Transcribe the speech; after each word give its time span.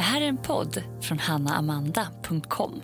Det 0.00 0.04
här 0.04 0.20
är 0.20 0.26
en 0.26 0.36
podd 0.36 0.82
från 1.02 1.18
hannaamanda.com. 1.18 2.82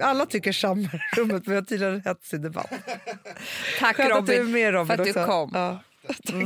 Alla 0.00 0.26
tycker 0.26 0.52
samma 0.52 0.80
i 0.82 1.00
rummet, 1.16 1.46
men 1.46 1.50
vi 1.50 1.54
har 1.54 1.62
tydligen 1.62 2.02
hetsig 2.04 2.42
debatt. 2.42 2.72
Tack 3.78 3.96
Skönt 3.96 4.12
att 4.12 4.16
Robin, 4.18 4.34
du 4.36 4.40
är 4.40 4.44
med 4.44 4.72
Robin 4.72 4.86
för 4.86 4.94
att 4.94 5.04
du 5.04 5.10
också. 5.10 5.26
kom. 5.26 5.50
Ja. 5.54 5.78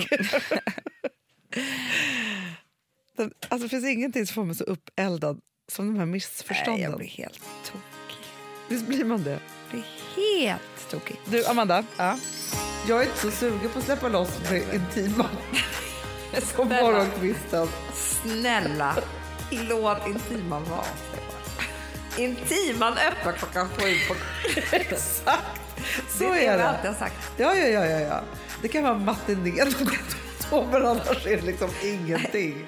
Den, 3.16 3.30
alltså, 3.48 3.64
det 3.66 3.69
finns 3.69 3.84
ingenting 3.87 4.27
som 4.27 4.34
får 4.34 4.45
mig 4.45 4.55
så 4.55 4.64
uppeldad 4.64 5.41
som 5.73 5.87
de 5.87 5.98
här 5.98 6.07
Nej, 6.07 6.12
missförstånden. 6.12 6.82
jag 6.82 6.96
blir 6.98 7.09
helt 7.09 7.41
tokig. 7.64 8.27
Visst 8.68 8.86
blir 8.86 9.04
man 9.04 9.23
det? 9.23 9.30
Jag 9.30 9.41
blir 9.70 9.84
helt 10.16 10.91
tokig. 10.91 11.16
Du, 11.25 11.46
Amanda. 11.46 11.84
Ja. 11.96 12.18
Jag 12.88 13.00
är 13.02 13.07
inte 13.07 13.18
så 13.18 13.30
sugen 13.30 13.70
på 13.73 13.79
att 13.79 13.84
släppa 13.84 14.09
loss 14.09 14.38
det 14.50 14.75
intima 14.75 15.25
på 16.34 16.41
Snälla, 16.41 16.82
morgonkvisten. 16.82 17.68
snälla, 17.95 18.96
låt 19.50 20.06
Intiman 20.06 20.64
vara. 20.64 20.84
Intiman 22.18 22.92
öppnar 22.92 23.32
klockan 23.32 23.68
sju 23.68 23.95
på... 24.09 24.14
Exakt, 24.77 25.60
så 26.09 26.24
det 26.24 26.46
är 26.46 26.59
det 26.59 26.68
alltid 26.68 26.91
har 26.91 26.98
sagt. 26.98 27.32
Ja, 27.37 27.54
ja, 27.54 27.66
ja, 27.66 27.87
ja, 27.87 28.01
ja. 28.01 28.20
Det 28.62 28.68
kan 28.68 28.82
vara 28.82 28.98
matiné 28.98 29.64
men 30.51 30.87
annars 30.87 31.27
är 31.27 31.37
det 31.37 31.42
liksom 31.42 31.70
ingenting. 31.84 32.66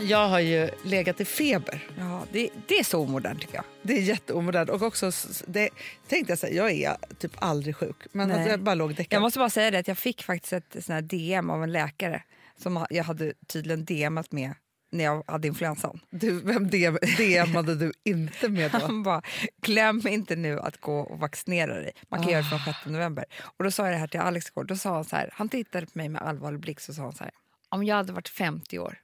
Jag 0.00 0.28
har 0.28 0.40
ju 0.40 0.70
legat 0.82 1.20
i 1.20 1.24
feber. 1.24 1.88
Ja, 1.98 2.22
det, 2.32 2.50
det 2.66 2.78
är 2.78 2.84
så 2.84 3.00
omodernt 3.00 3.40
tycker 3.40 3.54
jag. 3.54 3.64
Det 3.82 3.92
är 3.92 4.00
jätteomodernt. 4.00 4.70
Och 4.70 4.82
också, 4.82 5.10
det, 5.46 5.70
tänkte 6.08 6.32
jag 6.32 6.38
säga, 6.38 6.54
jag 6.54 6.72
är 6.72 6.96
typ 7.18 7.32
aldrig 7.38 7.76
sjuk. 7.76 7.96
Men 8.12 8.30
alltså, 8.30 8.50
jag 8.50 8.60
bara 8.60 8.74
låg 8.74 8.90
däckad. 8.94 9.16
Jag 9.16 9.22
måste 9.22 9.38
bara 9.38 9.50
säga 9.50 9.70
det 9.70 9.78
att 9.78 9.88
jag 9.88 9.98
fick 9.98 10.22
faktiskt 10.22 10.52
ett 10.52 10.84
sån 10.84 10.94
här 10.94 11.02
DM 11.02 11.50
av 11.50 11.62
en 11.62 11.72
läkare 11.72 12.22
som 12.62 12.86
jag 12.90 13.04
hade 13.04 13.32
tydligen 13.46 13.84
DMat 13.84 14.32
med 14.32 14.54
när 14.96 15.04
jag 15.04 15.24
hade 15.26 15.48
influensan. 15.48 16.00
Du, 16.10 16.40
vem 16.40 16.70
DM, 16.70 16.98
DMade 17.18 17.74
du 17.74 17.92
inte 18.04 18.48
med 18.48 18.70
då? 18.72 18.78
Han 18.82 19.02
bara, 19.02 19.22
glöm 19.62 20.06
inte 20.08 20.36
nu 20.36 20.60
att 20.60 20.80
gå 20.80 21.00
och 21.00 21.18
vaccinera 21.18 21.74
dig. 21.74 21.92
Man 22.08 22.22
kan 22.22 22.32
göra 22.32 22.42
det 22.42 22.48
från 22.48 22.58
Ah. 22.60 22.64
6 22.64 22.86
november. 22.86 23.24
Och 23.58 23.64
då 23.64 23.70
sa 23.70 23.84
jag 23.84 23.92
det 23.94 23.98
här 23.98 24.06
till 24.06 24.20
Alex 24.20 24.48
igår. 24.48 24.64
Då 24.64 24.76
sa 24.76 24.94
han 24.94 25.04
så 25.04 25.16
här, 25.16 25.30
han 25.32 25.48
tittade 25.48 25.86
på 25.86 25.92
mig 25.98 26.08
med 26.08 26.22
allvarlig 26.22 26.60
blick 26.60 26.80
så 26.80 26.94
sa 26.94 27.02
han 27.02 27.12
så 27.12 27.24
här, 27.24 27.32
om 27.68 27.84
jag 27.84 27.96
hade 27.96 28.12
varit 28.12 28.28
50 28.28 28.78
år 28.78 28.98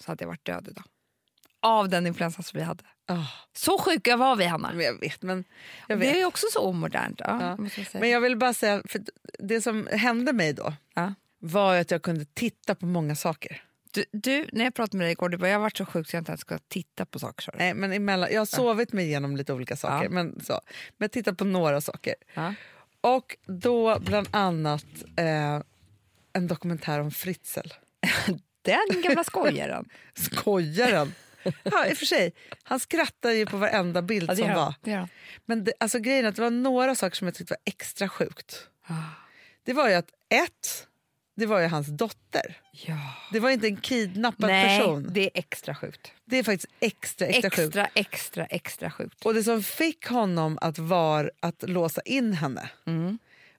så 0.00 0.10
hade 0.10 0.22
jag 0.24 0.28
varit 0.28 0.44
död 0.46 0.68
idag. 0.70 0.84
Av 1.62 1.88
den 1.88 2.06
influensan 2.06 2.42
som 2.44 2.58
vi 2.58 2.64
hade. 2.64 2.84
Ah, 3.06 3.26
Så 3.52 3.78
sjuka 3.78 4.16
var 4.16 4.36
vi 4.36 4.44
Hanna. 4.44 4.72
men 4.74 4.84
jag 4.86 5.00
vet, 5.00 5.22
men 5.22 5.44
jag 5.88 5.98
Det 5.98 6.06
vet. 6.06 6.14
är 6.14 6.18
ju 6.18 6.24
också 6.24 6.46
så 6.52 6.60
omodernt. 6.60 7.20
Ja, 7.24 7.38
Ja. 7.58 7.68
jag. 7.76 8.00
Men 8.00 8.10
jag 8.10 8.20
vill 8.20 8.36
bara 8.36 8.54
säga, 8.54 8.82
för 8.88 9.02
det 9.38 9.60
som 9.60 9.88
hände 9.92 10.32
mig 10.32 10.52
då 10.52 10.72
Ja. 10.94 11.14
var 11.38 11.76
att 11.76 11.90
jag 11.90 12.02
kunde 12.02 12.24
titta 12.24 12.74
på 12.74 12.86
många 12.86 13.16
saker. 13.16 13.62
Du, 13.94 14.04
du, 14.12 14.48
när 14.52 14.64
jag 14.64 14.74
pratade 14.74 14.96
med 14.98 15.04
dig 15.04 15.12
igår, 15.12 15.28
du 15.28 15.36
bara, 15.36 15.48
jag 15.48 15.54
har 15.56 15.62
varit 15.62 15.76
så 15.76 15.86
sjuk 15.86 16.10
så 16.10 16.16
jag 16.16 16.20
inte 16.20 16.30
ens 16.32 16.40
ska 16.40 16.58
titta 16.68 17.06
på 17.06 17.18
saker. 17.18 17.54
Nej, 17.58 17.74
men 17.74 17.92
emellan, 17.92 18.28
jag 18.32 18.40
har 18.40 18.46
sovit 18.46 18.92
mig 18.92 19.04
igenom 19.06 19.36
lite 19.36 19.52
olika 19.52 19.76
saker, 19.76 20.04
Ja. 20.04 20.10
men, 20.10 20.40
så. 20.44 20.52
men 20.96 21.04
jag 21.04 21.12
tittar 21.12 21.32
på 21.32 21.44
några 21.44 21.80
saker. 21.80 22.14
Ja. 22.34 22.54
Och 23.00 23.36
då 23.46 23.98
bland 24.00 24.28
annat 24.30 24.84
eh, 25.16 25.60
en 26.32 26.46
dokumentär 26.46 27.00
om 27.00 27.10
Fritzl. 27.10 27.68
Den 28.62 29.02
gamla 29.02 29.24
skojaren. 29.24 29.88
Skojaren! 30.14 31.14
Ja, 31.62 31.86
i 31.86 31.92
och 31.92 31.96
för 31.98 32.06
sig. 32.06 32.32
Han 32.62 32.80
skrattar 32.80 33.30
ju 33.30 33.46
på 33.46 33.56
varenda 33.56 34.02
bild 34.02 34.30
Ja, 34.30 34.36
som 34.36 34.46
gör 34.48 34.54
var. 34.54 34.74
Det. 34.82 35.08
Men 35.44 35.64
det, 35.64 35.72
alltså, 35.80 35.98
grejen 35.98 36.24
är 36.24 36.28
att 36.28 36.36
det 36.36 36.42
var 36.42 36.50
några 36.50 36.94
saker 36.94 37.16
som 37.16 37.26
jag 37.26 37.34
tyckte 37.34 37.52
var 37.52 37.72
extra 37.72 38.08
sjukt. 38.08 38.68
Det 39.62 39.72
var 39.72 39.88
ju 39.88 39.94
att 39.94 40.08
ett, 40.28 40.86
det 41.36 41.46
var 41.46 41.60
ju 41.60 41.66
hans 41.66 41.86
dotter. 41.86 42.60
Ja. 42.72 42.98
Det 43.32 43.40
var 43.40 43.50
inte 43.50 43.66
en 43.66 43.76
kidnappad 43.76 44.50
Nej, 44.50 44.78
person. 44.80 45.08
det 45.10 45.20
är 45.24 45.30
extra 45.34 45.74
sjukt. 45.74 46.12
Det 46.24 46.38
är 46.38 46.42
faktiskt 46.42 46.72
extra, 46.80 47.26
extra, 47.26 47.50
sjukt. 47.50 47.58
Extra, 47.76 47.86
extra, 47.94 48.46
extra 48.46 48.90
sjukt. 48.90 49.24
Och 49.26 49.34
det 49.34 49.44
som 49.44 49.62
fick 49.62 50.06
honom 50.06 50.58
att, 50.60 50.78
var, 50.78 51.30
att 51.40 51.64
låsa 51.70 52.00
in 52.04 52.32
henne 52.32 52.70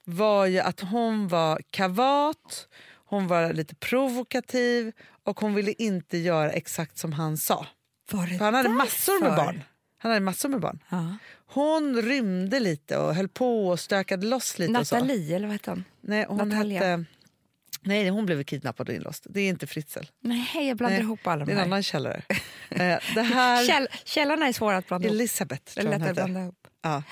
var 0.04 0.46
ju 0.46 0.60
att 0.60 0.80
hon 0.80 1.28
var 1.28 1.62
kavat, 1.70 2.68
hon 3.06 3.28
var 3.28 3.54
lite 3.54 3.76
provokativ 3.76 4.92
och 5.24 5.40
hon 5.40 5.54
ville 5.54 5.72
inte 5.72 6.18
göra 6.18 6.52
exakt 6.52 6.98
som 6.98 7.14
han 7.14 7.38
sa. 7.38 7.68
Var 8.12 8.28
det 8.28 8.38
För 8.38 8.46
han 8.46 8.54
hade 8.54 8.70
därför? 8.70 8.78
massor 8.78 9.22
med 9.22 9.36
barn. 9.36 9.62
Han 9.98 10.12
hade 10.12 10.26
massor 10.26 10.50
med 10.50 10.60
barn. 10.60 10.80
Ja. 10.90 11.18
Hon 11.48 12.02
rymde 12.02 12.60
lite 12.60 12.98
och 12.98 13.16
höll 13.16 13.28
på 13.28 13.68
och 13.68 13.80
stökade 13.80 14.28
loss 14.28 14.60
lite. 14.60 14.72
Nathalie, 14.72 15.36
eller 15.36 15.48
vad 15.48 15.54
hette 15.54 15.70
hon? 15.72 15.84
Nej, 16.02 16.26
hon 16.30 16.50
Natalia. 16.50 16.80
hette... 16.84 17.06
Nej, 17.86 18.10
hon 18.10 18.26
blev 18.26 18.44
kidnappad 18.44 18.90
och 18.90 18.96
inlåst. 18.96 19.26
Det 19.30 19.42
är 19.42 19.50
inte 19.50 19.68
Fritzl. 19.68 20.04
Nej, 20.20 20.68
jag 20.68 20.78
blandar 20.78 20.98
Nej, 20.98 21.06
ihop 21.06 21.28
alla 21.28 21.46
Det 21.46 21.52
de 21.52 21.52
är 21.52 21.54
en 21.54 21.58
här. 21.58 21.66
annan 21.66 21.84
källare. 21.84 22.22
eh, 22.70 23.00
det 23.16 23.22
här... 23.22 23.66
Käll, 23.66 23.88
källarna 24.04 24.48
är 24.48 24.54
svåra 24.54 24.78
att 24.78 24.88
blanda 24.88 25.08
ihop. 25.08 25.16
Elisabeth 25.16 25.64
Det 25.76 25.82
tror 25.82 25.94
jag 25.94 26.00
hon 26.00 26.14
blanda 26.14 26.42
ihop. 26.42 26.68
Ja. 26.82 27.04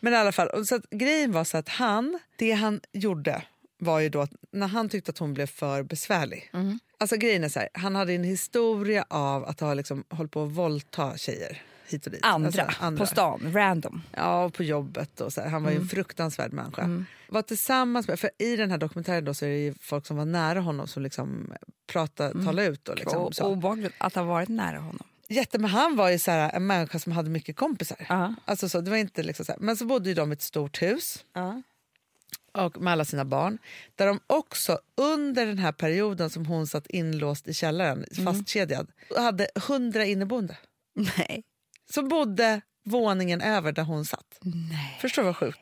Men 0.00 0.12
i 0.12 0.16
alla 0.16 0.32
fall, 0.32 0.66
så 0.66 0.74
att, 0.74 0.90
grejen 0.90 1.32
var 1.32 1.44
så 1.44 1.56
att 1.56 1.68
han, 1.68 2.18
det 2.36 2.52
han 2.52 2.80
gjorde 2.92 3.42
var 3.78 4.00
ju 4.00 4.08
då 4.08 4.20
att 4.20 4.32
när 4.52 4.66
han 4.66 4.88
tyckte 4.88 5.10
att 5.10 5.18
hon 5.18 5.34
blev 5.34 5.46
för 5.46 5.82
besvärlig. 5.82 6.50
Mm. 6.52 6.78
Alltså 6.98 7.16
grejen 7.16 7.44
är 7.44 7.48
så 7.48 7.58
här, 7.58 7.68
han 7.72 7.94
hade 7.94 8.12
en 8.12 8.24
historia 8.24 9.04
av 9.08 9.44
att 9.44 9.60
ha 9.60 9.74
liksom 9.74 10.04
hållit 10.10 10.32
på 10.32 10.42
att 10.42 10.50
våldta 10.50 11.16
tjejer 11.16 11.62
hit 11.88 12.06
och 12.06 12.12
dit. 12.12 12.20
Andra, 12.24 12.62
Alltså, 12.62 12.82
andra. 12.84 13.00
på 13.00 13.06
stan, 13.06 13.52
random. 13.52 14.02
Ja, 14.16 14.44
och 14.44 14.54
på 14.54 14.62
jobbet. 14.62 15.20
Och 15.20 15.32
så 15.32 15.40
här. 15.40 15.48
Han 15.48 15.62
var 15.62 15.70
ju 15.70 15.76
Mm. 15.76 15.82
en 15.84 15.88
fruktansvärd 15.88 16.52
människa. 16.52 17.04
Var 17.28 17.42
tillsammans 17.42 18.08
med, 18.08 18.20
för 18.20 18.30
I 18.38 18.56
den 18.56 18.70
här 18.70 18.78
dokumentären 18.78 19.24
då 19.24 19.34
så 19.34 19.44
är 19.44 19.48
det 19.48 19.58
ju 19.58 19.74
folk 19.80 20.06
som 20.06 20.16
var 20.16 20.24
nära 20.24 20.60
honom 20.60 20.86
som 20.88 21.02
liksom 21.02 21.52
pratade, 21.86 22.30
Mm. 22.30 22.46
talade 22.46 22.68
ut. 22.68 22.88
Och 22.88 22.98
liksom, 22.98 23.22
Och 23.22 23.34
så. 23.34 23.44
obehagligt 23.46 23.92
att 23.98 24.14
ha 24.14 24.22
varit 24.22 24.48
nära 24.48 24.78
honom. 24.78 25.06
Jätte, 25.28 25.58
men 25.58 25.70
han 25.70 25.96
var 25.96 26.10
ju 26.10 26.18
så 26.18 26.30
här, 26.30 26.50
en 26.52 26.66
människa 26.66 26.98
som 26.98 27.12
hade 27.12 27.30
mycket 27.30 27.56
kompisar. 27.56 28.06
Ja. 28.08 28.34
Alltså 28.44 28.68
så, 28.68 28.80
det 28.80 28.90
var 28.90 28.96
inte 28.96 29.22
liksom 29.22 29.44
så 29.46 29.52
här. 29.52 29.58
Men 29.60 29.76
så 29.76 29.86
bodde 29.86 30.08
ju 30.08 30.14
de 30.14 30.32
i 30.32 30.32
ett 30.32 30.42
stort 30.42 30.82
hus 30.82 31.24
Ja. 31.32 31.62
och 32.52 32.80
med 32.80 32.92
alla 32.92 33.04
sina 33.04 33.24
barn. 33.24 33.58
Där 33.94 34.06
de 34.06 34.20
också 34.26 34.78
under 34.96 35.46
den 35.46 35.58
här 35.58 35.72
perioden 35.72 36.30
som 36.30 36.46
hon 36.46 36.66
satt 36.66 36.86
inlåst 36.86 37.48
i 37.48 37.54
källaren, 37.54 38.04
fastkedjad, 38.24 38.86
hade 39.16 39.48
hundra 39.68 40.04
inneboende. 40.04 40.56
Nej. 40.94 41.42
Som 41.90 42.08
bodde 42.08 42.60
våningen 42.84 43.40
över 43.40 43.72
där 43.72 43.82
hon 43.82 44.04
satt. 44.04 44.38
Nej. 44.42 44.98
Förstår 45.00 45.22
vad 45.22 45.36
sjukt? 45.36 45.60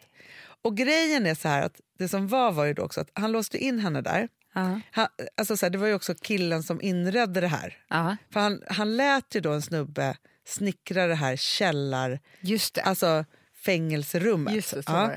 Och 0.63 0.77
grejen 0.77 1.27
är 1.27 1.35
så 1.35 1.49
här 1.49 1.63
att 1.63 1.81
det 1.99 2.09
som 2.09 2.29
var 2.29 2.53
var 2.53 2.65
ju 2.65 2.75
då 2.75 2.83
också 2.83 3.01
att 3.01 3.11
han 3.13 3.33
låste 3.33 3.59
in 3.59 3.79
henne 3.79 4.01
där. 4.01 4.29
Ja. 4.55 4.81
Han, 4.91 5.07
alltså 5.37 5.57
så 5.57 5.67
här, 5.67 5.71
det 5.71 5.79
var 5.79 5.87
ju 5.87 5.95
också 5.95 6.15
killen 6.15 6.63
som 6.63 6.83
inredde 6.83 7.41
det 7.41 7.49
här. 7.49 7.79
Ja. 7.89 8.17
För 8.31 8.41
han, 8.41 8.63
han 8.69 8.97
lät 8.97 9.35
ju 9.35 9.41
då 9.41 9.53
en 9.53 9.63
snubbe 9.63 10.17
snickra 10.47 11.07
det 11.07 11.15
här 11.15 11.37
källar... 11.37 12.21
Just 12.41 12.75
det. 12.75 12.83
Alltså 12.83 13.25
fängelserummet. 13.55 14.55
Just 14.55 14.71
det, 14.71 14.83
Ja. 14.87 15.11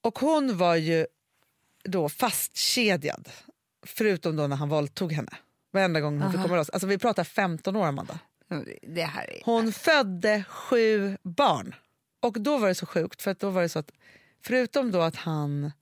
Och 0.00 0.18
hon 0.18 0.58
var 0.58 0.74
ju 0.74 1.06
då 1.84 2.08
fastkedjad, 2.08 3.28
förutom 3.86 4.36
då 4.36 4.46
när 4.46 4.56
han 4.56 4.68
våldtog 4.68 5.12
henne. 5.12 5.32
Varenda 5.72 6.00
gång 6.00 6.20
hon 6.20 6.30
fick 6.30 6.38
Aha. 6.38 6.48
komma 6.48 6.56
loss. 6.56 6.70
Alltså 6.70 6.86
vi 6.86 6.98
pratar 6.98 7.24
15 7.24 7.76
år, 7.76 7.86
Amanda. 7.86 8.18
Det 8.82 9.02
här 9.02 9.30
är... 9.30 9.40
Hon 9.44 9.72
födde 9.72 10.44
sju 10.48 11.16
barn. 11.22 11.74
Och 12.20 12.40
då 12.40 12.58
var 12.58 12.68
det 12.68 12.74
så 12.74 12.86
sjukt, 12.86 13.22
för 13.22 13.30
att 13.30 13.40
då 13.40 13.50
var 13.50 13.62
det 13.62 13.68
så 13.68 13.78
att 13.78 13.92
förutom 14.44 14.90
då 14.90 15.00
att 15.00 15.16
han... 15.16 15.72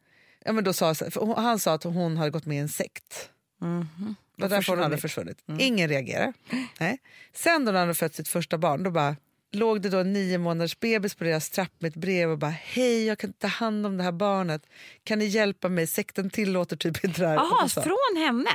Ja, 0.45 0.53
men 0.53 0.65
då 0.65 0.73
sa, 0.73 0.95
han 1.37 1.59
sa 1.59 1.75
att 1.75 1.85
hon 1.85 2.17
hade 2.17 2.31
gått 2.31 2.47
med 2.47 2.57
i 2.57 2.61
en 2.61 2.69
sekt. 2.69 3.31
Mhm. 3.61 4.15
Det 4.37 4.43
var 4.43 4.49
därför 4.49 4.73
hon 4.73 4.83
hade 4.83 4.99
försvunnit. 4.99 5.39
försvunnit. 5.39 5.63
Ingen 5.63 5.89
reagerade. 5.89 6.33
Nej. 6.81 6.99
Sen 7.33 7.65
då 7.65 7.73
när 7.73 7.79
han 7.79 7.89
hade 7.89 7.95
fött 7.95 8.15
sitt 8.15 8.29
första 8.29 8.59
barn, 8.59 8.83
då 8.83 8.91
bara 8.91 9.17
låg 9.53 9.83
det 9.83 9.89
då 9.89 9.99
en 9.99 10.13
nio 10.13 10.39
månaders 10.39 10.81
bebis 10.81 11.15
på 11.15 11.25
deras 11.25 11.51
trapp 11.51 11.73
med 11.79 11.89
ett 11.89 11.97
brev 11.97 12.31
och 12.31 12.39
bara 12.39 12.51
hej 12.51 13.05
jag 13.07 13.19
kan 13.19 13.33
ta 13.33 13.47
hand 13.47 13.87
om 13.87 13.97
det 13.97 14.03
här 14.03 14.13
barnet. 14.13 14.67
Kan 15.05 15.19
ni 15.19 15.25
hjälpa 15.25 15.69
mig? 15.69 15.87
Sekten 15.87 16.31
tillåter 16.31 16.77
typ 16.77 17.05
inte 17.05 17.21
det 17.21 17.29
här. 17.29 17.69
Så- 17.69 17.83
från 17.83 18.23
henne? 18.23 18.51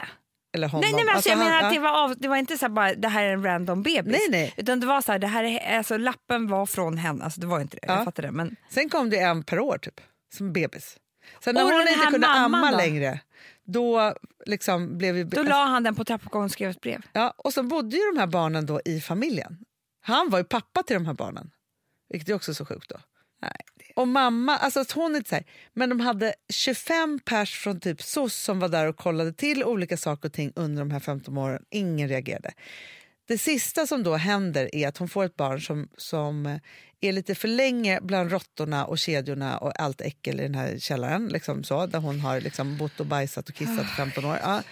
Eller 0.55 0.67
honom. 0.67 0.81
Nej, 0.81 0.93
nej 0.93 1.05
men 1.05 1.15
alltså, 1.15 1.29
jag 1.29 1.37
han- 1.37 1.45
menar 1.47 1.63
att 1.63 1.73
det 1.73 1.79
var, 1.79 2.03
av, 2.03 2.15
det 2.17 2.27
var 2.27 2.35
inte 2.37 2.57
så 2.57 2.69
bara 2.69 2.93
det 2.95 3.07
här 3.07 3.23
är 3.23 3.33
en 3.33 3.43
random 3.43 3.83
bebis. 3.83 4.11
Nej, 4.11 4.27
nej. 4.29 4.53
Utan 4.57 4.79
det 4.79 4.87
var 4.87 5.01
så 5.01 5.11
här, 5.11 5.19
det 5.19 5.27
här 5.27 5.43
är, 5.43 5.77
alltså, 5.77 5.97
lappen 5.97 6.47
var 6.47 6.65
från 6.65 6.97
henne. 6.97 7.23
Alltså, 7.23 7.41
det 7.41 7.47
var 7.47 7.59
inte 7.59 7.77
det, 7.81 7.87
Ja. 7.87 7.95
jag 7.95 8.05
fattar 8.05 8.23
det. 8.23 8.31
Men, 8.31 8.55
Sen 8.69 8.89
kom 8.89 9.09
det 9.09 9.19
en 9.19 9.43
per 9.43 9.59
år 9.59 9.77
typ, 9.77 10.01
som 10.33 10.53
bebis. 10.53 10.97
Sen 11.43 11.55
när 11.55 11.63
Och 11.65 11.69
hon 11.71 11.81
inte 11.81 12.05
kunde 12.11 12.27
amma 12.27 12.71
då? 12.71 12.77
längre, 12.77 13.19
då 13.63 14.13
liksom 14.45 14.97
blev 14.97 15.15
vi... 15.15 15.23
då 15.23 15.43
la 15.43 15.63
han 15.65 15.83
den 15.83 15.95
på 15.95 16.03
trappuppgången 16.05 16.45
och 16.45 16.51
skrev 16.51 16.69
ett 16.69 16.81
brev. 16.81 17.01
Ja, 17.13 17.33
och 17.37 17.53
så 17.53 17.63
bodde 17.63 17.95
ju 17.97 18.01
de 18.13 18.19
här 18.19 18.27
barnen 18.27 18.65
då 18.65 18.81
i 18.85 19.01
familjen. 19.01 19.57
Han 20.01 20.29
var 20.29 20.37
ju 20.39 20.43
pappa 20.43 20.83
till 20.83 20.93
de 20.93 21.05
här 21.05 21.13
barnen, 21.13 21.51
vilket 22.09 22.29
är 22.29 22.33
också 22.33 22.53
så 22.53 22.65
sjukt 22.65 22.89
då. 22.89 22.95
Nej, 23.41 23.51
Och 23.95 24.07
mamma, 24.07 24.57
alltså 24.57 24.79
att 24.79 24.91
hon 24.91 25.13
är 25.13 25.17
inte 25.17 25.29
så 25.29 25.35
här, 25.35 25.45
men 25.73 25.89
de 25.89 25.99
hade 25.99 26.33
25 26.49 27.19
pers 27.25 27.59
från 27.59 27.79
typ 27.79 28.01
SOS 28.01 28.35
som 28.35 28.59
var 28.59 28.69
där 28.69 28.87
och 28.87 28.97
kollade 28.97 29.33
till 29.33 29.63
olika 29.63 29.97
saker 29.97 30.29
och 30.29 30.33
ting 30.33 30.51
under 30.55 30.79
de 30.79 30.91
här 30.91 30.99
15 30.99 31.37
åren. 31.37 31.63
Ingen 31.69 32.09
reagerade. 32.09 32.53
Det 33.27 33.37
sista 33.37 33.87
som 33.87 34.03
då 34.03 34.15
händer 34.15 34.75
är 34.75 34.87
att 34.87 34.97
hon 34.97 35.09
får 35.09 35.25
ett 35.25 35.35
barn 35.35 35.61
som, 35.61 35.89
som 35.97 36.59
är 37.01 37.11
lite 37.11 37.35
för 37.35 37.47
länge 37.47 37.99
bland 38.01 38.31
råttorna 38.31 38.85
och 38.85 38.97
kedjorna 38.97 39.57
och 39.57 39.81
allt 39.81 40.01
äckel 40.01 40.39
i 40.39 40.43
den 40.43 40.55
här 40.55 40.77
källaren. 40.79 41.27
Liksom 41.27 41.63
så, 41.63 41.85
där 41.85 41.99
hon 41.99 42.19
har 42.19 42.41
liksom 42.41 42.77
bott 42.77 42.99
och 42.99 43.05
bajsat 43.05 43.49
och 43.49 43.55
kissat 43.55 43.85
i 43.85 43.87
15 43.97 44.25
år. 44.25 44.37
Ja, 44.43 44.63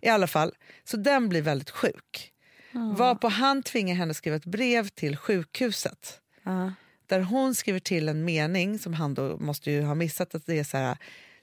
I 0.00 0.08
alla 0.08 0.26
fall, 0.26 0.52
så 0.84 0.96
den 0.96 1.28
blir 1.28 1.42
väldigt 1.42 1.70
sjuk. 1.70 2.32
Varpå 2.96 3.28
han 3.28 3.62
tvingar 3.62 3.94
henne 3.94 4.10
att 4.10 4.16
skriva 4.16 4.36
ett 4.36 4.44
brev 4.44 4.88
till 4.88 5.16
sjukhuset 5.16 6.20
Ja. 6.42 6.72
Där 7.10 7.20
hon 7.20 7.54
skriver 7.54 7.80
till 7.80 8.08
en 8.08 8.24
mening 8.24 8.78
som 8.78 8.94
han 8.94 9.14
då 9.14 9.36
måste 9.36 9.70
ju 9.70 9.82
ha 9.82 9.94
missat. 9.94 10.34
att 10.34 10.46
det 10.46 10.58
är 10.58 10.64
så 10.64 10.76
här, 10.76 10.96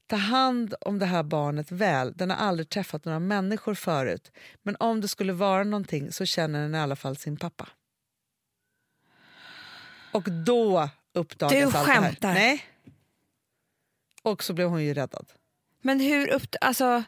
Ta 0.09 0.15
hand 0.15 0.75
om 0.81 0.99
det 0.99 1.05
här 1.05 1.23
barnet 1.23 1.71
väl. 1.71 2.13
Den 2.13 2.29
har 2.29 2.37
aldrig 2.37 2.69
träffat 2.69 3.05
några 3.05 3.19
människor 3.19 3.73
förut. 3.73 4.31
Men 4.63 4.75
om 4.79 5.01
det 5.01 5.07
skulle 5.07 5.33
vara 5.33 5.63
någonting 5.63 6.11
så 6.11 6.25
känner 6.25 6.61
den 6.61 6.75
i 6.75 6.77
alla 6.77 6.95
fall 6.95 7.17
sin 7.17 7.37
pappa. 7.37 7.69
Och 10.11 10.31
då 10.31 10.89
uppdagas 11.13 11.53
Du 11.53 11.63
allt 11.63 11.73
det 11.73 11.93
här. 11.93 12.01
skämtar. 12.01 12.33
Nej. 12.33 12.65
Och 14.23 14.43
så 14.43 14.53
blev 14.53 14.67
hon 14.67 14.83
ju 14.83 14.93
räddad. 14.93 15.27
Men 15.81 15.99
hur 15.99 16.29
upp... 16.29 16.55
Alltså, 16.61 17.03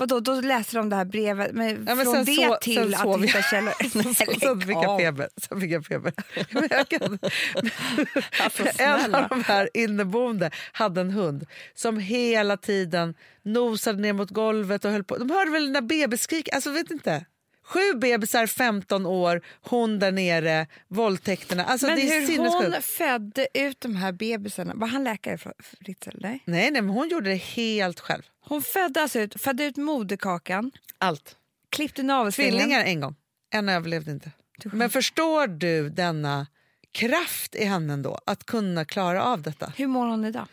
vadå, 0.00 0.20
då 0.20 0.40
läser 0.40 0.78
de 0.78 0.88
det 0.88 0.96
här 0.96 1.04
brevet 1.04 1.52
men 1.52 1.68
Ja, 1.88 1.94
men 1.94 2.04
från 2.04 2.14
sen 2.14 2.24
det 2.24 2.34
så- 2.34 2.58
till 2.60 2.74
sen 2.74 2.94
att 2.94 3.00
sov 3.00 3.22
hitta 3.22 3.42
källor? 3.42 3.72
Sen 4.14 4.26
lägg 4.54 4.62
fick 4.66 4.76
jag 4.76 5.00
feber. 5.00 5.28
Sen 5.48 5.60
fick 5.60 5.70
jag 5.70 5.86
feber. 5.86 6.12
Men 6.50 6.68
jag 6.70 6.88
kan- 6.88 7.18
Alltså, 8.44 8.64
en 8.82 9.14
av 9.14 9.28
de 9.28 9.44
här 9.44 9.68
inneboende 9.74 10.50
hade 10.72 11.00
en 11.00 11.10
hund 11.10 11.46
som 11.74 11.98
hela 11.98 12.56
tiden 12.56 13.14
nosade 13.42 14.02
ner 14.02 14.12
mot 14.12 14.30
golvet 14.30 14.84
och 14.84 14.90
höll 14.90 15.04
på. 15.04 15.16
De 15.18 15.30
hörde 15.30 15.50
väl 15.50 15.66
dina 15.66 15.82
bebisskrik? 15.82 16.48
Alltså 16.54 16.70
vet 16.70 16.90
inte. 16.90 17.24
Sju 17.70 17.94
bebisar, 17.94 18.46
15 18.46 19.06
år, 19.06 19.42
hon 19.60 19.98
där 19.98 20.12
nere, 20.12 20.66
våldtäkterna. 20.88 21.64
Alltså, 21.64 21.86
Men 21.86 21.96
det 21.96 22.02
är 22.02 22.20
hur 22.20 22.26
sinnessjukt. 22.26 22.74
hon 22.74 22.82
födde 22.82 23.48
ut 23.54 23.80
de 23.80 23.96
här 23.96 24.12
bebisarna, 24.12 24.72
var 24.74 24.86
han 24.88 25.04
läkare 25.04 25.38
för 25.38 25.52
Fritzl? 25.84 26.10
Nej. 26.14 26.42
Nej, 26.44 26.70
nej, 26.70 26.82
men 26.82 26.88
hon 26.88 27.08
gjorde 27.08 27.30
det 27.30 27.36
helt 27.36 28.00
själv. 28.00 28.22
Hon 28.40 28.62
födde 28.62 29.02
alltså 29.02 29.20
ut, 29.20 29.40
födde 29.42 29.64
ut 29.64 29.76
moderkakan, 29.76 30.70
Allt. 30.98 31.36
klippte 31.70 32.02
navelsträngen. 32.02 32.52
Tvillingar 32.52 32.84
en 32.84 33.00
gång. 33.00 33.14
En 33.50 33.68
överlevde 33.68 34.10
inte. 34.10 34.30
Men 34.64 34.90
förstår 34.90 35.46
du 35.46 35.88
denna 35.88 36.46
kraft 36.92 37.54
i 37.54 37.64
henne 37.64 37.96
då 37.96 38.18
att 38.26 38.44
kunna 38.46 38.84
klara 38.84 39.24
av 39.24 39.42
detta? 39.42 39.72
Hur 39.76 39.86
mår 39.86 40.06
hon 40.06 40.24
idag? 40.24 40.46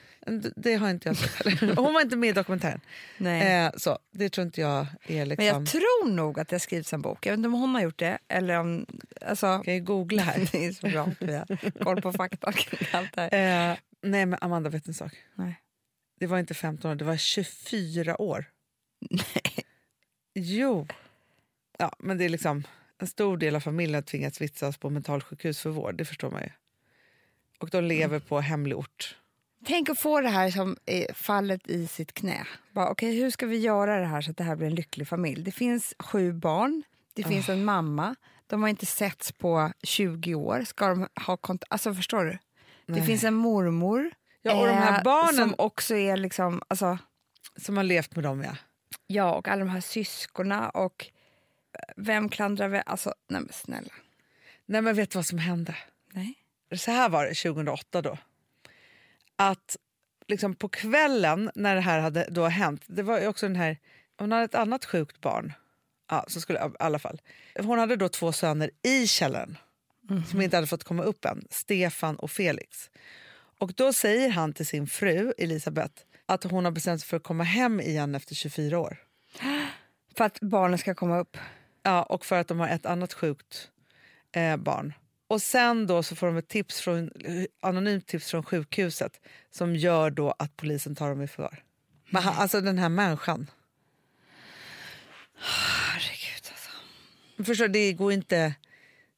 Det- 0.56 0.76
har 0.76 0.90
inte 0.90 1.10
jag 1.10 1.18
sett 1.18 1.46
heller. 1.46 1.76
Hon 1.82 1.94
var 1.94 2.02
inte 2.02 2.16
med 2.16 2.30
i 2.30 2.34
dokumentären. 2.34 2.82
Nej. 3.18 3.66
Eh, 3.66 3.72
så, 3.78 4.00
det 4.12 4.30
tror 4.30 4.46
inte 4.46 4.62
jag 4.62 4.88
är 5.08 5.26
liksom... 5.26 5.46
Men 5.46 5.56
jag 5.56 5.66
tror 5.68 6.10
nog 6.12 6.40
att 6.40 6.48
det 6.48 6.60
skrivs 6.60 6.94
en 6.94 7.02
bok. 7.02 7.26
Jag 7.26 7.32
vet 7.32 7.38
inte 7.38 7.48
om 7.48 7.54
hon 7.54 7.76
har 7.76 7.82
gjort 7.82 8.00
det. 8.00 8.18
Eller 8.28 8.60
om, 8.60 8.86
alltså, 9.22 9.60
kan 9.60 9.74
ju 9.74 9.82
googla 9.82 10.24
här. 10.24 10.48
det 10.52 10.66
är 10.66 10.72
så 10.72 10.88
bra 10.90 11.04
att 11.04 11.22
vi 11.22 11.34
har 11.34 11.80
koll 11.84 12.02
på 12.02 12.14
fakta 12.14 12.54
allt 12.92 13.14
det 13.14 13.22
här. 13.32 13.72
Eh, 13.72 13.78
nej, 14.02 14.26
men 14.26 14.40
Amanda 14.42 14.70
vet 14.70 14.88
en 14.88 14.94
sak. 14.94 15.12
Nej. 15.36 15.62
Det 16.20 16.28
var 16.28 16.40
inte 16.40 16.54
15 16.54 16.92
år, 16.92 16.96
det 16.96 17.06
var 17.06 17.18
24 17.18 18.22
år. 18.22 18.46
Nej. 19.10 19.66
Jo. 20.34 20.88
Ja, 21.80 21.96
men 22.00 22.18
det 22.18 22.26
är 22.26 22.30
liksom... 22.30 22.64
En 23.00 23.08
stor 23.08 23.38
del 23.38 23.56
av 23.56 23.60
familjen 23.60 23.96
har 23.96 24.02
tvingats 24.02 24.42
vistas 24.42 24.78
på 24.78 24.90
mentalsjukhus 24.90 25.62
för 25.62 25.70
vård, 25.70 25.96
det 25.96 26.06
förstår 26.06 26.32
man 26.32 26.42
ju. 26.42 26.50
Och 27.60 27.70
de 27.70 27.84
lever 27.84 28.20
på 28.20 28.40
hemlig 28.40 28.78
ort. 28.78 29.16
Tänk 29.68 29.90
att 29.90 30.00
få 30.00 30.22
det 30.22 30.30
här 30.30 30.50
som 30.52 30.78
fallet 31.14 31.68
i 31.70 31.88
sitt 31.88 32.14
knä. 32.14 32.48
Bara, 32.72 32.90
okay, 32.92 33.12
hur 33.20 33.30
ska 33.30 33.46
vi 33.46 33.58
göra 33.58 34.00
det 34.00 34.06
här 34.06 34.22
så 34.22 34.32
att 34.32 34.38
det 34.38 34.44
här 34.44 34.56
blir 34.56 34.68
en 34.68 34.76
lycklig 34.76 35.08
familj? 35.08 35.44
Det 35.44 35.52
finns 35.52 35.94
sju 36.00 36.34
barn, 36.34 36.84
det 37.14 37.24
finns 37.24 37.50
en 37.50 37.66
mamma, 37.66 38.16
de 38.48 38.62
har 38.62 38.70
inte 38.70 38.86
setts 38.86 39.32
på 39.32 39.72
20 39.84 40.36
år. 40.36 40.62
Ska 40.64 40.88
de 40.88 41.08
ha 41.26 41.36
kont- 41.36 41.64
alltså, 41.70 41.94
förstår 41.94 42.26
du? 42.26 42.32
Det 42.32 42.94
Nej. 42.94 43.02
finns 43.06 43.24
en 43.24 43.34
mormor 43.34 44.12
Ja, 44.42 44.60
och 44.60 44.68
de 44.68 44.74
här 44.74 44.98
eh, 44.98 45.04
barnen- 45.04 45.34
som 45.50 45.56
också 45.58 45.96
är 45.96 46.18
liksom... 46.18 46.62
Alltså, 46.68 46.98
Som 47.56 47.78
har 47.78 47.84
levt 47.84 48.16
med 48.16 48.24
dem, 48.24 48.44
ja. 48.44 48.56
ja, 49.08 49.34
och 49.36 49.48
alla 49.48 49.60
de 49.66 49.70
här 49.70 49.82
syskorna 49.82 50.70
och 50.70 51.06
eh, 51.74 51.94
vem 51.98 52.30
klandrar 52.30 52.68
vi? 52.68 52.82
Alltså, 52.86 53.14
nej 53.30 53.42
men 53.42 53.54
snälla. 53.54 53.94
Nej, 54.66 54.82
men 54.82 54.96
vet 54.96 55.12
du 55.12 55.18
vad 55.18 55.26
som 55.26 55.38
hände? 55.40 55.76
Nej. 56.14 56.34
så 56.76 56.92
här 56.92 57.10
var 57.10 57.26
det 57.26 57.34
2008 57.34 58.02
då. 58.02 58.18
Att 59.38 59.78
liksom 60.28 60.56
på 60.56 60.70
kvällen 60.70 61.52
när 61.56 61.76
det 61.76 61.82
här 61.82 62.00
hade 62.00 62.28
då 62.32 62.46
hänt, 62.46 62.84
det 62.88 63.04
var 63.04 63.20
ju 63.20 63.28
också 63.28 63.48
den 63.48 63.56
här, 63.56 63.78
hon 64.18 64.32
hade 64.32 64.44
ett 64.44 64.56
annat 64.56 64.86
sjukt 64.86 65.22
barn. 65.22 65.54
Ja, 66.10 66.26
så 66.28 66.42
skulle, 66.42 66.60
i 66.60 66.72
alla 66.80 67.00
fall. 67.00 67.22
Hon 67.60 67.80
hade 67.80 67.96
då 67.96 68.10
två 68.10 68.32
söner 68.32 68.72
i 68.84 69.08
källaren 69.08 69.58
som 70.30 70.42
inte 70.42 70.58
hade 70.58 70.68
fått 70.68 70.84
komma 70.84 71.04
upp 71.04 71.26
än, 71.26 71.44
Stefan 71.50 72.16
och 72.16 72.32
Felix. 72.32 72.90
Och 73.60 73.74
då 73.74 73.94
säger 73.94 74.30
han 74.30 74.54
till 74.54 74.66
sin 74.66 74.88
fru 74.88 75.34
Elisabeth 75.38 75.94
att 76.26 76.44
hon 76.44 76.66
har 76.66 76.72
bestämt 76.72 77.02
sig 77.02 77.08
för 77.08 77.18
att 77.18 77.24
komma 77.24 77.44
hem 77.44 77.80
igen 77.82 78.16
efter 78.16 78.36
24 78.36 78.80
år. 78.80 78.98
För 80.18 80.24
att 80.24 80.40
barnen 80.40 80.78
ska 80.78 80.96
komma 80.96 81.20
upp. 81.20 81.38
Ja, 81.84 82.04
och 82.04 82.26
för 82.26 82.40
att 82.40 82.48
de 82.48 82.60
har 82.60 82.68
ett 82.68 82.86
annat 82.86 83.14
sjukt 83.14 83.70
eh, 84.32 84.58
barn. 84.58 84.94
Och 85.28 85.42
sen 85.42 85.88
då 85.88 86.04
så 86.04 86.16
får 86.16 86.28
de 86.28 86.38
ett 86.38 86.48
tips 86.48 86.82
från, 86.82 87.12
anonymt 87.60 88.08
tips 88.08 88.32
från 88.32 88.44
sjukhuset 88.44 89.20
som 89.52 89.76
gör 89.76 90.10
då 90.10 90.36
att 90.40 90.58
polisen 90.58 90.96
tar 90.96 91.10
dem 91.10 91.22
i 91.22 91.28
förvar. 91.28 91.64
Men 92.10 92.24
han, 92.24 92.34
alltså 92.36 92.62
den 92.62 92.78
här 92.78 92.90
människan. 92.90 93.48
Herregud 95.36 96.52
alltså. 96.52 96.70
Förstår, 97.44 97.68
det 97.68 97.94
går 97.94 98.12
inte... 98.12 98.56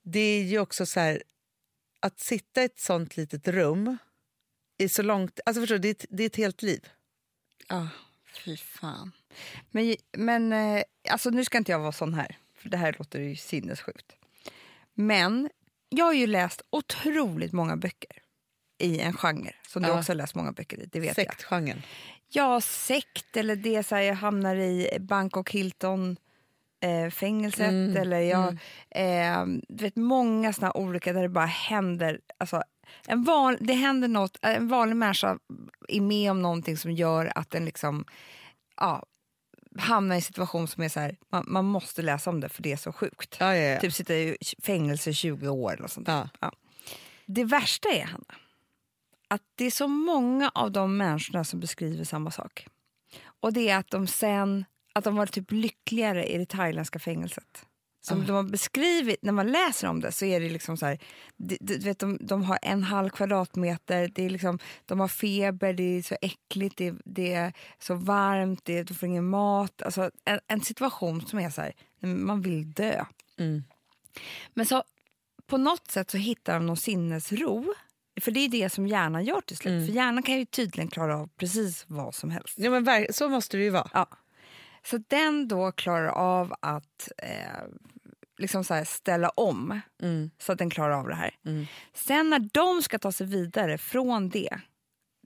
Det 0.03 0.19
är 0.19 0.43
ju 0.43 0.59
också 0.59 0.85
så 0.85 0.99
här... 0.99 1.23
Att 1.99 2.19
sitta 2.19 2.61
i 2.61 2.65
ett 2.65 2.79
sånt 2.79 3.17
litet 3.17 3.47
rum 3.47 3.97
i 4.77 4.89
så 4.89 5.01
långt... 5.01 5.39
Alltså 5.45 5.61
förstår, 5.61 5.77
det, 5.77 5.87
är 5.87 5.91
ett, 5.91 6.05
det 6.09 6.23
är 6.23 6.27
ett 6.27 6.35
helt 6.35 6.61
liv. 6.61 6.89
Ja, 7.67 7.87
fy 8.45 8.57
fan. 8.57 9.11
Men, 9.71 9.95
men 10.11 10.53
eh, 10.53 10.83
alltså 11.09 11.29
nu 11.29 11.45
ska 11.45 11.57
inte 11.57 11.71
jag 11.71 11.79
vara 11.79 11.91
sån 11.91 12.13
här, 12.13 12.37
för 12.55 12.69
det 12.69 12.77
här 12.77 12.95
låter 12.99 13.19
ju 13.19 13.35
sinnessjukt. 13.35 14.15
Men 14.93 15.49
jag 15.89 16.05
har 16.05 16.13
ju 16.13 16.27
läst 16.27 16.61
otroligt 16.69 17.53
många 17.53 17.77
böcker 17.77 18.11
i 18.81 18.99
en 18.99 19.13
genre 19.13 19.51
som 19.67 19.81
du 19.81 19.87
Ja. 19.89 19.97
också 19.99 20.11
har 20.11 20.15
läst 20.15 20.35
många 20.35 20.51
böcker 20.51 20.79
i, 20.79 20.85
det 20.85 20.99
vet 20.99 21.17
jag. 21.17 21.27
Sektgenren. 21.27 21.81
Ja, 22.31 22.61
sekt 22.61 23.37
eller 23.37 23.55
det 23.55 23.83
så 23.83 23.95
här, 23.95 24.01
jag 24.01 24.15
hamnar 24.15 24.55
i 24.55 24.97
Bangkok 24.99 25.49
Hilton 25.51 26.17
eh, 26.83 27.09
fängelset 27.11 27.69
Mm, 27.69 27.97
eller 27.97 28.19
jag 28.19 28.57
eh, 28.89 29.45
du 29.69 29.83
vet 29.83 29.95
många 29.95 30.53
såna 30.53 30.71
olika 30.77 31.13
där 31.13 31.21
det 31.21 31.29
bara 31.29 31.45
händer 31.45 32.19
alltså, 32.37 32.63
en 33.07 33.23
van, 33.23 33.57
det 33.61 33.73
händer 33.73 34.07
något, 34.07 34.37
en 34.41 34.67
vanlig 34.67 34.95
människa 34.95 35.39
är 35.87 36.01
med 36.01 36.31
om 36.31 36.41
någonting 36.41 36.77
som 36.77 36.91
gör 36.91 37.31
att 37.35 37.49
den 37.51 37.65
liksom 37.65 38.05
ja, 38.77 39.03
hamnar 39.77 40.15
i 40.15 40.17
en 40.17 40.21
situation 40.21 40.67
som 40.67 40.83
är 40.83 40.89
så 40.89 40.99
här, 40.99 41.17
man, 41.31 41.45
man 41.47 41.65
måste 41.65 42.01
läsa 42.01 42.29
om 42.29 42.39
det 42.39 42.49
för 42.49 42.63
det 42.63 42.71
är 42.71 42.77
så 42.77 42.91
sjukt. 42.91 43.37
Ja, 43.39 43.55
ja, 43.55 43.63
ja. 43.73 43.79
Typ 43.79 43.93
sitta 43.93 44.15
i 44.15 44.37
fängelse 44.63 45.09
i 45.09 45.13
20 45.13 45.49
år 45.49 45.73
eller 45.73 45.87
sånt. 45.87 46.07
Det 47.25 47.43
värsta 47.43 47.89
är, 47.89 48.03
Hanna, 48.03 48.35
att 49.27 49.41
det 49.55 49.65
är 49.65 49.71
så 49.71 49.87
många 49.87 50.51
av 50.55 50.71
de 50.71 50.97
människorna 50.97 51.43
som 51.43 51.59
beskriver 51.59 52.03
samma 52.03 52.31
sak. 52.31 52.67
Och 53.39 53.53
det 53.53 53.69
är 53.69 53.77
att 53.77 53.91
de 53.91 54.07
sen 54.07 54.65
att 54.93 55.03
de 55.03 55.15
var 55.15 55.25
typ 55.25 55.51
lyckligare 55.51 56.25
i 56.25 56.37
det 56.37 56.45
thailändska 56.45 56.99
fängelset. 56.99 57.65
Som 58.01 58.25
de 58.25 58.31
har 58.31 58.43
beskrivit, 58.43 59.23
när 59.23 59.31
man 59.31 59.51
läser 59.51 59.87
om 59.87 59.99
det 59.99 60.11
så 60.11 60.25
är 60.25 60.39
det 60.39 60.49
liksom 60.49 60.77
så 60.77 60.85
här, 60.85 60.99
du, 61.37 61.57
du 61.59 61.77
vet, 61.77 61.99
de, 61.99 62.17
de 62.21 62.43
har 62.43 62.59
en 62.61 62.83
halv 62.83 63.09
kvadratmeter, 63.09 64.11
det 64.15 64.25
är 64.25 64.29
liksom, 64.29 64.59
de 64.85 64.99
har 64.99 65.07
feber, 65.07 65.73
det 65.73 65.83
är 65.83 66.01
så 66.01 66.15
äckligt, 66.21 66.77
det, 66.77 66.95
det 67.05 67.33
är 67.33 67.53
så 67.79 67.95
varmt, 67.95 68.65
det, 68.65 68.83
de 68.83 68.93
får 68.93 69.09
ingen 69.09 69.29
mat. 69.29 69.81
Alltså 69.81 70.11
en, 70.25 70.39
en 70.47 70.61
situation 70.61 71.21
som 71.21 71.39
är 71.39 71.49
så 71.49 71.61
här, 71.61 71.73
man 71.99 72.41
vill 72.41 72.73
dö. 72.73 73.05
Mm. 73.39 73.63
Men 74.53 74.65
så 74.65 74.83
på 75.47 75.57
något 75.57 75.91
sätt 75.91 76.11
så 76.11 76.17
hittar 76.17 76.53
de 76.53 76.65
någon 76.65 76.77
sinnesro. 76.77 77.73
För 78.21 78.31
det 78.31 78.39
är 78.39 78.49
det 78.49 78.69
som 78.69 78.87
hjärnan 78.87 79.25
gör 79.25 79.41
till 79.41 79.57
slut. 79.57 79.87
För 79.87 79.93
hjärnan 79.93 80.23
kan 80.23 80.39
ju 80.39 80.45
tydligen 80.45 80.89
klara 80.89 81.17
av 81.17 81.29
precis 81.37 81.85
vad 81.87 82.15
som 82.15 82.29
helst. 82.29 82.53
Ja, 82.57 82.79
men 82.79 83.07
så 83.13 83.29
måste 83.29 83.57
det 83.57 83.63
ju 83.63 83.69
vara. 83.69 83.89
Ja. 83.93 84.07
Så 84.83 84.97
den 85.07 85.47
då 85.47 85.71
klarar 85.71 86.07
av 86.09 86.53
att 86.59 87.11
eh, 87.17 87.63
liksom 88.37 88.63
så 88.63 88.85
ställa 88.85 89.29
om 89.29 89.81
Mm. 90.01 90.31
så 90.39 90.51
att 90.51 90.57
den 90.57 90.69
klarar 90.69 90.91
av 90.99 91.07
det 91.07 91.15
här. 91.15 91.35
Mm. 91.45 91.65
Sen 91.93 92.29
när 92.29 92.49
de 92.53 92.81
ska 92.81 92.99
ta 92.99 93.11
sig 93.11 93.27
vidare 93.27 93.77
från 93.77 94.29
det 94.29 94.59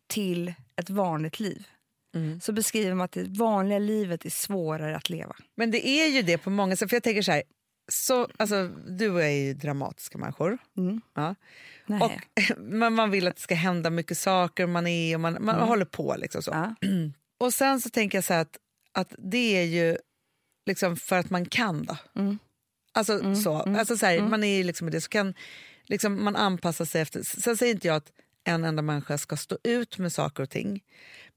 till 0.07 0.53
ett 0.75 0.89
vanligt 0.89 1.39
liv 1.39 1.67
Mm. 2.15 2.41
så 2.41 2.51
beskriver 2.53 2.89
de 2.89 3.01
att 3.01 3.11
det 3.11 3.23
vanliga 3.39 3.79
livet 3.79 4.25
är 4.25 4.29
svårare 4.29 4.95
att 4.95 5.09
leva. 5.09 5.35
Men 5.55 5.71
det 5.71 5.87
är 5.87 6.07
ju 6.07 6.21
det 6.21 6.37
på 6.37 6.49
många 6.49 6.75
sätt. 6.75 6.89
För 6.89 6.95
jag 6.95 7.03
tänker 7.03 7.21
så 7.21 7.31
här, 7.31 7.43
så, 7.91 8.27
alltså, 8.37 8.67
du 8.87 9.09
och 9.09 9.21
jag 9.21 9.27
är 9.29 9.43
ju 9.45 9.53
dramatiska 9.53 10.17
människor. 10.17 10.57
Mm. 10.77 11.01
Ja. 11.13 11.35
Och, 12.01 12.11
men 12.57 12.93
man 12.93 13.11
vill 13.11 13.27
att 13.27 13.35
det 13.35 13.41
ska 13.41 13.55
hända 13.55 13.89
mycket 13.89 14.17
saker, 14.17 14.67
man 14.67 14.87
är 14.87 15.15
och 15.15 15.21
man, 15.21 15.37
man 15.41 15.59
håller 15.67 15.85
på. 15.85 16.15
Liksom 16.17 16.41
så. 16.41 16.51
ja. 16.51 16.75
Och 17.39 17.53
sen 17.53 17.81
så 17.81 17.89
tänker 17.89 18.17
jag 18.17 18.23
så 18.25 18.33
att, 18.33 18.57
att 18.93 19.15
det 19.17 19.57
är 19.57 19.63
ju 19.63 19.97
liksom 20.65 20.97
för 20.97 21.17
att 21.17 21.29
man 21.29 21.45
kan. 21.45 21.83
Då. 21.85 21.97
Mm. 22.15 22.39
Alltså, 22.91 23.35
så. 23.35 23.55
Alltså, 23.55 23.97
så 23.97 24.05
här, 24.05 24.19
Man 24.19 24.43
är 24.43 24.63
liksom 24.63 24.87
i 24.87 24.91
det, 24.91 25.01
så 25.01 25.09
kan 25.09 25.33
liksom, 25.85 26.23
man 26.23 26.35
anpassa 26.35 26.85
sig 26.85 27.01
efter. 27.01 27.23
Sen 27.23 27.57
säger 27.57 27.73
inte 27.73 27.87
jag 27.87 27.95
att 27.95 28.11
en 28.43 28.63
enda 28.63 28.81
människa 28.81 29.17
ska 29.17 29.37
stå 29.37 29.57
ut 29.63 29.97
med 29.97 30.13
saker 30.13 30.43
och 30.43 30.49
ting. 30.49 30.83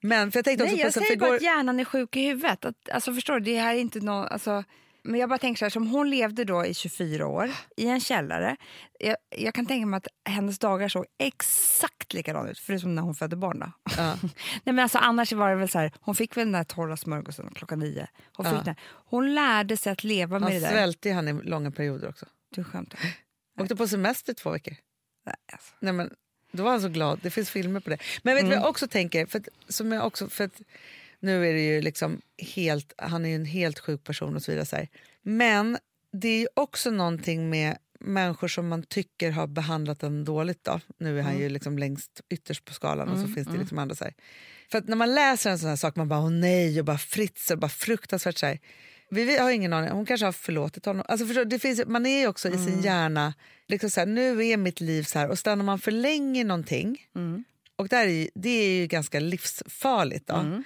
Men 0.01 0.33
för 0.33 0.39
jag 0.39 0.45
tänkte 0.45 0.65
också 0.65 0.75
Nej, 0.77 0.83
på 0.83 0.87
jag 0.87 0.95
säger 0.95 1.17
bara 1.17 1.27
igår- 1.27 1.37
att 1.37 1.43
hjärnan 1.43 1.81
är 1.81 1.85
sjuk 1.85 2.17
i 2.17 2.23
huvudet. 2.27 2.65
Att, 2.65 2.89
alltså, 2.91 3.15
förstår 3.15 3.35
du, 3.35 3.41
det 3.41 3.59
här 3.59 3.75
är 3.75 3.79
inte 3.79 4.01
någon, 4.01 4.27
alltså, 4.27 4.65
men 5.07 5.21
jag 5.21 5.29
bara 5.29 5.39
tänker 5.39 5.59
så 5.59 5.65
här, 5.65 5.71
som 5.71 5.87
hon 5.87 6.11
levde 6.11 6.45
då 6.45 6.67
i 6.67 6.75
24 6.75 7.27
år 7.27 7.51
i 7.77 7.87
en 7.89 8.01
källare. 8.01 8.57
Jag, 9.01 9.17
jag 9.37 9.55
kan 9.55 9.67
tänka 9.67 9.87
mig 9.87 9.99
att 9.99 10.09
hennes 10.29 10.59
dagar 10.59 10.89
såg 10.89 11.05
exakt 11.19 12.13
likadana 12.13 12.51
ut, 12.51 12.59
förutom 12.59 12.95
när 12.95 13.03
hon 13.03 13.15
födde 13.15 13.37
barn. 13.37 13.59
Då. 13.59 13.73
Ja. 13.97 14.15
Nej, 14.23 14.75
men 14.75 14.79
alltså, 14.79 14.99
annars 14.99 15.33
var 15.33 15.51
det 15.51 15.57
väl 15.57 15.69
så 15.69 15.79
här, 15.79 15.93
hon 16.01 16.15
fick 16.15 16.37
väl 16.37 16.45
den 16.45 16.53
där 16.53 16.65
torra 16.65 16.97
smörgåsen 16.97 17.51
klockan 17.55 17.79
nio. 17.79 18.07
Hon, 18.37 18.47
Ja. 18.67 18.75
hon 18.89 19.35
lärde 19.35 19.77
sig 19.77 19.93
att 19.93 20.05
leva 20.05 20.39
med 20.39 20.43
Han 20.43 20.53
det 20.53 20.61
där. 20.67 20.71
svälte 20.71 21.09
ju 21.09 21.15
han 21.15 21.29
i 21.29 21.33
långa 21.33 21.71
perioder 21.71 22.09
också. 22.09 22.27
Du 22.55 22.65
skämtar? 22.65 23.01
Åkte 23.61 23.77
på 23.77 23.89
semester 23.89 24.33
två 24.35 24.51
veckor. 24.51 24.75
Nej, 25.27 25.35
alltså. 25.53 25.75
Nej, 25.81 25.93
men, 25.93 26.11
då 26.53 26.63
var 26.63 26.71
han 26.71 26.81
så 26.81 26.89
glad. 26.89 27.21
Det 27.23 27.31
finns 27.31 27.51
filmer 27.51 27.81
på 27.81 27.91
det. 27.91 27.99
Men 28.23 28.35
vet 28.35 28.43
du 28.43 28.47
Mm. 28.47 28.59
vad 28.59 28.65
jag 28.67 28.71
också 28.71 28.89
tänker? 28.89 29.27
För 29.27 29.39
att, 29.39 29.49
som 29.69 29.93
jag 29.93 30.07
också, 30.07 30.29
för 30.29 30.45
att, 30.45 30.61
nu 31.27 31.47
är 31.49 31.53
det 31.55 31.61
ju 31.67 31.81
liksom 31.81 32.21
helt, 32.55 32.93
han 32.99 33.25
är 33.25 33.29
ju 33.29 33.35
en 33.35 33.45
helt 33.45 33.79
sjuk 33.79 34.05
person 34.05 34.37
och 34.37 34.43
så 34.43 34.51
vidare. 34.53 34.67
Så 34.67 34.77
här. 34.77 34.89
Men 35.23 35.79
det 36.13 36.29
är 36.29 36.39
ju 36.41 36.49
också 36.55 36.91
någonting 36.91 37.51
med 37.51 37.77
människor 38.01 38.49
som 38.49 38.69
man 38.69 38.83
tycker 38.83 39.31
har 39.31 39.47
behandlat 39.47 40.03
en 40.03 40.25
dåligt. 40.25 40.65
Då. 40.65 40.81
Nu 40.99 41.19
är 41.19 41.23
han 41.23 41.31
Mm. 41.33 41.43
ju 41.43 41.49
liksom 41.49 41.79
längst 41.79 42.21
ytterst 42.29 42.65
på 42.65 42.75
skalan 42.75 43.09
och 43.09 43.19
så 43.19 43.29
finns 43.35 43.49
det 43.49 43.59
liksom 43.59 43.79
andra. 43.79 43.95
Så 43.95 44.05
här. 44.05 44.15
För 44.71 44.83
när 44.87 44.97
man 44.97 45.15
läser 45.15 45.51
en 45.51 45.59
sån 45.59 45.69
här 45.69 45.77
sak 45.77 45.97
man 45.97 46.09
bara 46.09 46.21
åh 46.21 46.31
nej 46.31 46.79
och 46.79 46.85
bara 46.85 46.99
fritzer, 46.99 47.57
bara 47.57 47.69
fruktansvärt 47.69 48.39
så 48.39 48.47
här. 48.47 48.59
Vi, 49.11 49.25
vi 49.25 49.39
har 49.39 49.51
ingen 49.51 49.73
aning, 49.73 49.91
hon 49.91 50.07
kanske 50.07 50.25
har 50.27 50.33
förlåtit 50.33 50.87
honom. 50.87 51.05
Alltså 51.09 51.27
förstår, 51.27 51.45
du, 51.45 51.51
det 51.51 51.59
finns, 51.59 51.87
man 51.87 52.07
är 52.07 52.29
också 52.29 52.49
i 52.49 52.53
Mm. 52.53 52.65
sin 52.67 52.81
hjärna, 52.83 53.35
liksom 53.69 53.91
så 53.91 54.01
här, 54.01 54.07
nu 54.07 54.47
är 54.47 54.57
mitt 54.57 54.81
liv 54.81 55.03
så 55.03 55.19
här 55.19 55.29
och 55.29 55.39
stannar 55.39 55.65
man 55.65 55.79
för 55.79 55.91
länge 55.91 56.41
i 56.41 56.45
någonting 56.45 57.07
Mm. 57.15 57.45
och 57.77 57.89
där 57.89 58.07
är, 58.07 58.29
det 58.35 58.49
är 58.49 58.71
ju 58.81 58.87
ganska 58.87 59.21
livsfarligt 59.21 60.27
då, 60.27 60.35
Mm. 60.35 60.65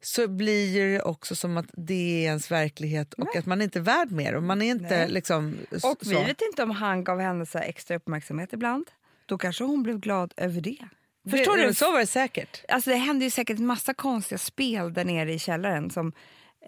Så 0.00 0.28
blir 0.28 0.92
det 0.92 1.02
också 1.02 1.34
som 1.36 1.56
att 1.56 1.66
det 1.72 2.24
är 2.24 2.28
ens 2.28 2.50
verklighet 2.50 3.14
och 3.14 3.36
att 3.36 3.46
man 3.46 3.62
inte 3.62 3.78
är 3.78 3.82
värd 3.82 4.10
mer. 4.10 4.34
Och 4.34 4.42
man 4.42 4.62
är 4.62 4.70
inte 4.70 4.98
Nej. 4.98 5.08
liksom 5.08 5.58
Och 5.70 5.80
så. 5.80 5.96
vi 6.10 6.14
vet 6.14 6.42
inte 6.42 6.62
om 6.62 6.70
han 6.70 7.04
gav 7.04 7.20
henne 7.20 7.46
så 7.46 7.58
extra 7.58 7.96
uppmärksamhet 7.96 8.52
ibland. 8.52 8.90
Då 9.26 9.38
kanske 9.38 9.64
hon 9.64 9.82
blev 9.82 9.98
glad 9.98 10.34
över 10.36 10.60
det. 10.60 10.88
Förstår 11.30 11.56
det, 11.56 11.66
du? 11.66 11.74
Så 11.74 11.92
var 11.92 11.98
det 11.98 12.06
säkert. 12.06 12.64
Alltså 12.68 12.90
det 12.90 12.96
hände 12.96 13.24
ju 13.24 13.30
säkert 13.30 13.58
en 13.58 13.66
massa 13.66 13.94
konstiga 13.94 14.38
spel 14.38 14.92
där 14.92 15.04
nere 15.04 15.32
i 15.32 15.38
källaren 15.38 15.90
som 15.90 16.12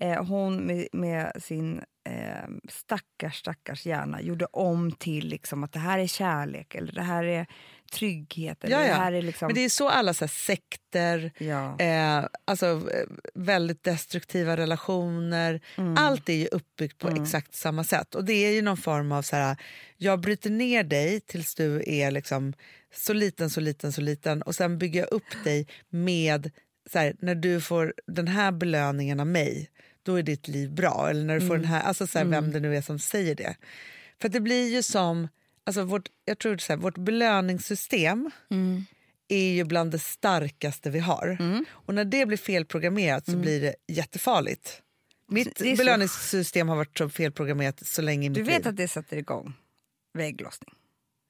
eh, 0.01 0.25
hon 0.25 0.57
med, 0.67 0.89
med 0.93 1.33
sin 1.43 1.81
stackars, 2.69 3.39
stackars 3.39 3.87
hjärna 3.87 4.23
gjorde 4.23 4.45
om 4.45 4.93
till 4.93 5.29
liksom 5.29 5.65
att 5.65 5.73
det 5.73 5.79
här 5.79 5.99
är 5.99 6.07
kärlek 6.07 6.75
eller 6.75 6.93
det 6.93 7.03
här 7.03 7.25
är 7.25 7.47
trygghet. 7.93 8.65
Eller 8.65 8.77
Ja, 8.77 8.83
Det 8.83 8.95
här 8.95 9.13
är 9.13 9.23
liksom, 9.23 9.47
Men 9.47 9.55
det 9.55 9.65
är 9.65 9.69
så 9.69 9.89
alla 9.89 10.15
så 10.15 10.29
sekter, 10.29 11.33
ja. 11.39 11.79
eh, 11.79 12.25
alltså 12.45 12.67
eh, 12.67 13.07
väldigt 13.35 13.83
destruktiva 13.83 14.57
relationer. 14.57 15.61
Mm. 15.77 15.97
Allt 15.97 16.29
är 16.29 16.35
ju 16.35 16.47
uppbyggt 16.47 16.99
på 16.99 17.09
exakt 17.09 17.55
samma 17.55 17.85
sätt. 17.85 18.15
Och 18.15 18.25
det 18.25 18.33
är 18.33 18.53
ju 18.53 18.63
någon 18.63 18.77
form 18.77 19.13
av 19.13 19.23
så 19.23 19.37
här, 19.37 19.57
jag 19.97 20.21
bryter 20.21 20.51
ner 20.51 20.85
dig 20.85 21.21
tills 21.21 21.55
du 21.55 21.83
är 21.87 22.11
liksom 22.11 22.53
så 22.95 23.13
liten, 23.13 23.51
så 23.51 23.61
liten, 23.61 23.93
så 23.93 24.01
liten 24.01 24.43
och 24.43 24.55
sen 24.55 24.79
bygger 24.79 25.01
jag 25.01 25.13
upp 25.13 25.45
dig 25.45 25.67
med 25.89 26.51
så 26.93 26.99
här, 26.99 27.15
när 27.19 27.35
du 27.35 27.61
får 27.61 27.95
den 28.07 28.29
här 28.29 28.53
belöningen 28.53 29.21
av 29.21 29.27
mig, 29.27 29.71
då 30.03 30.15
är 30.15 30.23
ditt 30.23 30.49
liv 30.49 30.71
bra. 30.75 31.07
Eller 31.11 31.25
när 31.25 31.41
du 31.41 31.47
får 31.47 31.57
den 31.57 31.65
här, 31.67 31.83
alltså 31.83 32.07
så 32.07 32.19
här, 32.19 32.25
vem 32.25 32.53
det 32.53 32.61
nu 32.61 32.77
är 32.77 32.83
som 32.83 32.99
säger 32.99 33.35
det. 33.35 33.57
För 34.21 34.29
det 34.29 34.41
blir 34.41 34.69
ju 34.75 34.83
som, 34.83 35.29
alltså 35.65 35.85
vårt, 35.85 36.09
jag 36.25 36.39
tror 36.39 36.57
så 36.57 36.73
här, 36.73 36.81
vårt 36.81 36.99
belöningssystem 36.99 38.31
Mm. 38.51 38.85
är 39.29 39.53
ju 39.53 39.65
bland 39.65 39.91
det 39.91 39.99
starkaste 39.99 40.91
vi 40.91 40.99
har. 40.99 41.39
Och 41.71 41.95
när 41.95 42.05
det 42.05 42.27
blir 42.27 42.37
felprogrammerat 42.39 43.25
så 43.25 43.37
blir 43.37 43.61
det 43.61 43.75
jättefarligt. 43.89 44.83
Mitt 45.29 45.61
Mm. 45.61 45.77
Belöningssystem 45.77 46.69
har 46.69 46.77
varit 46.77 46.99
så 46.99 47.09
felprogrammerat 47.09 47.87
så 47.87 48.03
länge 48.03 48.27
i 48.27 48.31
mitt 48.31 48.37
Du 48.39 48.43
vet 48.43 48.59
liv. 48.59 48.69
att 48.69 48.77
det 48.77 48.89
sätter 48.89 49.17
igång 49.17 49.53
vägglossning. 50.15 50.75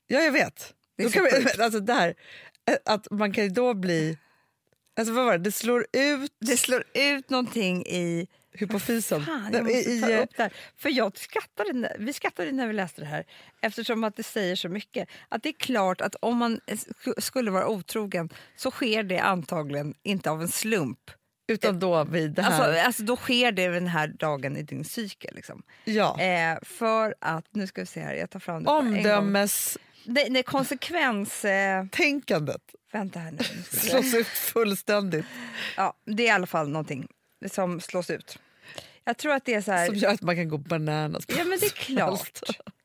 Ja, 0.06 0.20
jag 0.20 0.32
vet. 0.32 0.74
Det 0.96 1.02
Då 1.04 1.10
kan 1.10 1.22
sjukt. 1.30 1.60
alltså 1.60 1.92
eh, 1.92 2.76
att 2.84 3.10
man 3.10 3.32
kan 3.32 3.44
ju 3.44 3.50
då 3.50 3.74
bli... 3.74 4.18
Alltså 4.96 5.14
vad 5.14 5.24
var 5.24 5.32
det? 5.32 5.44
Det 5.44 5.52
slår 5.52 5.86
ut 5.92 6.32
Det 6.40 6.56
slår 6.56 6.84
ut 6.94 7.30
någonting 7.30 7.86
i... 7.86 8.26
hypofysen. 8.52 9.24
Fan, 9.24 9.50
jag 9.52 9.64
måste 9.64 10.00
ta 10.00 10.22
upp. 10.46 10.52
För 10.76 10.88
jag 10.90 11.18
skrattade, 11.18 11.72
när- 11.72 11.96
vi 11.98 12.12
skrattade 12.12 12.52
när 12.52 12.66
vi 12.66 12.72
läste 12.72 13.00
det 13.00 13.06
här 13.06 13.24
eftersom 13.60 14.04
att 14.04 14.16
det 14.16 14.22
säger 14.22 14.56
så 14.56 14.68
mycket. 14.68 15.08
Att 15.28 15.42
det 15.42 15.48
är 15.48 15.52
klart 15.58 16.00
att 16.00 16.14
om 16.20 16.36
man 16.36 16.60
sk- 16.66 17.20
skulle 17.20 17.50
vara 17.50 17.68
otrogen 17.68 18.28
så 18.56 18.70
sker 18.70 19.02
det 19.02 19.18
antagligen 19.18 19.94
inte 20.02 20.30
av 20.30 20.42
en 20.42 20.48
slump. 20.48 20.98
utan 21.48 21.78
då 21.78 22.04
vid 22.04 22.30
det 22.30 22.42
här. 22.42 22.50
Alltså, 22.64 22.80
alltså 22.86 23.02
då 23.02 23.16
sker 23.16 23.52
det 23.52 23.68
den 23.68 23.86
här 23.86 24.08
dagen 24.08 24.56
i 24.56 24.62
din 24.62 24.84
psyke. 24.84 25.28
Liksom. 25.32 25.62
ja. 25.84 26.20
Eh, 26.20 26.58
för 26.62 27.14
att, 27.20 27.44
nu 27.54 27.66
ska 27.66 27.80
vi 27.80 27.86
se 27.86 28.00
här, 28.00 28.14
jag 28.14 28.30
tar 28.30 28.40
fram 28.40 28.64
det. 28.64 28.70
Omdömestänkandet 28.70 29.86
Nej, 30.04 30.26
nej, 30.30 30.42
konsekvens... 30.42 31.44
Eh, 31.44 31.84
vänta 32.92 33.18
här 33.18 33.30
nu. 33.32 33.38
slås 33.62 34.14
ut 34.14 34.26
fullständigt. 34.26 35.26
Ja, 35.76 35.94
det 36.06 36.22
är 36.22 36.26
i 36.26 36.30
alla 36.30 36.46
fall 36.46 36.68
någonting 36.68 37.08
som 37.48 37.80
slås 37.80 38.10
ut. 38.10 38.38
Jag 39.04 39.16
tror 39.18 39.32
att 39.32 39.44
det 39.44 39.54
är 39.54 39.60
så 39.60 39.72
här... 39.72 39.86
Som 39.86 39.94
gör 39.94 40.10
att 40.10 40.22
man 40.22 40.36
kan 40.36 40.48
gå 40.48 40.58
bananas. 40.58 41.24
Ja, 41.28 41.44
men 41.44 41.58
det 41.60 41.66
är 41.66 41.70
klart. 41.70 42.40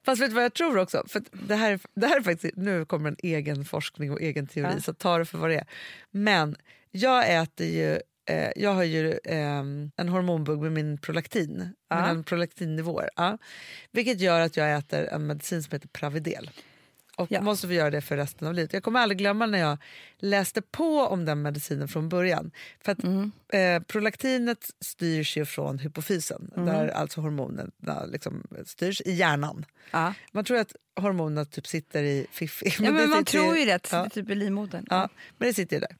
Fast 0.05 0.21
vet 0.21 0.29
du 0.29 0.35
vad 0.35 0.43
jag 0.43 0.53
tror 0.53 0.77
också? 0.77 1.03
För 1.07 1.23
det, 1.31 1.55
här, 1.55 1.79
det 1.95 2.07
här 2.07 2.17
är 2.17 2.21
faktiskt, 2.21 2.55
nu 2.57 2.85
kommer 2.85 3.09
en 3.09 3.17
egen 3.23 3.65
forskning 3.65 4.11
och 4.11 4.21
egen 4.21 4.47
teori, 4.47 4.73
Ja. 4.75 4.81
så 4.81 4.93
ta 4.93 5.17
det 5.17 5.25
för 5.25 5.37
vad 5.37 5.49
det 5.49 5.55
är. 5.55 5.67
Men 6.11 6.55
jag 6.91 7.35
äter 7.41 7.67
ju 7.67 7.99
eh, 8.29 8.51
jag 8.55 8.73
har 8.73 8.83
ju 8.83 9.19
ehm, 9.23 9.91
en 9.97 10.09
hormonbugg 10.09 10.61
med 10.61 10.71
min 10.71 10.97
prolaktin, 10.97 11.73
Ja. 11.89 12.07
mina 12.07 12.23
prolaktinnivåer. 12.23 13.09
Ja. 13.15 13.37
Vilket 13.91 14.19
gör 14.19 14.39
att 14.39 14.57
jag 14.57 14.75
äter 14.77 15.03
en 15.05 15.27
medicin 15.27 15.63
som 15.63 15.71
heter 15.71 15.87
Pravidel. 15.87 16.49
Och 17.17 17.31
Ja. 17.31 17.41
måste 17.41 17.67
få 17.67 17.73
göra 17.73 17.89
det 17.89 18.01
för 18.01 18.17
resten 18.17 18.47
av 18.47 18.53
livet. 18.53 18.73
Jag 18.73 18.83
kommer 18.83 18.99
aldrig 18.99 19.17
glömma 19.17 19.45
när 19.45 19.59
jag 19.59 19.77
läste 20.17 20.61
på 20.61 20.99
om 21.01 21.25
den 21.25 21.41
medicinen 21.41 21.87
från 21.87 22.09
början. 22.09 22.51
För 22.85 22.91
att 22.91 23.03
Mm. 23.03 23.31
eh, 23.53 23.79
prolaktinet 23.83 24.69
styrs 24.81 25.37
ju 25.37 25.45
från 25.45 25.79
hypofysen, 25.79 26.51
Mm. 26.55 26.65
där 26.65 26.87
alltså 26.87 27.21
hormonerna 27.21 28.05
liksom 28.05 28.43
styrs 28.65 29.01
i 29.01 29.11
hjärnan. 29.11 29.65
Ja. 29.91 30.13
Man 30.31 30.45
tror 30.45 30.57
att 30.57 30.75
hormonerna 30.95 31.45
typ 31.45 31.67
sitter 31.67 32.03
i 32.03 32.27
fiffi. 32.31 32.73
Ja, 32.79 32.91
men 32.91 33.09
man 33.09 33.25
tror 33.25 33.57
ju 33.57 33.65
det, 33.65 33.71
att 33.73 33.89
Ja. 33.91 34.09
typ 34.09 34.29
i 34.29 34.35
livmodern. 34.35 34.85
Ja, 34.89 35.09
men 35.37 35.47
det 35.47 35.53
sitter 35.53 35.75
ju 35.75 35.79
där. 35.79 35.95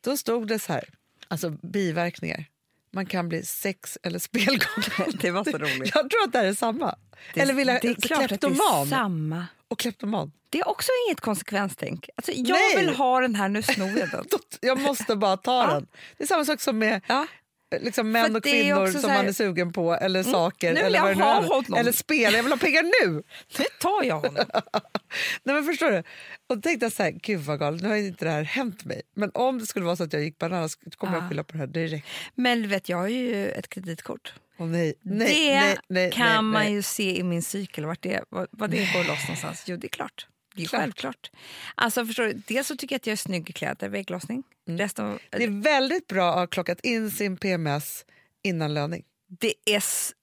Då 0.00 0.16
stod 0.16 0.48
det 0.48 0.58
så 0.58 0.72
här, 0.72 0.84
alltså 1.28 1.50
biverkningar. 1.50 2.44
Man 2.90 3.06
kan 3.06 3.28
bli 3.28 3.42
sex 3.42 3.98
eller 4.02 4.18
spelgalen. 4.18 5.12
Det 5.20 5.30
var 5.30 5.44
så 5.44 5.58
roligt. 5.58 5.92
Jag 5.94 6.10
tror 6.10 6.22
att 6.26 6.32
det 6.32 6.38
här 6.38 6.46
är 6.46 6.54
samma. 6.54 6.96
Det, 7.34 7.40
eller 7.40 7.54
vill 7.54 7.68
jag, 7.68 7.78
det 7.82 7.88
är 7.88 7.94
klart 7.94 8.20
att 8.22 8.28
det 8.28 8.34
är 8.34 8.38
kleptoman 8.38 8.86
samma. 8.88 9.46
Och 9.68 9.78
kleptoman. 9.78 10.32
Det 10.50 10.58
är 10.60 10.68
också 10.68 10.88
inget 11.08 11.20
konsekvenstänk. 11.20 12.08
Alltså, 12.16 12.32
jag 12.32 12.48
Nej. 12.48 12.76
vill 12.76 12.94
ha 12.94 13.20
den 13.20 13.34
här, 13.34 13.48
nu 13.48 13.62
snor 13.62 13.98
jag 13.98 14.10
den. 14.10 14.24
Jag 14.60 14.80
måste 14.80 15.16
bara 15.16 15.36
ta 15.36 15.64
Ja. 15.64 15.74
den. 15.74 15.86
Det 16.18 16.24
är 16.24 16.28
samma 16.28 16.44
sak 16.44 16.60
som 16.60 16.78
med 16.78 17.00
Ja. 17.06 17.26
eh, 17.74 17.82
liksom 17.82 18.10
män 18.12 18.36
och 18.36 18.42
kvinnor 18.44 18.86
som 18.86 18.94
här- 19.00 19.04
Mm. 19.04 19.16
man 19.16 19.26
är 19.28 19.32
sugen 19.32 19.72
på, 19.72 19.94
eller 19.94 20.22
saker. 20.22 20.68
nu 20.74 20.82
vill 20.84 20.94
eller 20.94 21.14
vad 21.14 21.16
ha 21.16 21.34
honom. 21.54 21.74
Eller 21.78 21.92
spel, 21.92 22.34
jag 22.34 22.42
vill 22.42 22.52
ha 22.52 22.58
pengar 22.58 22.82
nu! 23.06 23.22
Nu 23.58 23.64
tar 23.80 24.02
jag 24.04 24.14
honom. 24.20 24.44
Nej, 25.42 25.54
men 25.54 25.64
förstår 25.64 25.90
du? 25.90 25.98
Och 26.46 26.56
då 26.56 26.60
tänkte 26.62 26.84
jag 26.86 26.92
så 26.92 27.02
här, 27.02 27.10
gud 27.10 27.40
vad 27.40 27.58
galet, 27.58 27.82
nu 27.82 27.88
har 27.88 27.96
inte 27.96 28.24
det 28.24 28.30
här 28.30 28.42
hänt 28.42 28.84
mig. 28.84 29.02
Men 29.16 29.30
om 29.34 29.58
det 29.58 29.66
skulle 29.66 29.84
vara 29.84 29.96
så 29.96 30.04
att 30.04 30.12
jag 30.12 30.22
gick 30.22 30.38
bananas 30.38 30.74
kommer 30.96 31.12
Ja. 31.16 31.18
jag 31.22 31.28
skylla 31.28 31.44
på 31.44 31.52
det 31.52 31.58
här 31.58 31.66
direkt. 31.66 32.06
Men 32.34 32.68
vet, 32.68 32.88
jag 32.88 32.96
har 32.96 33.08
ju 33.08 33.48
ett 33.50 33.68
kreditkort. 33.68 34.32
Åh 34.58 34.66
nej, 34.66 34.94
nej, 35.02 35.28
det 35.28 35.60
nej, 35.60 35.76
nej, 35.88 36.12
kan 36.12 36.44
man 36.44 36.72
ju 36.72 36.82
se 36.82 37.18
i 37.18 37.22
min 37.22 37.42
cykel, 37.42 37.84
vart 37.86 38.02
det, 38.02 38.24
vad, 38.28 38.46
vad 38.50 38.70
det 38.70 38.92
går 38.92 39.04
loss 39.04 39.22
någonstans. 39.22 39.64
Jo, 39.66 39.76
det 39.76 39.86
är 39.86 39.88
klart. 39.88 40.26
Det 40.54 40.62
är 40.62 40.66
Klart. 40.68 40.80
självklart. 40.80 41.30
Alltså, 41.74 42.06
förstår 42.06 42.24
du, 42.24 42.32
dels 42.32 42.66
så 42.66 42.76
tycker 42.76 42.94
jag 42.94 42.98
att 42.98 43.06
jag 43.06 43.12
är 43.12 43.16
snygg 43.16 43.50
i 43.50 43.52
kläder, 43.52 43.88
vägglossning. 43.88 44.42
Resten 44.68 45.04
av, 45.04 45.10
Mm. 45.10 45.20
Det 45.30 45.44
är 45.44 45.62
väldigt 45.72 46.06
bra 46.06 46.30
att 46.30 46.36
ha 46.38 46.46
klockat 46.46 46.80
in 46.80 47.10
sin 47.10 47.36
PMS 47.36 48.04
innan 48.42 48.74
löning. 48.74 49.04
det 49.40 49.54
är... 49.64 49.82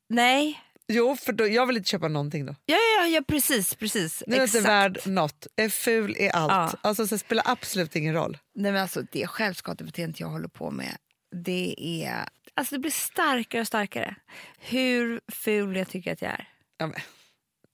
Nej. 0.09 0.61
Jo, 0.87 1.15
för 1.15 1.33
då, 1.33 1.47
jag 1.47 1.65
vill 1.65 1.77
inte 1.77 1.89
köpa 1.89 2.07
någonting 2.07 2.45
då. 2.45 2.55
Ja, 2.65 2.77
ja, 2.99 3.07
ja 3.07 3.21
precis. 3.27 3.75
precis. 3.75 4.23
Nu 4.27 4.35
är 4.35 4.39
jag 4.39 4.47
inte 4.47 4.61
värd 4.61 4.99
något. 5.05 5.47
Jag 5.55 5.65
är 5.65 5.69
ful 5.69 6.17
i 6.17 6.29
allt. 6.29 6.73
Ja. 6.83 6.89
Alltså, 6.89 7.07
så 7.07 7.17
spelar 7.17 7.43
absolut 7.47 7.95
ingen 7.95 8.13
roll. 8.13 8.37
Nej, 8.55 8.71
men 8.71 8.81
alltså, 8.81 9.01
det 9.11 9.27
självskadebeteendet 9.27 10.19
jag 10.19 10.27
håller 10.27 10.47
på 10.47 10.71
med, 10.71 10.97
det 11.43 11.75
är... 12.03 12.29
Alltså 12.55 12.75
det 12.75 12.79
blir 12.79 12.91
starkare 12.91 13.61
och 13.61 13.67
starkare. 13.67 14.15
Hur 14.59 15.21
ful 15.27 15.75
jag 15.75 15.89
tycker 15.89 16.13
att 16.13 16.21
jag 16.21 16.31
är. 16.31 16.47
Ja, 16.77 16.87
men, 16.87 16.99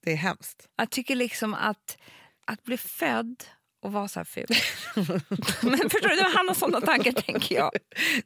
det 0.04 0.12
är 0.12 0.16
hemskt. 0.16 0.68
Jag 0.76 0.90
tycker 0.90 1.16
liksom 1.16 1.54
att, 1.54 1.98
att 2.46 2.62
bli 2.64 2.76
född 2.76 3.44
och 3.82 3.92
vara 3.92 4.08
så 4.08 4.20
här 4.20 4.24
ful. 4.24 4.46
men 5.62 5.90
förstår 5.90 6.16
du, 6.16 6.36
han 6.36 6.48
har 6.48 6.54
sådana 6.54 6.80
tankar 6.80 7.12
tänker 7.12 7.54
jag. 7.54 7.70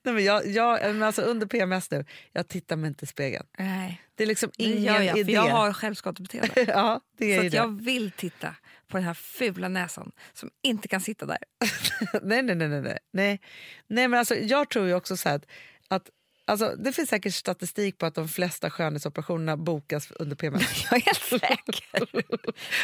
Nej, 0.03 0.15
men 0.15 0.25
jag, 0.25 0.47
jag, 0.47 0.83
men 0.83 1.03
alltså, 1.03 1.23
under 1.23 1.47
PMS 1.47 1.91
nu, 1.91 2.05
jag 2.33 2.49
tittar 2.49 2.77
mig 2.77 2.89
inte 2.89 3.05
i 3.05 3.07
spegeln. 3.07 3.47
Nej, 3.59 4.03
Det 4.15 4.23
är 4.23 4.27
liksom 4.27 4.51
ingen 4.59 5.05
jag, 5.05 5.11
för 5.11 5.19
idé. 5.19 5.33
jag 5.33 5.49
har 5.49 5.73
självskadebeteende. 5.73 6.53
ja, 6.67 7.01
det 7.19 7.35
är 7.35 7.51
Så 7.51 7.57
jag 7.57 7.83
vill 7.83 8.11
titta 8.11 8.55
på 8.89 8.97
den 8.97 9.07
här 9.07 9.15
fula 9.15 9.69
näsan 9.69 10.13
som 10.33 10.51
inte 10.63 10.89
kan 10.89 11.01
sitta 11.01 11.27
där. 11.27 11.39
nej, 12.23 12.43
nej, 12.43 12.57
nej, 12.57 12.69
nej, 12.69 12.99
nej. 13.13 13.39
nej. 13.89 14.09
Men 14.09 14.15
alltså, 14.15 14.35
jag 14.35 14.71
tror 14.71 14.87
ju 14.87 14.95
också 14.95 15.17
så 15.17 15.29
att, 15.29 15.47
att 15.89 16.11
Alltså, 16.49 16.75
det 16.79 16.93
finns 16.93 17.09
säkert 17.09 17.35
statistik 17.35 17.99
på 17.99 18.07
att 18.07 18.15
de 18.15 18.29
flesta 18.29 18.71
skönhetsoperationerna 18.71 19.57
bokas 19.57 20.11
under 20.11 20.37
PMS. 20.37 20.85
Jag 20.91 20.97
är 21.00 21.05
helt 21.05 21.23
säker. 21.43 22.25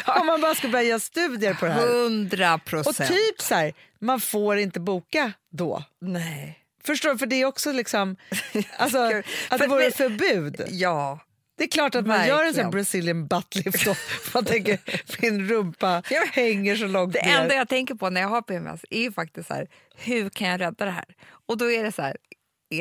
Om 0.19 0.25
man 0.27 0.41
bara 0.41 0.55
ska 0.55 0.67
börja 0.67 0.83
göra 0.83 0.99
studier 0.99 1.53
på 1.53 1.65
det 1.65 1.71
här. 1.71 1.87
Hundra 1.87 2.53
Och 2.53 2.65
procent. 2.65 3.09
typ 3.09 3.41
så 3.41 3.55
här, 3.55 3.73
man 3.99 4.19
får 4.19 4.57
inte 4.57 4.79
boka 4.79 5.31
då. 5.51 5.83
Nej. 6.01 6.59
Förstår 6.83 7.09
du? 7.11 7.17
För 7.17 7.25
det 7.25 7.35
är 7.41 7.45
också 7.45 7.71
liksom, 7.71 8.15
alltså, 8.77 9.11
att 9.49 9.59
det 9.59 9.67
vore 9.67 9.91
förbud. 9.91 10.61
Ja. 10.69 11.19
Det 11.57 11.63
är 11.63 11.67
klart 11.67 11.95
att 11.95 12.07
man 12.07 12.27
gör 12.27 12.45
en 12.45 12.53
sån 12.53 12.71
Brazilian 12.71 13.27
butt 13.27 13.55
lift 13.55 13.85
då. 13.85 13.95
Man 14.33 14.45
tänker, 14.45 14.79
min 15.21 15.49
rumpa 15.49 16.03
hänger 16.31 16.75
så 16.75 16.87
långt 16.87 17.13
Det 17.13 17.25
ner. 17.25 17.39
enda 17.39 17.55
jag 17.55 17.69
tänker 17.69 17.95
på 17.95 18.09
när 18.09 18.21
jag 18.21 18.27
har 18.27 18.41
PMS 18.41 18.81
är 18.89 19.11
faktiskt 19.11 19.47
så 19.47 19.53
här, 19.53 19.67
hur 19.95 20.29
kan 20.29 20.47
jag 20.47 20.61
rädda 20.61 20.85
det 20.85 20.91
här? 20.91 21.05
Och 21.47 21.57
då 21.57 21.71
är 21.71 21.83
det 21.83 21.91
så 21.91 22.01
här, 22.01 22.17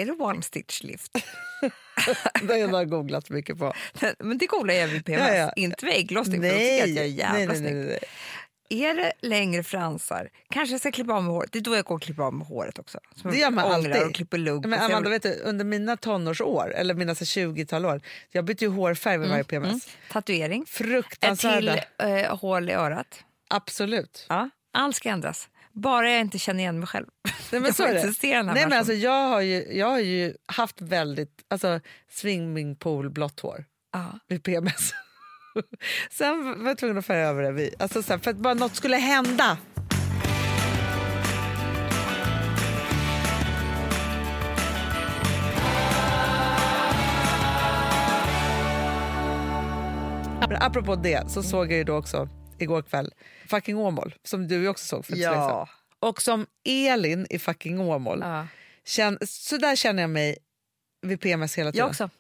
är 0.01 0.07
det 0.07 0.13
one 0.13 0.43
stitch 0.43 0.83
lift? 0.83 1.13
Det 2.43 2.53
har 2.53 2.59
jag 2.59 2.91
googlat 2.91 3.31
mycket 3.31 3.59
på. 3.59 3.73
Men 4.19 4.39
det 4.39 4.47
googlar 4.47 4.75
jag 4.75 4.89
vid 4.89 5.05
PMS, 5.05 5.29
Ja, 5.29 5.35
ja. 5.35 5.53
inte 5.57 5.87
vid 5.87 5.95
ägglossning 5.95 6.41
tycker 6.43 6.57
jag 6.57 6.83
att 6.83 6.89
jag 6.97 7.05
är 7.05 7.09
jävla 7.09 7.39
nej, 7.39 7.47
nej, 7.47 7.75
nej, 7.75 7.85
nej. 7.85 7.99
Är 8.69 8.95
det 8.95 9.13
längre 9.21 9.63
fransar, 9.63 10.29
kanske 10.51 10.73
jag 10.75 10.81
ska 10.81 10.91
klippa 10.91 11.13
av 11.13 11.23
mig 11.23 11.33
håret. 11.33 11.53
Det 11.53 11.59
är 11.59 11.63
då 11.63 11.77
jag 11.77 11.85
går 11.85 11.95
och 11.95 12.03
klipper 12.03 12.23
av 12.23 12.35
mig 12.35 12.47
håret 12.47 12.79
också. 12.79 12.99
Som 13.15 13.31
Det 13.31 13.37
gör 13.37 13.51
man 13.51 13.65
alltid. 13.73 14.03
och 14.03 14.15
klipper 14.15 14.39
lugg. 14.39 14.67
Men 14.67 14.81
Amanda, 14.81 15.11
vet 15.11 15.23
du, 15.23 15.41
under 15.45 15.65
mina 15.65 15.97
tonårsår, 15.97 16.73
eller 16.77 16.95
mina 16.95 17.15
så 17.15 17.25
20-tal 17.25 17.87
år, 17.87 18.01
jag 18.31 18.45
bytte 18.45 18.65
ju 18.65 18.71
hårfärg 18.71 19.19
vid 19.19 19.29
varje 19.29 19.45
PMS. 19.45 19.89
Tatuering, 20.11 20.63
ett 20.63 20.69
Fruktansvärda. 20.69 21.73
till 21.73 22.09
eh, 22.09 22.37
hål 22.39 22.71
i 22.71 22.73
örat. 22.73 23.25
Absolut. 23.49 24.27
Ja, 24.29 24.51
allt 24.73 24.97
ska 24.97 25.09
ändras. 25.09 25.49
Bara 25.73 26.11
jag 26.11 26.21
inte 26.21 26.39
känner 26.39 26.61
igen 26.61 26.79
mig 26.79 26.89
själv. 26.89 27.07
Nej, 27.53 27.61
men 27.61 27.65
Jag 27.65 27.75
så 27.75 27.83
Nej, 28.23 28.67
men 28.69 28.73
alltså, 28.73 28.93
jag, 28.93 29.29
har 29.29 29.41
ju, 29.41 29.67
jag 29.73 29.87
har 29.87 29.99
ju 30.01 30.35
haft 30.47 30.81
väldigt 30.81 31.43
alltså, 31.51 31.81
swimmingpool 32.11 33.11
blått 33.11 33.41
hår 33.41 33.65
ja. 33.93 34.19
vid 34.29 34.43
PMS. 34.43 34.93
Sen 36.11 36.63
var 36.63 36.69
jag 36.71 36.79
tvungen 36.79 36.99
att 36.99 37.07
färga 37.07 37.29
över 37.29 37.43
det. 37.43 37.53
vid- 37.53 37.75
Alltså, 37.79 38.03
så 38.03 38.13
här, 38.13 38.19
för 38.19 38.31
att 38.31 38.37
bara 38.37 38.55
något 38.55 38.77
skulle 38.77 38.97
hända. 38.97 39.59
Apropå 50.61 50.95
det 50.97 51.31
så 51.31 51.43
såg 51.43 51.67
jag 51.67 51.79
ju 51.79 51.85
då 51.85 51.97
också 51.97 52.29
igår 52.63 52.83
kväll 52.83 53.15
Fucking 53.49 53.77
Åmål 53.77 54.15
som 54.25 54.49
du 54.49 54.69
också 54.69 54.85
såg 54.87 55.07
för 55.07 55.13
inte 55.13 55.25
så 55.25 55.31
länge 55.31 55.43
sedan. 55.43 55.57
Ja. 55.57 55.69
Och 56.09 56.23
som 56.23 56.47
Elin 56.65 57.27
i 57.31 57.39
Fucking 57.39 57.81
Åmål, 57.81 58.19
ja. 58.23 58.47
känn, 58.85 59.19
så 59.27 59.57
där 59.57 59.77
känner 59.77 60.03
jag 60.03 60.11
mig 60.11 60.39
vid 61.03 61.21
PMS 61.21 61.59
hela 61.59 61.73
tiden. 61.73 61.85
Jag 61.85 61.91
också. 61.91 62.11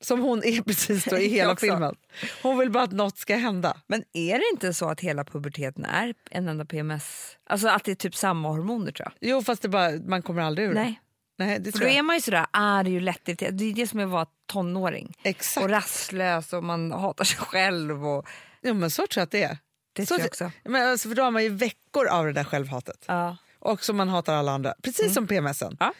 Som 0.00 0.20
hon 0.20 0.44
är 0.44 0.62
precis 0.66 1.04
då 1.04 1.18
i 1.18 1.28
hela 1.28 1.56
filmen. 1.56 1.96
Hon 2.42 2.58
vill 2.58 2.70
bara 2.70 2.84
att 2.84 2.92
något 2.92 3.18
ska 3.18 3.36
hända. 3.36 3.76
Men 3.86 4.04
är 4.12 4.38
det 4.38 4.44
inte 4.52 4.74
så 4.74 4.88
att 4.88 5.00
hela 5.00 5.24
puberteten 5.24 5.84
är 5.84 6.14
en 6.30 6.48
enda 6.48 6.64
PMS? 6.64 7.36
Alltså 7.46 7.68
att 7.68 7.84
det 7.84 7.90
är 7.90 7.94
typ 7.94 8.14
samma 8.14 8.48
hormoner 8.48 8.92
tror 8.92 9.08
jag. 9.08 9.30
Jo, 9.30 9.42
fast 9.42 9.62
det 9.62 9.68
bara, 9.68 9.90
man 9.90 10.22
kommer 10.22 10.42
aldrig 10.42 10.68
ur. 10.68 10.74
Nej. 10.74 11.00
Nej, 11.38 11.58
det 11.60 11.72
För 11.72 11.78
då 11.78 11.86
är 11.86 12.02
man 12.02 12.16
ju 12.16 12.20
sådär, 12.20 12.46
det 12.52 12.90
är 12.90 12.92
ju 12.92 13.00
lättirriterad. 13.00 13.54
Det 13.54 13.64
är 13.64 13.74
det 13.74 13.86
som 13.86 14.00
är 14.00 14.04
att 14.04 14.10
vara 14.10 14.26
tonåring. 14.46 15.16
Exakt. 15.22 15.64
Och 15.64 15.70
rastlös 15.70 16.52
och 16.52 16.64
man 16.64 16.92
hatar 16.92 17.24
sig 17.24 17.38
själv. 17.38 18.06
Och... 18.06 18.28
Jo, 18.62 18.74
men 18.74 18.90
så 18.90 19.06
tror 19.06 19.20
jag 19.20 19.24
att 19.24 19.30
det 19.30 19.42
är. 19.42 19.58
Det 19.92 20.06
så 20.06 20.14
tror 20.14 20.20
jag 20.20 20.26
också. 20.26 20.50
Men 20.64 20.90
alltså, 20.90 21.08
för 21.08 21.16
då 21.16 21.22
har 21.22 21.30
man 21.30 21.42
ju 21.42 21.48
veckor 21.48 22.06
av 22.06 22.26
det 22.26 22.32
där 22.32 22.44
självhatet. 22.44 23.04
Ja. 23.08 23.36
Och 23.58 23.84
som 23.84 23.96
man 23.96 24.08
hatar 24.08 24.34
alla 24.34 24.52
andra. 24.52 24.74
Precis 24.82 25.14
som 25.14 25.26
PMSen. 25.26 25.66
Mm. 25.66 25.76
Ja. 25.80 25.92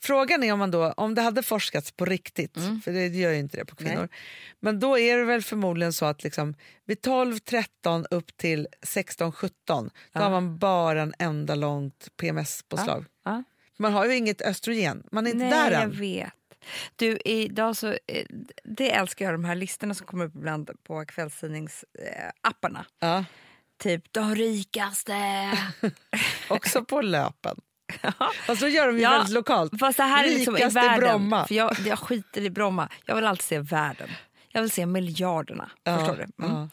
Frågan 0.00 0.44
är 0.44 0.52
om, 0.52 0.58
man 0.58 0.70
då, 0.70 0.92
om 0.92 1.14
det 1.14 1.22
hade 1.22 1.42
forskats 1.42 1.90
på 1.92 2.04
riktigt, 2.04 2.54
för 2.84 2.92
det 2.92 3.06
gör 3.06 3.30
ju 3.30 3.38
inte 3.38 3.56
det 3.56 3.64
på 3.64 3.76
kvinnor. 3.76 3.92
Mm. 3.92 4.08
Nej. 4.10 4.18
Men 4.60 4.80
då 4.80 4.98
är 4.98 5.18
det 5.18 5.24
väl 5.24 5.42
förmodligen 5.42 5.92
så 5.92 6.04
att 6.04 6.24
liksom, 6.24 6.54
vid 6.84 7.00
12, 7.00 7.38
13 7.38 8.06
upp 8.10 8.36
till 8.36 8.68
16, 8.82 9.32
17 9.32 9.90
då 10.12 10.20
har 10.20 10.30
man 10.30 10.58
bara 10.58 11.02
en 11.02 11.14
enda 11.18 11.54
långt 11.54 12.08
PMS-påslag. 12.16 13.04
Ja. 13.24 13.42
Man 13.76 13.92
har 13.92 14.06
ju 14.06 14.16
inget 14.16 14.42
östrogen, 14.42 15.02
man 15.12 15.26
är 15.26 15.30
inte 15.30 15.44
Nej, 15.44 15.50
där 15.50 15.70
jag 15.70 15.82
än. 15.82 15.90
vet. 15.90 16.32
Du, 16.96 17.18
idag 17.24 17.76
så, 17.76 17.88
eh, 17.88 18.26
det 18.64 18.92
älskar 18.92 19.24
jag, 19.24 19.34
de 19.34 19.44
här 19.44 19.54
listorna 19.54 19.94
som 19.94 20.06
kommer 20.06 20.24
upp 20.24 20.34
ibland 20.34 20.70
på 20.82 21.04
kvällstidningsapparna. 21.04 22.86
Ja. 22.98 23.24
Typ 23.78 24.12
de 24.12 24.34
rikaste. 24.34 25.14
Också 26.48 26.84
på 26.84 27.00
löpen. 27.00 27.60
Fast 28.46 28.60
då 28.60 28.68
gör 28.68 28.86
de 28.86 28.96
ju 28.96 29.02
Ja, 29.02 29.10
väldigt 29.10 29.34
lokalt. 29.34 29.78
Fast 29.80 29.96
det 29.96 30.02
här 30.02 30.24
är 30.24 30.28
liksom 30.28 30.56
i 30.56 30.68
världen. 30.68 31.00
Bromma. 31.00 31.46
För 31.46 31.54
jag, 31.54 31.76
jag 31.86 31.98
skiter 31.98 32.40
i 32.40 32.50
Bromma. 32.50 32.88
Jag 33.04 33.14
vill 33.14 33.24
alltid 33.26 33.44
se 33.44 33.58
världen. 33.58 34.08
Jag 34.48 34.60
vill 34.62 34.70
se 34.70 34.86
miljarderna. 34.86 35.70
Ja, 35.82 35.98
Förstår 35.98 36.16
du? 36.16 36.44
Mm. 36.44 36.56
ja. 36.56 36.68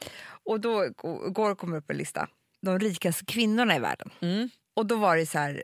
Och 0.46 0.60
då 0.60 0.90
går 1.32 1.56
kommer 1.56 1.78
upp 1.78 1.90
en 1.90 1.98
lista. 1.98 2.28
De 2.62 2.80
rikaste 2.80 3.26
kvinnorna 3.26 3.76
i 3.76 3.80
världen. 3.80 4.10
Mm. 4.20 4.50
Och 4.76 4.86
då 4.86 4.96
var 4.96 5.18
det 5.18 5.26
så 5.26 5.38
här. 5.40 5.64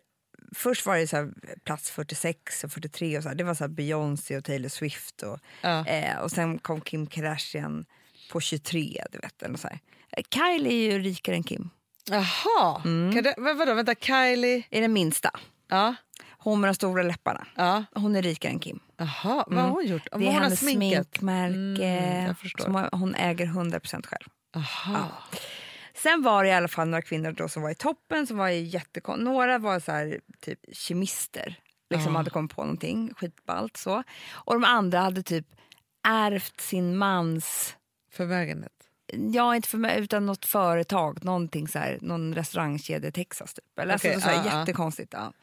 Först 0.56 0.86
var 0.86 0.98
det 0.98 1.08
så 1.08 1.16
här, 1.16 1.32
plats 1.64 1.92
46 1.92 2.64
och 2.64 2.72
43 2.72 3.18
och 3.18 3.24
så 3.24 3.30
här. 3.30 3.36
Det 3.36 3.44
var 3.44 3.54
så 3.54 3.68
Beyoncé 3.68 4.38
och 4.38 4.44
Taylor 4.44 4.70
Swift 4.70 5.22
och, 5.24 5.40
Ja. 5.62 5.86
eh, 5.86 6.18
och 6.20 6.32
sen 6.32 6.60
kom 6.60 6.82
Kim 6.82 7.08
Kardashian 7.08 7.86
på 8.32 8.42
23. 8.42 9.04
Du 9.12 9.18
vet, 9.20 9.44
eller 9.44 9.58
så 9.58 9.68
här. 9.68 9.80
Eh, 10.18 10.24
Kylie 10.34 10.72
är 10.74 10.92
ju 10.94 11.00
rikare 11.00 11.36
än 11.36 11.44
Kim. 11.44 11.70
Jaha, 12.10 12.82
Mm. 12.86 13.14
kan 13.14 13.24
det, 13.24 13.34
vadå, 13.38 13.74
vänta, 13.74 13.96
Kylie? 13.96 14.64
Är 14.70 14.82
den 14.82 14.94
minsta. 14.94 15.32
Ja, 15.70 15.96
Hon 16.42 16.62
med 16.62 16.68
de 16.70 16.74
stora 16.74 17.04
läpparna. 17.04 17.48
ja. 17.56 17.84
Hon 17.96 18.16
är 18.16 18.22
rikare 18.22 18.52
än 18.52 18.60
Kim. 18.60 18.80
Jaha, 18.98 19.44
vad 19.48 19.60
har 19.64 19.70
hon 19.70 19.86
gjort? 19.86 20.08
Mm. 20.12 20.26
Det 20.26 20.32
är 20.32 20.40
hennes 20.42 20.60
sminkmärke 20.60 21.86
Mm, 22.68 22.90
hon- 22.92 23.16
äger 23.16 23.46
100% 23.46 24.06
själv. 24.06 24.28
Jaha. 24.54 25.06
Sen 26.04 26.22
var 26.22 26.44
det 26.44 26.50
i 26.50 26.54
alla 26.54 26.68
fall 26.68 26.88
några 26.88 27.02
kvinnor 27.02 27.32
då 27.32 27.48
som 27.50 27.62
var 27.64 27.70
i 27.70 27.76
toppen, 27.76 28.28
som 28.28 28.38
var 28.38 28.50
jättekon- 28.50 29.18
Några 29.24 29.58
var 29.58 29.80
så 29.80 29.92
här, 29.92 30.20
typ 30.40 30.60
kemister, 30.72 31.56
liksom 31.90 32.16
hade 32.16 32.30
kommit 32.30 32.56
på 32.56 32.62
någonting 32.64 33.14
skitballt 33.18 33.78
så. 33.78 34.04
Och 34.32 34.54
de 34.54 34.64
andra 34.64 35.00
hade 35.00 35.24
typ 35.24 35.46
ärvt 36.08 36.62
sin 36.62 36.98
mans, 36.98 37.76
Förmögenhet. 38.12 38.72
ja 39.34 39.56
inte 39.56 39.68
för 39.70 39.78
mig, 39.78 40.00
utan 40.00 40.26
något 40.26 40.46
företag, 40.46 41.24
någonting 41.26 41.68
så 41.68 41.80
här, 41.80 41.98
någon 42.02 42.36
restaurangkedja 42.36 43.10
i 43.10 43.12
Texas 43.12 43.54
typ. 43.54 43.80
Eller 43.80 43.96
Okej, 43.96 44.14
alltså, 44.14 44.30
så 44.30 44.36
här, 44.36 44.46
ja, 44.46 44.52
ja. 44.54 44.60
jättekonstigt. 44.60 45.14
Ja. 45.14 45.34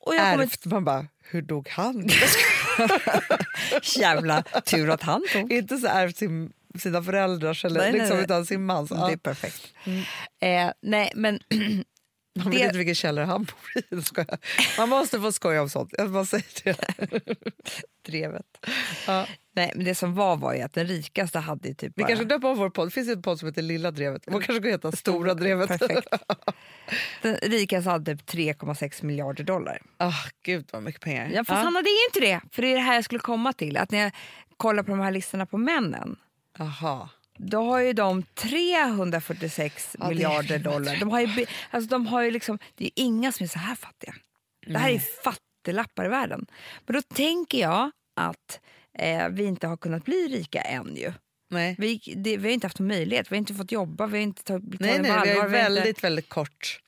Och 0.00 0.14
jag 0.14 0.26
Ärvt, 0.26 0.64
man 0.64 0.84
bara, 0.84 1.06
hur 1.22 1.42
dog 1.42 1.68
han? 1.68 2.08
jävla 3.98 4.42
tur 4.42 4.90
att 4.90 5.02
han 5.02 5.22
tog. 5.32 5.52
Inte 5.52 5.76
så 5.76 5.86
ärvt 5.86 6.16
sin, 6.16 6.52
sina 6.78 7.02
föräldrars 7.02 7.64
eller 7.64 7.80
Nej, 7.80 7.92
liksom 7.92 8.16
nej. 8.16 8.24
utan 8.24 8.46
sin 8.46 8.66
mans. 8.66 8.90
Ja. 8.90 9.06
Det 9.06 9.12
är 9.12 9.16
perfekt. 9.16 9.72
Eh, 10.40 10.70
nej, 10.82 11.12
men 11.14 11.40
Man 12.38 12.50
vet 12.50 12.60
det- 12.60 12.64
inte 12.66 12.78
vilken 12.78 12.94
källare 12.94 13.24
han 13.24 13.44
bor 13.44 13.98
i. 13.98 14.02
Skojar. 14.02 14.38
Man 14.78 14.88
måste 14.88 15.20
få 15.20 15.32
skoja 15.32 15.62
om 15.62 15.68
sånt. 15.70 15.90
Jag 15.98 16.10
bara 16.10 16.24
säger 16.24 16.44
det. 16.64 17.20
drevet. 18.06 18.46
Ja. 19.06 19.26
Nej, 19.56 19.72
men 19.74 19.84
det 19.84 19.94
som 19.94 20.14
var 20.14 20.36
var 20.36 20.54
ju 20.54 20.60
att 20.60 20.72
den 20.72 20.86
rikaste 20.86 21.38
hade 21.38 21.74
typ 21.74 21.92
Vi 21.96 22.02
bara... 22.02 22.08
kanske 22.08 22.24
döper 22.24 22.48
om 22.48 22.58
vår 22.58 22.70
podd. 22.70 22.86
Det 22.86 22.90
finns 22.90 23.08
en 23.08 23.22
podd 23.22 23.38
som 23.38 23.48
heter 23.48 23.62
Lilla 23.62 23.90
Drevet. 23.90 24.22
Vår 24.26 24.40
kanske 24.40 24.62
ska 24.62 24.70
heta 24.70 24.92
Stora 24.92 25.34
Drevet. 25.44 25.68
Perfekt. 25.68 26.08
Den 27.22 27.36
rikaste 27.36 27.90
hade 27.90 28.16
typ 28.16 28.30
3,6 28.60 29.04
miljarder 29.04 29.44
dollar. 29.44 29.82
Ah, 29.96 30.12
gud 30.42 30.68
vad 30.72 30.82
mycket 30.82 31.00
pengar. 31.00 31.30
Ja, 31.34 31.44
fast 31.44 31.64
han 31.64 31.74
hade 31.76 31.88
ju 31.90 31.96
inte 32.08 32.20
det. 32.20 32.40
För 32.54 32.62
det 32.62 32.68
är 32.68 32.74
det 32.74 32.80
här 32.80 32.94
jag 32.94 33.04
skulle 33.04 33.20
komma 33.20 33.52
till. 33.52 33.76
Att 33.76 33.90
när 33.90 33.98
jag 33.98 34.12
kollar 34.56 34.82
på 34.82 34.90
de 34.90 35.00
här 35.00 35.10
listorna 35.10 35.46
på 35.46 35.58
männen. 35.58 36.16
Aha. 36.58 37.08
Då 37.38 37.62
har 37.62 37.80
ju 37.80 37.92
de 37.92 38.22
346 38.22 39.96
Ja, 39.98 40.08
miljarder 40.08 40.58
dollar. 40.58 40.96
De 41.00 41.10
har 41.10 41.20
ju, 41.20 41.46
alltså 41.70 41.88
de 41.90 42.06
har 42.06 42.22
ju 42.22 42.30
liksom, 42.30 42.58
det 42.74 42.84
är 42.84 42.90
inga 42.94 43.32
som 43.32 43.44
är 43.44 43.48
så 43.48 43.58
här 43.58 43.74
fattiga. 43.74 44.14
Det 44.66 44.78
här 44.78 44.90
är 44.90 44.98
fattiglappar 44.98 46.04
i 46.04 46.08
världen. 46.08 46.46
Men 46.86 46.94
då 46.96 47.02
tänker 47.02 47.58
jag 47.60 47.90
att 48.16 48.60
eh, 48.98 49.28
vi 49.28 49.44
inte 49.44 49.66
har 49.66 49.76
kunnat 49.76 50.04
bli 50.04 50.28
rika 50.28 50.60
än 50.60 50.96
ju. 50.96 51.12
Nej. 51.50 51.76
Vi, 51.78 52.00
det, 52.16 52.36
vi 52.36 52.48
har 52.48 52.54
inte 52.54 52.66
haft 52.66 52.78
möjlighet, 52.78 53.32
vi 53.32 53.36
har 53.36 53.38
inte 53.38 53.54
fått 53.54 53.72
jobba, 53.72 54.06
vi 54.06 54.18
har 54.18 54.22
inte 54.22 54.42
tagit 54.44 54.80
Nej, 54.80 54.98
nej, 54.98 55.02
vi 55.02 55.08
har 55.10 55.24
vi 55.24 55.30
inte- 55.30 55.48
väldigt, 55.48 56.04
väldigt 56.04 56.28
kort, 56.28 56.80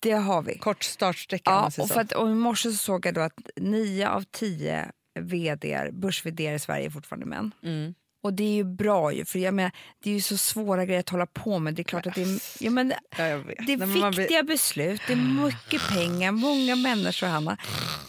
Det 0.00 0.12
har 0.12 0.42
vi. 0.42 0.58
kort 0.58 0.82
startsträcka. 0.84 1.50
Ja, 1.50 1.70
och, 1.78 1.88
för 1.88 2.00
att, 2.00 2.12
och 2.12 2.28
I 2.30 2.34
morse 2.34 2.70
så 2.70 2.76
såg 2.76 3.06
jag 3.06 3.14
då 3.14 3.20
att 3.20 3.40
nio 3.56 4.08
av 4.08 4.22
tio 4.30 4.90
vd, 5.20 5.90
börs 5.92 6.26
i 6.26 6.58
Sverige 6.58 6.86
är 6.86 6.90
fortfarande 6.90 7.26
män. 7.26 7.54
Mm. 7.62 7.94
Och 8.24 8.32
det 8.34 8.44
är 8.44 8.52
ju 8.54 8.64
bra 8.64 9.12
ju, 9.12 9.24
för 9.24 9.38
jag 9.38 9.54
menar, 9.54 9.72
det 10.02 10.10
är 10.10 10.14
ju 10.14 10.20
så 10.20 10.36
svåra 10.36 10.84
grejer 10.84 11.00
att 11.00 11.08
hålla 11.08 11.26
på 11.26 11.58
med. 11.58 11.74
Det 11.74 11.82
är 11.82 11.84
klart 11.84 12.06
att 12.06 12.14
det 12.14 12.22
är, 12.22 12.38
ja, 12.64 12.70
men, 12.70 12.92
Ja, 13.18 13.26
jag 13.26 13.38
vet. 13.38 13.66
det 13.66 13.72
är 13.72 13.76
Nej, 13.76 13.86
man 14.00 14.10
blir- 14.10 14.20
viktiga 14.22 14.42
beslut, 14.42 15.00
det 15.06 15.12
är 15.12 15.44
mycket 15.46 15.88
pengar, 15.88 16.32
många 16.32 16.76
människor, 16.76 17.26
Hanna. 17.26 17.56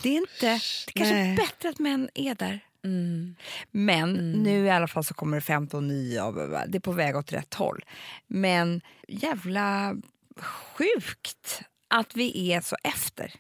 Det 0.04 0.10
är 0.10 0.14
inte, 0.18 0.32
det 0.42 0.48
är 0.48 0.60
kanske 0.94 1.14
Nej. 1.16 1.36
bättre 1.36 1.70
att 1.70 1.80
män 1.80 2.10
är 2.14 2.36
där. 2.36 2.60
Mm. 2.86 3.36
Men 3.72 4.14
nu 4.32 4.66
i 4.66 4.70
alla 4.70 4.88
fall 4.88 5.04
så 5.04 5.14
kommer 5.14 5.38
det 5.38 5.42
15 5.42 5.88
nya, 5.88 6.26
och 6.26 6.34
det 6.68 6.78
är 6.78 6.80
på 6.80 6.92
väg 6.92 7.16
åt 7.16 7.34
rätt 7.34 7.54
håll. 7.54 7.86
Men 8.28 8.82
jävla 9.08 9.96
sjukt 10.40 11.62
att 11.88 12.16
vi 12.16 12.52
är 12.54 12.62
så 12.62 12.76
efter. 12.84 13.34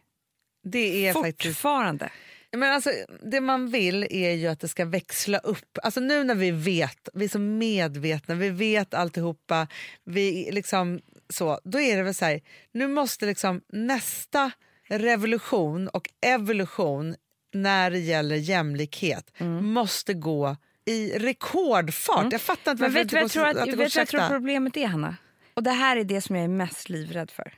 Det 0.64 1.08
är 1.08 1.14
faktiskt 1.14 1.44
Fortfarande. 1.60 2.10
Men 2.58 2.74
alltså, 2.74 2.92
det 3.22 3.42
man 3.42 3.68
vill 3.68 4.08
är 4.10 4.32
ju 4.32 4.48
att 4.48 4.60
det 4.60 4.68
ska 4.68 4.86
växla 4.86 5.38
upp. 5.38 5.78
Alltså 5.84 6.00
nu 6.00 6.24
när 6.24 6.36
vi 6.36 6.52
vet, 6.52 7.10
vi 7.14 7.26
är 7.26 7.30
så 7.30 7.40
medvetna, 7.40 8.36
vi 8.36 8.50
vet 8.50 8.94
alltihopa. 8.94 9.68
Vi 10.04 10.50
liksom, 10.52 11.02
så, 11.30 11.60
då 11.64 11.80
är 11.80 11.98
det 11.98 12.04
väl 12.04 12.16
så 12.16 12.26
här, 12.26 12.42
nu 12.72 12.88
måste 12.88 13.26
liksom 13.26 13.62
nästa 13.70 14.52
revolution 14.88 15.88
och 15.88 16.10
evolution 16.22 17.16
när 17.54 17.92
det 17.92 18.00
gäller 18.00 18.36
jämlikhet 18.36 19.32
måste 19.62 20.14
gå 20.14 20.58
i 20.86 21.20
rekordfart. 21.20 22.32
Jag 22.32 22.42
fattar 22.42 22.72
inte 22.72 22.84
Men 22.84 22.94
varför 22.94 23.04
vet 23.04 23.10
det 23.10 23.16
du 23.16 23.16
vad 23.16 23.22
jag 23.22 23.26
inte 23.26 23.34
tror, 23.34 23.44
går, 23.44 23.50
att, 23.50 23.58
att 23.58 23.66
det 23.66 23.76
går 23.76 23.90
jag 23.96 24.08
tror 24.08 24.28
problemet 24.30 24.78
är, 24.78 24.88
Hanna? 24.88 25.16
Och 25.54 25.64
det 25.64 25.72
här 25.72 25.98
är 25.98 26.04
det 26.04 26.22
som 26.22 26.36
jag 26.36 26.46
är 26.46 26.50
mest 26.50 26.90
livrädd 26.90 27.32
för. 27.32 27.54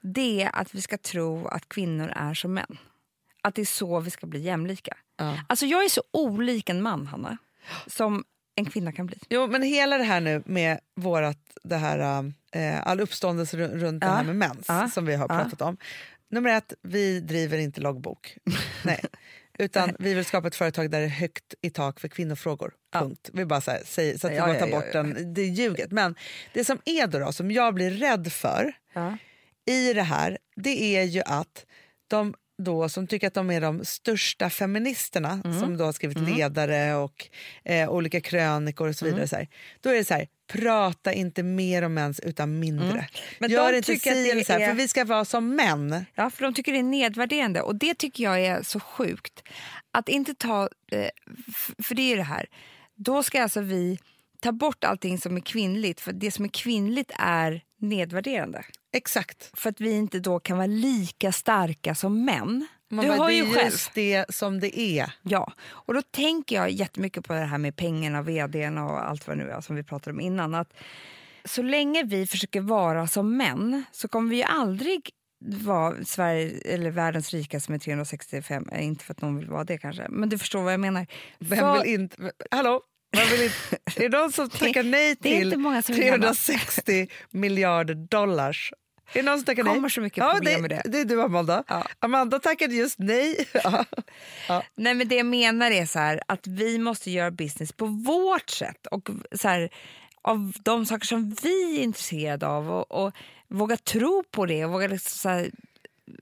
Det 0.00 0.42
är 0.42 0.50
att 0.52 0.74
vi 0.74 0.80
ska 0.80 0.98
tro 0.98 1.46
att 1.46 1.68
kvinnor 1.68 2.12
är 2.16 2.34
som 2.34 2.54
män. 2.54 2.78
Att 3.48 3.54
det 3.54 3.60
är 3.62 3.66
så 3.66 4.00
vi 4.00 4.10
ska 4.10 4.26
bli 4.26 4.40
jämlika. 4.40 4.96
Ja. 5.16 5.38
Alltså 5.48 5.66
jag 5.66 5.84
är 5.84 5.88
så 5.88 6.02
olik 6.12 6.68
en 6.68 6.82
man, 6.82 7.06
Hanna, 7.06 7.36
som 7.86 8.24
en 8.54 8.64
kvinna 8.64 8.92
kan 8.92 9.06
bli. 9.06 9.18
Jo, 9.30 9.46
men 9.46 9.62
hela 9.62 9.98
det 9.98 10.04
här 10.04 10.20
nu 10.20 10.42
med 10.46 10.78
vårat, 10.96 11.38
det 11.62 11.76
här, 11.76 12.24
eh, 12.52 12.86
all 12.86 13.00
uppståndelse 13.00 13.56
ru- 13.56 13.76
runt 13.78 14.00
det 14.00 14.06
Ja. 14.06 14.12
här 14.12 14.24
med 14.24 14.36
mens 14.36 14.64
Ja. 14.68 14.88
som 14.88 15.06
vi 15.06 15.14
har 15.14 15.28
pratat 15.28 15.60
om. 15.62 15.76
Nummer 16.30 16.50
ett, 16.56 16.72
vi 16.82 17.20
driver 17.20 17.58
inte 17.58 17.80
loggbok. 17.80 18.36
Nej. 18.84 19.00
Utan 19.58 19.96
vi 19.98 20.14
vill 20.14 20.24
skapa 20.24 20.48
ett 20.48 20.54
företag 20.56 20.90
där 20.90 20.98
det 21.00 21.04
är 21.06 21.10
högt 21.10 21.54
i 21.62 21.70
tak 21.70 22.00
för 22.00 22.08
kvinnofrågor. 22.08 22.72
Punkt. 22.92 23.30
Vi 23.32 23.44
bara 23.44 23.60
så, 23.60 23.70
här, 23.70 23.82
säger, 23.84 24.18
så 24.18 24.26
att 24.26 24.32
vi 24.32 24.38
bara 24.38 24.54
tar 24.54 24.70
bort. 24.70 24.92
Den, 24.92 25.34
det 25.34 25.42
ljuget. 25.44 25.90
Men 25.92 26.14
det 26.54 26.64
som 26.64 26.78
är 26.84 27.06
då, 27.06 27.18
då, 27.18 27.32
som 27.32 27.50
jag 27.50 27.74
blir 27.74 27.90
rädd 27.90 28.32
för 28.32 28.72
i 29.66 29.92
det 29.92 30.02
här, 30.02 30.38
det 30.56 30.96
är 30.96 31.02
ju 31.02 31.22
att 31.26 31.66
de 32.08 32.34
då 32.62 32.88
som 32.88 33.06
tycker 33.06 33.26
att 33.26 33.34
de 33.34 33.50
är 33.50 33.60
de 33.60 33.84
största 33.84 34.50
feministerna 34.50 35.40
Mm. 35.44 35.60
som 35.60 35.76
då 35.76 35.84
har 35.84 35.92
skrivit 35.92 36.18
ledare 36.20 36.94
och 36.94 37.28
eh, 37.64 37.90
olika 37.90 38.20
krönikor 38.20 38.88
och 38.88 38.96
så 38.96 39.04
Mm. 39.04 39.14
vidare. 39.14 39.28
Så 39.28 39.36
här, 39.36 39.48
då 39.80 39.90
är 39.90 39.94
det 39.94 40.04
så 40.04 40.14
här, 40.14 40.28
prata 40.52 41.12
inte 41.12 41.42
mer 41.42 41.82
om 41.82 41.94
mens 41.94 42.20
utan 42.20 42.58
mindre. 42.58 42.88
Mm. 42.90 43.04
Men 43.38 43.50
Gör 43.50 43.72
inte 43.72 43.86
tycker 43.86 44.10
att 44.10 44.16
si 44.16 44.24
det 44.24 44.30
eller 44.30 44.44
så 44.44 44.52
här, 44.52 44.60
är- 44.60 44.68
för 44.68 44.74
vi 44.74 44.88
ska 44.88 45.04
vara 45.04 45.24
som 45.24 45.56
män. 45.56 46.04
Ja, 46.14 46.30
för 46.30 46.42
de 46.44 46.54
tycker 46.54 46.72
det 46.72 46.78
är 46.78 46.82
nedvärderande 46.82 47.60
och 47.62 47.74
det 47.74 47.94
tycker 47.94 48.24
jag 48.24 48.40
är 48.40 48.62
så 48.62 48.80
sjukt. 48.80 49.42
Att 49.90 50.08
inte 50.08 50.34
ta, 50.34 50.68
eh, 50.92 51.08
för 51.82 51.94
det 51.94 52.02
är 52.02 52.08
ju 52.08 52.16
det 52.16 52.22
här, 52.22 52.46
då 52.94 53.22
ska 53.22 53.42
alltså 53.42 53.60
vi 53.60 53.98
ta 54.40 54.52
bort 54.52 54.84
allting 54.84 55.18
som 55.18 55.36
är 55.36 55.40
kvinnligt 55.40 56.00
för 56.00 56.12
det 56.12 56.30
som 56.30 56.44
är 56.44 56.48
kvinnligt 56.48 57.10
är 57.18 57.62
nedvärderande. 57.80 58.64
Exakt. 58.98 59.50
För 59.54 59.70
att 59.70 59.80
vi 59.80 59.90
inte 59.90 60.18
då 60.18 60.40
kan 60.40 60.56
vara 60.56 60.66
lika 60.66 61.32
starka 61.32 61.94
som 61.94 62.24
män. 62.24 62.66
Man 62.90 63.04
du 63.04 63.10
bara, 63.10 63.18
har 63.18 63.28
det 63.28 63.34
ju 63.34 63.42
är 63.42 63.54
själv. 63.54 63.70
just 63.70 63.94
det 63.94 64.24
som 64.28 64.60
det 64.60 64.78
är. 64.78 65.12
Ja, 65.22 65.52
och 65.68 65.94
då 65.94 66.02
tänker 66.02 66.56
jag 66.56 66.70
jättemycket 66.70 67.24
på 67.24 67.32
det 67.32 67.40
här 67.40 67.58
med 67.58 67.76
pengarna, 67.76 68.22
vdn 68.22 68.78
och 68.78 69.08
allt 69.08 69.26
vad 69.26 69.38
det 69.38 69.44
nu 69.44 69.50
är 69.50 69.60
som 69.60 69.76
vi 69.76 69.82
pratade 69.82 70.14
om 70.14 70.20
innan. 70.20 70.54
Att 70.54 70.72
så 71.44 71.62
länge 71.62 72.02
vi 72.02 72.26
försöker 72.26 72.60
vara 72.60 73.06
som 73.06 73.36
män 73.36 73.84
så 73.92 74.08
kommer 74.08 74.30
vi 74.30 74.36
ju 74.36 74.42
aldrig 74.42 75.10
vara 75.44 76.04
Sverige, 76.04 76.60
eller 76.64 76.90
världens 76.90 77.30
rikaste 77.30 77.72
med 77.72 77.82
365, 77.82 78.68
eh, 78.72 78.86
inte 78.86 79.04
för 79.04 79.12
att 79.12 79.22
någon 79.22 79.36
vill 79.36 79.48
vara 79.48 79.64
det 79.64 79.78
kanske, 79.78 80.06
men 80.08 80.28
du 80.28 80.38
förstår 80.38 80.62
vad 80.62 80.72
jag 80.72 80.80
menar. 80.80 81.06
Vem 81.38 81.82
vill 81.82 81.94
inte... 81.94 82.32
Hallå? 82.50 82.82
Vill 83.30 83.42
inte, 83.42 83.78
är 83.96 84.08
det 84.08 84.18
någon 84.18 84.32
som 84.32 84.50
tackar 84.58 84.82
nej 84.82 85.16
det 85.20 85.28
är 85.28 85.38
till 85.38 85.46
inte 85.46 85.56
många 85.56 85.82
som 85.82 85.94
vill 85.94 86.04
gärna. 86.04 86.18
360 86.18 87.08
miljarder 87.30 87.94
dollars? 87.94 88.72
Är 89.12 89.22
det 89.22 89.22
någon 89.22 89.38
som 89.38 89.44
tackar 89.44 89.64
nej? 89.64 89.74
kommer 89.74 89.88
så 89.88 90.00
mycket 90.00 90.18
ja, 90.18 90.32
problem 90.34 90.60
med 90.60 90.70
det. 90.70 90.82
Det 90.84 91.00
är 91.00 91.04
du, 91.04 91.22
Amanda. 91.22 91.64
Ja. 91.68 91.86
Amanda 91.98 92.38
tackade 92.38 92.74
just 92.74 92.98
nej. 92.98 93.48
Ja. 94.48 94.62
Nej, 94.74 94.94
men 94.94 95.08
det 95.08 95.14
jag 95.14 95.26
menar 95.26 95.70
är 95.70 95.86
så 95.86 95.98
här, 95.98 96.20
att 96.28 96.46
vi 96.46 96.78
måste 96.78 97.10
göra 97.10 97.30
business 97.30 97.72
på 97.72 97.86
vårt 97.86 98.50
sätt 98.50 98.86
och 98.86 99.08
så 99.32 99.48
här, 99.48 99.70
av 100.22 100.52
de 100.62 100.86
saker 100.86 101.06
som 101.06 101.36
vi 101.42 101.78
är 101.78 101.82
intresserade 101.82 102.46
av 102.46 102.70
och, 102.70 103.04
och 103.04 103.12
våga 103.48 103.76
tro 103.76 104.24
på 104.30 104.46
det 104.46 104.64
och 104.64 104.72
våga 104.72 104.88
liksom 104.88 105.30
här, 105.30 105.50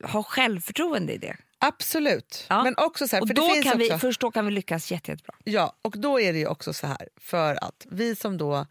ha 0.03 0.22
självförtroende 0.22 1.12
i 1.12 1.18
det. 1.18 1.37
Absolut. 1.59 2.46
Ja. 2.49 2.64
Men 2.64 2.75
också 2.77 3.09
så 3.09 3.16
här, 3.16 3.22
Och 3.22 3.35
då 3.35 3.49
kan 3.62 3.79
vi, 3.79 3.87
också, 3.87 3.99
först 3.99 4.20
då 4.20 4.31
kan 4.31 4.46
vi 4.46 4.53
lyckas 4.53 4.90
jätte, 4.92 5.11
jättebra. 5.11 5.35
Ja, 5.44 5.72
och 5.83 5.99
då 5.99 6.20
är 6.20 6.33
det 6.33 6.38
ju 6.38 6.46
också 6.46 6.72
så 6.72 6.87
här, 6.87 7.09
för 7.16 7.64
att 7.64 7.87
vi 7.90 8.16
som 8.16 8.38
då 8.38 8.66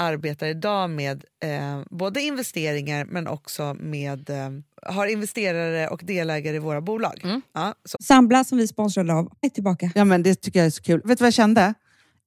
arbetar 0.00 0.46
idag 0.46 0.90
med 0.90 1.24
eh, 1.44 1.82
både 1.90 2.20
investeringar 2.20 3.04
men 3.04 3.26
också 3.26 3.76
med 3.80 4.30
eh, 4.30 4.50
har 4.82 5.06
investerare 5.06 5.88
och 5.88 6.00
delägare 6.04 6.56
i 6.56 6.58
våra 6.58 6.80
bolag. 6.80 7.20
Mm. 7.22 7.42
Ja, 7.54 7.74
så. 7.84 7.98
Sambla 8.00 8.44
som 8.44 8.58
vi 8.58 8.68
sponsrade 8.68 9.14
av 9.14 9.32
är 9.40 9.48
tillbaka. 9.48 9.90
Ja, 9.94 10.04
men 10.04 10.22
det 10.22 10.34
tycker 10.34 10.58
jag 10.58 10.66
är 10.66 10.70
så 10.70 10.82
kul. 10.82 11.00
Vet 11.04 11.18
du 11.18 11.22
vad 11.22 11.26
jag 11.26 11.34
kände? 11.34 11.74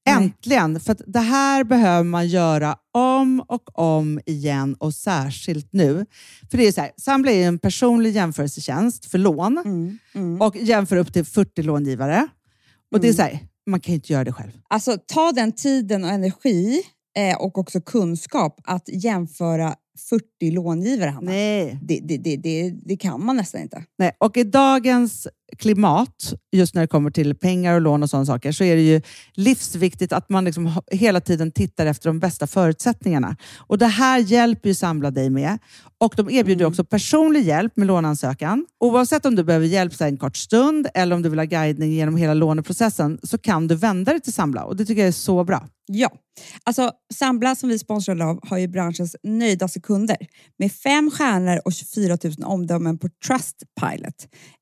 Äntligen! 0.06 0.80
För 0.80 0.92
att 0.92 1.02
det 1.08 1.20
här 1.20 1.64
behöver 1.64 2.04
man 2.04 2.28
göra 2.28 2.76
om 2.92 3.40
och 3.48 3.80
om 3.80 4.20
igen 4.26 4.76
och 4.80 4.94
särskilt 4.94 5.74
nu. 5.74 6.06
För 6.52 6.58
det 6.58 6.68
är 6.68 6.72
så 6.72 6.82
här, 6.82 6.92
Sambla 6.98 7.32
är 7.32 7.48
en 7.48 7.60
personlig 7.60 8.12
jämförelsetjänst 8.12 9.06
för 9.06 9.18
lån 9.18 9.58
Mm, 9.58 9.98
mm. 10.14 10.42
och 10.42 10.56
jämför 10.56 10.96
upp 10.98 11.14
till 11.14 11.26
40 11.26 11.64
långivare. 11.64 12.28
Och 12.92 13.00
det 13.00 13.10
är 13.10 13.14
så 13.14 13.22
här, 13.22 13.40
man 13.66 13.80
kan 13.80 13.92
ju 13.92 13.96
inte 13.96 14.14
göra 14.14 14.24
det 14.24 14.34
själv. 14.34 14.52
Alltså 14.68 14.98
ta 15.08 15.32
den 15.32 15.52
tiden 15.52 16.04
och 16.04 16.10
energi 16.10 16.84
eh, 17.17 17.38
och 17.38 17.58
också 17.58 17.82
kunskap 17.82 18.62
att 18.63 18.89
jämföra 18.89 19.76
40 20.10 20.52
långivare, 20.52 21.10
Hanna. 21.10 21.32
Nej. 21.32 21.80
Det, 21.82 21.99
det, 22.04 22.17
det, 22.17 22.38
det, 22.38 22.73
det 22.86 22.97
kan 22.97 23.26
man 23.26 23.36
nästan 23.36 23.62
inte. 23.62 23.84
Nej. 23.97 24.12
Och 24.17 24.38
i 24.38 24.43
dagens 24.43 25.28
klimat, 25.58 26.34
just 26.52 26.76
när 26.76 26.82
det 26.82 26.88
kommer 26.88 27.12
till 27.12 27.36
pengar 27.36 27.76
och 27.76 27.82
lån 27.82 28.04
och 28.04 28.10
sådana 28.10 28.26
saker, 28.26 28.52
så 28.52 28.63
är 28.63 28.76
det 28.76 28.82
ju 28.82 29.02
livsviktigt 29.34 30.13
att 30.13 30.30
man 30.30 30.46
liksom 30.46 30.82
hela 30.92 31.22
tiden 31.22 31.52
tittar 31.52 31.86
efter 31.86 32.10
de 32.10 32.20
bästa 32.20 32.48
förutsättningarna. 32.48 33.36
Och 33.58 33.78
Det 33.78 33.88
här 33.88 34.20
hjälper 34.20 34.70
ju 34.70 34.76
Samla 34.76 35.12
dig 35.12 35.30
med. 35.30 35.58
Och 35.98 36.13
De 36.18 36.30
erbjuder 36.30 36.66
också 36.66 36.84
personlig 36.84 37.44
hjälp 37.44 37.78
med 37.78 37.88
låneansökan. 37.88 38.66
Oavsett 38.80 39.26
om 39.26 39.36
du 39.36 39.44
behöver 39.44 39.66
hjälp 39.66 39.94
så 39.94 40.04
en 40.04 40.18
kort 40.18 40.38
stund 40.38 40.88
eller 40.94 41.16
om 41.16 41.22
du 41.22 41.30
vill 41.30 41.39
ha 41.39 41.46
guidning 41.46 41.92
genom 41.92 42.18
hela 42.18 42.34
låneprocessen 42.34 43.20
så 43.24 43.38
kan 43.38 43.68
du 43.68 43.76
vända 43.76 44.12
dig 44.12 44.22
till 44.22 44.34
Samla 44.34 44.63
och 44.63 44.76
det 44.76 44.86
tycker 44.86 45.02
jag 45.02 45.08
är 45.08 45.12
så 45.12 45.44
bra. 45.44 45.68
Ja, 45.86 46.10
alltså 46.63 46.92
Sambla 47.13 47.56
som 47.56 47.70
vi 47.70 47.80
sponsrade 47.80 48.26
av 48.26 48.39
har 48.48 48.58
ju 48.58 48.68
branschens 48.68 49.16
nöjdaste 49.24 49.82
kunder 49.82 50.18
med 50.60 50.72
fem 50.72 51.12
stjärnor 51.12 51.62
och 51.66 51.74
24 51.74 52.18
000 52.24 52.34
omdömen 52.44 52.98
på 52.98 53.10
Trustpilot. 53.28 54.28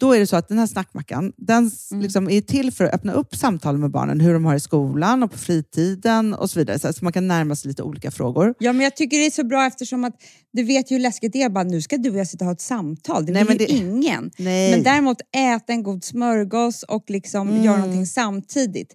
då 0.00 0.12
är 0.14 0.18
det 0.20 0.26
så 0.26 0.36
att 0.36 0.48
den 0.48 0.58
här 0.58 0.66
snackmackan, 0.66 1.32
den 1.36 1.66
s- 1.66 1.88
liksom 1.92 2.30
är 2.30 2.40
till 2.40 2.72
för 2.72 2.84
att 2.84 2.94
öppna 2.94 3.12
upp 3.12 3.34
samtal 3.36 3.78
med 3.78 3.90
barnen, 3.90 4.20
hur 4.20 4.32
de 4.32 4.44
har 4.44 4.54
i 4.54 4.60
skolan 4.60 5.22
och 5.22 5.30
på 5.32 5.38
fritiden 5.38 6.34
och 6.34 6.50
så 6.50 6.58
vidare. 6.58 6.78
Så, 6.92 7.04
man 7.04 7.12
kan 7.12 7.28
närma 7.28 7.56
sig 7.56 7.68
lite 7.68 7.82
olika 7.82 8.10
frågor. 8.10 8.54
Ja, 8.58 8.72
men 8.72 8.84
jag 8.84 8.96
tycker 8.96 9.18
det 9.18 9.26
är 9.26 9.30
så 9.30 9.44
bra 9.44 9.66
eftersom 9.66 10.04
att 10.04 10.14
du 10.52 10.62
vet 10.62 10.90
ju 10.90 10.94
hur 10.94 11.02
läskigt 11.02 11.32
det 11.32 11.42
är. 11.42 11.48
Bara, 11.48 11.64
nu 11.64 11.82
ska 11.82 11.96
du 11.96 12.10
och 12.10 12.16
jag 12.16 12.26
sitta 12.28 12.44
och 12.44 12.46
ha 12.46 12.52
ett 12.52 12.60
samtal. 12.60 13.26
Det 13.26 13.32
Nej, 13.32 13.44
vill 13.44 13.60
ju 13.60 13.66
det- 13.66 13.72
ingen. 13.72 14.30
Nej. 14.38 14.70
Men 14.70 14.82
däremot 14.82 15.18
äta 15.36 15.72
en 15.72 15.82
god 15.82 16.04
smörgås 16.04 16.82
och 16.82 17.04
liksom 17.10 17.48
Mm. 17.48 17.64
göra 17.64 17.76
någonting 17.76 18.06
samtidigt. 18.06 18.94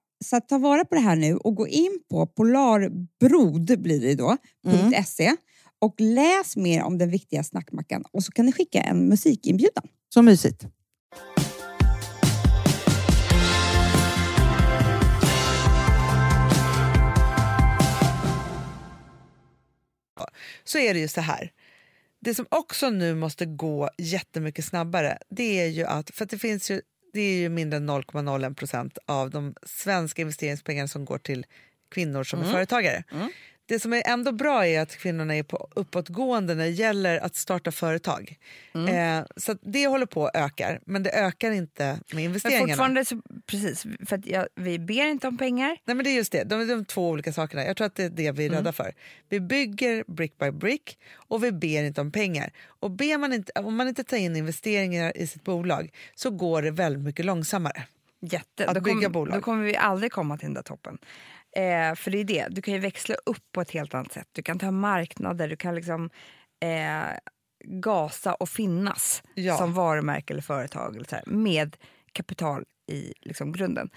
så 0.25 0.39
ta 0.39 0.57
vara 0.57 0.85
på 0.85 0.95
det 0.95 1.01
här 1.01 1.15
nu 1.15 1.35
och 1.35 1.55
gå 1.55 1.67
in 1.67 1.99
på 2.09 2.27
polarbrod.se 2.27 5.25
mm. 5.25 5.37
och 5.79 5.95
läs 5.97 6.57
mer 6.57 6.83
om 6.83 6.97
den 6.97 7.09
viktiga 7.09 7.43
snackmackan 7.43 8.03
och 8.11 8.23
så 8.23 8.31
kan 8.31 8.45
ni 8.45 8.51
skicka 8.51 8.81
en 8.81 9.09
musikinbjudan. 9.09 9.83
Så 10.13 10.21
mysigt. 10.21 10.65
Så 20.63 20.77
är 20.77 20.93
det 20.93 20.99
ju 20.99 21.07
så 21.07 21.21
här. 21.21 21.51
Det 22.19 22.35
som 22.35 22.45
också 22.49 22.89
nu 22.89 23.15
måste 23.15 23.45
gå 23.45 23.89
jättemycket 23.97 24.65
snabbare 24.65 25.17
det 25.29 25.61
är 25.61 25.67
ju 25.67 25.85
att, 25.85 26.09
för 26.09 26.23
att 26.23 26.29
det 26.29 26.37
finns 26.37 26.71
ju 26.71 26.81
det 27.13 27.21
är 27.21 27.35
ju 27.35 27.49
mindre 27.49 27.77
än 27.77 27.89
0,01 27.89 28.53
procent 28.55 28.97
av 29.05 29.29
de 29.29 29.55
svenska 29.63 30.21
investeringspengarna 30.21 30.87
som 30.87 31.05
går 31.05 31.17
till 31.17 31.45
kvinnor 31.91 32.23
som 32.23 32.39
är 32.39 32.43
företagare. 32.45 33.03
Det 33.71 33.79
som 33.79 33.93
är 33.93 34.03
ändå 34.05 34.31
bra 34.31 34.67
är 34.67 34.81
att 34.81 34.95
kvinnorna 34.95 35.35
är 35.35 35.43
på 35.43 35.67
uppåtgående 35.75 36.55
när 36.55 36.63
det 36.63 36.69
gäller 36.69 37.17
att 37.19 37.35
starta 37.35 37.71
företag. 37.71 38.37
Eh, 38.73 39.23
så 39.37 39.55
det 39.61 39.87
håller 39.87 40.05
på 40.05 40.25
att 40.27 40.35
öka, 40.35 40.79
men 40.85 41.03
det 41.03 41.09
ökar 41.11 41.51
inte 41.51 41.85
med 41.85 41.99
Men 42.11 42.19
investeringarna. 42.19 42.67
fortfarande, 42.67 43.05
så, 43.05 43.21
precis, 43.45 43.85
för 44.05 44.15
att 44.15 44.25
jag, 44.25 44.47
vi 44.55 44.79
ber 44.79 45.05
inte 45.05 45.27
om 45.27 45.37
pengar. 45.37 45.77
Nej, 45.85 45.95
men 45.95 46.03
det 46.03 46.09
är 46.09 46.15
just 46.15 46.31
det. 46.31 46.43
De 46.43 46.61
är 46.61 46.65
de 46.65 46.85
två 46.85 47.09
olika 47.09 47.33
sakerna. 47.33 47.63
Jag 47.63 47.77
tror 47.77 47.87
att 47.87 47.95
det 47.95 48.03
är 48.03 48.09
det 48.09 48.31
vi 48.31 48.45
är 48.45 48.49
rädda 48.49 48.71
för. 48.71 48.93
Vi 49.29 49.39
bygger 49.39 50.03
brick 50.07 50.37
by 50.37 50.51
brick 50.51 50.99
och 51.13 51.43
vi 51.43 51.51
ber 51.51 51.83
inte 51.83 52.01
om 52.01 52.11
pengar. 52.11 52.51
Och 52.67 52.91
ber 52.91 53.17
man 53.17 53.33
inte, 53.33 53.51
om 53.55 53.75
man 53.75 53.87
inte 53.87 54.03
tar 54.03 54.17
in 54.17 54.35
investeringar 54.35 55.17
i 55.17 55.27
sitt 55.27 55.43
bolag 55.43 55.91
så 56.15 56.29
går 56.31 56.61
det 56.61 56.71
väldigt 56.71 57.03
mycket 57.03 57.25
långsammare. 57.25 57.83
Jätte. 58.23 58.67
Att 58.67 58.75
då, 58.75 58.81
bygga 58.81 58.93
kommer- 58.95 59.09
bolag. 59.09 59.37
då 59.37 59.41
kommer 59.41 59.63
vi 59.63 59.75
aldrig 59.75 60.11
komma 60.11 60.37
till 60.37 60.45
den 60.47 60.53
där 60.53 60.61
toppen. 60.61 60.97
Eh, 61.55 61.95
för 61.95 62.11
det 62.11 62.17
är 62.17 62.23
det, 62.23 62.47
du 62.49 62.61
kan 62.61 62.73
ju 62.73 62.79
växla 62.79 63.15
upp 63.25 63.51
på 63.51 63.61
ett 63.61 63.71
helt 63.71 63.93
annat 63.93 64.11
sätt. 64.13 64.27
Du 64.31 64.41
kan 64.43 64.59
ta 64.59 64.71
marknader, 64.71 65.47
du 65.47 65.55
kan 65.55 65.75
liksom 65.75 66.09
eh, 66.63 67.17
gasa 67.65 68.33
och 68.33 68.49
finnas 68.49 69.23
Ja. 69.35 69.57
som 69.57 69.73
varumärke 69.73 70.33
eller 70.33 70.41
företag 70.41 70.95
eller 70.95 71.05
så 71.05 71.15
här, 71.15 71.25
med 71.25 71.77
kapital 72.11 72.65
i 72.87 73.13
liksom, 73.21 73.51
grunden. 73.51 73.89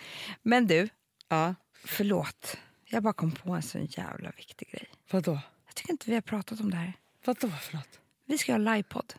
Men 0.43 0.67
du, 0.67 0.89
Ja. 1.29 1.55
förlåt. 1.85 2.57
Jag 2.85 3.03
bara 3.03 3.13
kom 3.13 3.33
på 3.33 3.53
en 3.53 3.63
sån 3.63 3.85
jävla 3.85 4.31
viktig 4.37 4.71
grej. 4.71 4.89
Vadå? 5.11 5.39
Jag 5.67 5.75
tycker 5.75 5.93
inte 5.93 6.09
vi 6.11 6.15
har 6.15 6.23
pratat 6.23 6.61
om 6.61 6.71
det 6.71 6.77
här. 6.77 6.93
Vadå 7.25 7.49
för 7.49 7.77
något? 7.77 8.01
Vi 8.27 8.39
ska 8.39 8.53
ha 8.53 8.59
livepodd. 8.59 9.15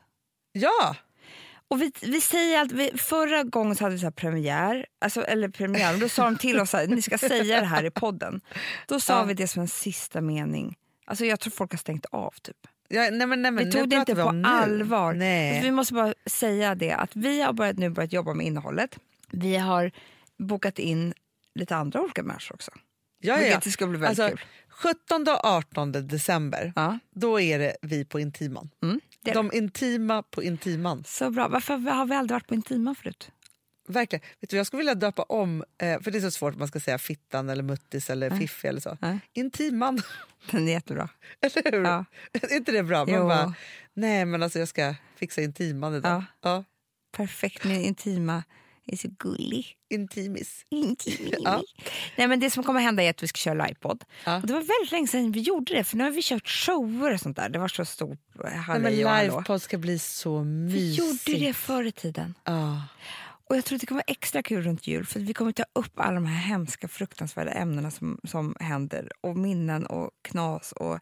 Ja! 0.52 0.96
Och 1.68 1.82
vi, 1.82 1.92
vi 2.02 2.22
säger 2.22 2.62
att 2.62 2.72
vi, 2.72 2.92
förra 2.98 3.44
gången 3.44 3.76
så 3.76 3.84
hade 3.84 3.96
vi 3.96 4.00
så 4.00 4.06
här 4.06 4.12
premiär, 4.12 4.86
alltså, 5.02 5.22
eller 5.22 5.50
premiär, 5.50 5.98
då 5.98 6.10
sa 6.10 6.24
de 6.26 6.38
till 6.38 6.60
oss 6.60 6.74
att 6.74 6.90
ni 6.90 7.02
ska 7.02 7.18
säga 7.18 7.60
det 7.60 7.66
här 7.66 7.84
i 7.86 7.92
podden. 7.92 8.42
Då 8.88 9.00
sa 9.00 9.14
Ja. 9.20 9.24
vi 9.24 9.34
det 9.34 9.48
som 9.48 9.62
en 9.62 9.68
sista 9.68 10.22
mening. 10.22 10.76
Alltså 11.06 11.26
jag 11.26 11.40
tror 11.40 11.52
folk 11.52 11.72
har 11.72 11.78
stängt 11.78 12.06
av 12.06 12.34
typ. 12.42 12.58
ja 12.88 13.02
nej, 13.12 13.28
men, 13.28 13.42
nej, 13.42 13.52
men, 13.52 13.66
Vi 13.66 13.72
tog 13.72 13.90
det 13.90 13.96
inte 13.96 14.16
på 14.16 14.42
allvar. 14.46 15.14
Nej. 15.14 15.62
Vi 15.62 15.72
måste 15.72 15.94
bara 15.94 16.14
säga 16.26 16.76
det 16.76 16.92
att 16.92 17.16
vi 17.16 17.42
har 17.42 17.54
börjat, 17.54 17.78
nu 17.78 17.90
börjat 17.90 18.14
jobba 18.14 18.34
med 18.34 18.46
innehållet. 18.46 19.00
Vi 19.32 19.56
har 19.58 19.92
bokat 20.38 20.80
in 20.80 21.14
lite 21.56 21.76
andra 21.76 22.02
olika 22.02 22.24
människor 22.24 22.56
också. 22.56 22.72
Ja, 23.28 23.42
ja, 23.42 23.60
det 23.64 23.72
ska 23.72 23.88
bli 23.88 23.98
väldigt 24.00 24.20
Alltså, 24.20 24.38
kul. 24.38 24.46
17 24.70 25.22
och 25.28 25.46
18 25.46 25.92
december, 25.92 26.74
Ja. 26.76 27.00
då 27.16 27.40
är 27.40 27.60
det 27.60 27.76
vi 27.82 28.06
på 28.06 28.20
Intiman. 28.20 28.70
Mm, 28.84 29.00
det 29.22 29.32
det. 29.32 29.34
De 29.38 29.52
intima 29.54 30.24
på 30.24 30.44
Intiman. 30.44 31.04
Så 31.08 31.30
bra. 31.30 31.48
Varför 31.48 31.74
har 31.74 32.06
vi 32.06 32.16
aldrig 32.16 32.36
varit 32.36 32.48
på 32.48 32.54
Intima 32.56 32.96
förut? 32.96 33.32
Verkligen. 33.88 34.26
Vet 34.42 34.50
du, 34.50 34.58
jag 34.58 34.68
skulle 34.68 34.78
vilja 34.78 34.96
döpa 34.96 35.24
om, 35.24 35.64
eh, 35.82 36.02
för 36.02 36.12
det 36.12 36.18
är 36.18 36.22
så 36.22 36.32
svårt 36.32 36.54
att 36.54 36.60
man 36.60 36.68
ska 36.68 36.80
säga 36.80 36.98
fittan 36.98 37.50
eller 37.50 37.64
muttis 37.64 38.10
eller 38.10 38.30
Nej. 38.30 38.40
fiffi 38.40 38.68
eller 38.68 38.82
så. 38.82 38.98
Nej. 39.02 39.20
Intiman, 39.34 40.02
Den 40.52 40.68
är 40.68 40.72
jättebra. 40.72 41.10
eller 41.42 41.72
hur? 41.72 41.84
Ja. 41.84 42.06
är 42.34 42.54
inte 42.56 42.72
det 42.72 42.84
bra? 42.84 43.06
Man 43.06 43.16
Jo. 43.16 43.28
bara, 43.28 43.54
nej 43.94 44.26
men 44.26 44.44
alltså 44.44 44.60
jag 44.60 44.68
ska 44.68 44.96
fixa 45.16 45.42
intiman 45.42 45.96
idag. 45.96 46.12
Ja. 46.42 46.50
Ja. 46.50 46.64
Perfekt 47.18 47.64
med 47.64 47.82
Intima. 47.84 48.44
Är 48.94 48.98
så 48.98 49.08
gullig. 49.20 49.74
Intimis. 49.90 50.66
Intima. 50.70 51.30
Ja. 51.44 51.62
Nej, 52.18 52.28
men 52.28 52.40
det 52.40 52.50
som 52.50 52.64
kommer 52.64 52.80
hända 52.80 53.04
är 53.04 53.10
att 53.10 53.24
vi 53.24 53.28
ska 53.28 53.38
köra 53.38 53.66
livepodd. 53.68 54.04
Ja. 54.26 54.36
Och 54.42 54.48
det 54.48 54.54
var 54.54 54.60
väldigt 54.62 54.92
länge 54.92 55.08
sedan 55.08 55.32
vi 55.32 55.40
gjorde 55.40 55.74
det, 55.74 55.84
för 55.84 55.98
nu 55.98 56.04
har 56.04 56.12
vi 56.12 56.22
kört 56.22 56.48
shower 56.48 57.14
och 57.14 57.20
sånt 57.20 57.38
där. 57.38 57.50
Det 57.50 57.60
var 57.60 57.68
så 57.68 57.86
stort 57.86 58.20
eh, 58.36 58.40
och 58.42 58.50
hallå. 58.50 58.90
livepodd 58.90 59.62
ska 59.62 59.78
bli 59.78 60.00
så 60.00 60.40
Vi 60.40 60.46
mysigt. 60.46 61.28
gjorde 61.28 61.40
det 61.46 61.54
förr 61.54 61.84
i 61.84 61.92
tiden. 61.92 62.34
Ja. 62.44 62.84
Och 63.50 63.58
jag 63.58 63.66
tror 63.66 63.76
att 63.76 63.82
det 63.82 63.88
kommer 63.88 64.00
vara 64.00 64.12
extra 64.14 64.44
kul 64.44 64.64
runt 64.64 64.88
jul 64.88 65.06
för 65.06 65.20
vi 65.20 65.34
kommer 65.34 65.52
ta 65.52 65.64
upp 65.74 66.00
alla 66.00 66.16
de 66.16 66.26
här 66.26 66.48
hemska 66.48 66.88
fruktansvärda 66.88 67.52
ämnena 67.52 67.92
som, 67.92 68.20
som 68.24 68.56
händer 68.60 69.12
och 69.22 69.38
minnen 69.38 69.86
och 69.86 70.10
knas 70.22 70.72
och 70.72 71.00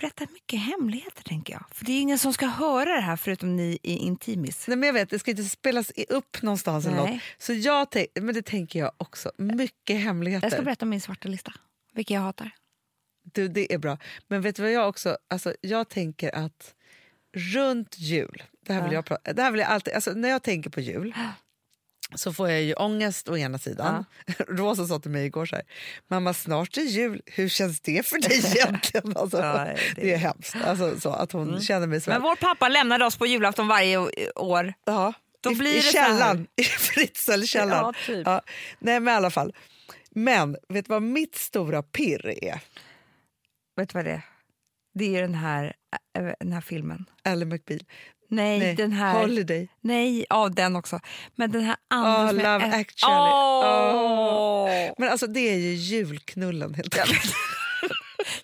berätta 0.00 0.26
mycket 0.32 0.60
hemligheter 0.60 1.22
tänker 1.22 1.52
jag. 1.52 1.64
För 1.72 1.84
det 1.84 1.92
är 1.92 2.00
ingen 2.00 2.18
som 2.18 2.32
ska 2.32 2.46
höra 2.46 2.94
det 2.94 3.00
här 3.00 3.16
förutom 3.16 3.56
ni 3.56 3.78
i 3.82 3.96
Intimis. 3.96 4.68
Nej, 4.68 4.76
men 4.76 4.86
jag 4.86 4.94
vet, 4.94 5.10
det 5.10 5.18
ska 5.18 5.30
inte 5.30 5.44
spelas 5.44 5.90
upp 6.08 6.42
någonstans. 6.42 6.86
Eller 6.86 6.96
något. 6.96 7.20
Så 7.38 7.52
jag 7.52 7.86
men 8.20 8.34
det 8.34 8.42
tänker 8.42 8.78
jag 8.78 8.92
också. 8.96 9.30
Mycket 9.38 10.00
hemligheter. 10.00 10.46
Jag 10.46 10.52
ska 10.52 10.62
berätta 10.62 10.84
om 10.84 10.90
min 10.90 11.00
svarta 11.00 11.28
lista, 11.28 11.52
vilka 11.92 12.14
jag 12.14 12.20
hatar. 12.20 12.50
Du, 13.32 13.48
det 13.48 13.74
är 13.74 13.78
bra. 13.78 13.98
Men 14.28 14.42
vet 14.42 14.56
du 14.56 14.62
vad 14.62 14.72
jag 14.72 14.88
också... 14.88 15.18
Alltså, 15.28 15.54
jag 15.60 15.88
tänker 15.88 16.34
att 16.34 16.74
runt 17.36 17.98
jul... 17.98 18.42
Det 18.66 18.72
här 18.72 18.82
vill 18.82 18.92
Ja. 18.92 18.98
jag, 18.98 19.04
prata, 19.04 19.32
det 19.32 19.42
här 19.42 19.50
vill 19.50 19.60
jag 19.60 19.68
alltid... 19.68 19.94
Alltså, 19.94 20.12
när 20.12 20.28
jag 20.28 20.42
tänker 20.42 20.70
på 20.70 20.80
jul 20.80 21.14
så 22.14 22.32
får 22.32 22.50
jag 22.50 22.62
ju 22.62 22.74
ångest 22.74 23.28
å 23.28 23.36
ena 23.36 23.58
sidan. 23.58 24.04
Rosa 24.48 24.86
sa 24.86 24.98
till 24.98 25.10
mig 25.10 25.26
igår 25.26 25.46
så 25.46 25.56
här, 25.56 25.64
mamma 26.08 26.34
snart 26.34 26.76
är 26.76 26.82
jul, 26.82 27.22
hur 27.26 27.48
känns 27.48 27.80
det 27.80 28.06
för 28.06 28.18
dig 28.18 28.38
egentligen? 28.56 29.16
Alltså, 29.16 29.38
Ja, 29.38 29.52
det... 29.64 29.78
det- 29.96 30.12
är 30.12 30.16
hemskt 30.16 30.56
alltså, 30.64 31.00
så, 31.00 31.10
att 31.10 31.32
hon 31.32 31.60
känner 31.60 31.86
mig 31.86 32.00
så. 32.00 32.10
Men 32.10 32.22
vår 32.22 32.36
pappa 32.36 32.68
lämnade 32.68 33.04
oss 33.04 33.16
på 33.16 33.26
julafton 33.26 33.68
varje 33.68 33.98
år. 34.34 34.74
Ja, 34.84 35.12
Då 35.40 35.52
i, 35.52 35.54
blir 35.54 35.76
i 35.78 35.82
källaren, 35.82 36.46
i 36.56 36.62
Fritzl-källaren. 36.64 37.84
Ja, 37.84 37.92
typ. 38.06 38.26
Ja, 38.26 38.40
nej 38.78 39.00
men 39.00 39.14
i 39.14 39.16
alla 39.16 39.30
fall. 39.30 39.54
Men 40.10 40.56
vet 40.68 40.84
du 40.86 40.90
vad 40.90 41.02
mitt 41.02 41.34
stora 41.34 41.82
pirr 41.82 42.44
är? 42.44 42.60
Vet 43.76 43.88
du 43.88 43.98
vad 43.98 44.04
det 44.04 44.10
är? 44.10 44.22
Det 44.94 45.16
är 45.16 45.22
den 45.22 45.34
här, 45.34 45.72
den 46.40 46.52
här 46.52 46.60
filmen. 46.60 47.04
Ally 47.24 47.44
McBeal. 47.44 47.80
Nej, 48.30 48.58
Nej, 48.58 48.74
den 48.74 48.92
här... 48.92 49.20
Holiday. 49.20 49.68
Nej, 49.80 50.26
ja 50.30 50.48
den 50.48 50.76
också. 50.76 51.00
Men 51.34 51.52
den 51.52 51.62
här 51.64 51.76
andra... 51.90 52.24
Oh, 52.30 52.32
Love 52.32 52.64
äl- 52.66 52.80
actually. 52.80 53.14
Åh! 53.30 54.92
Men 54.98 55.08
alltså 55.08 55.26
det 55.26 55.40
är 55.40 55.56
ju 55.56 55.74
julknullen 55.74 56.74
helt 56.74 56.98
enkelt. 56.98 57.34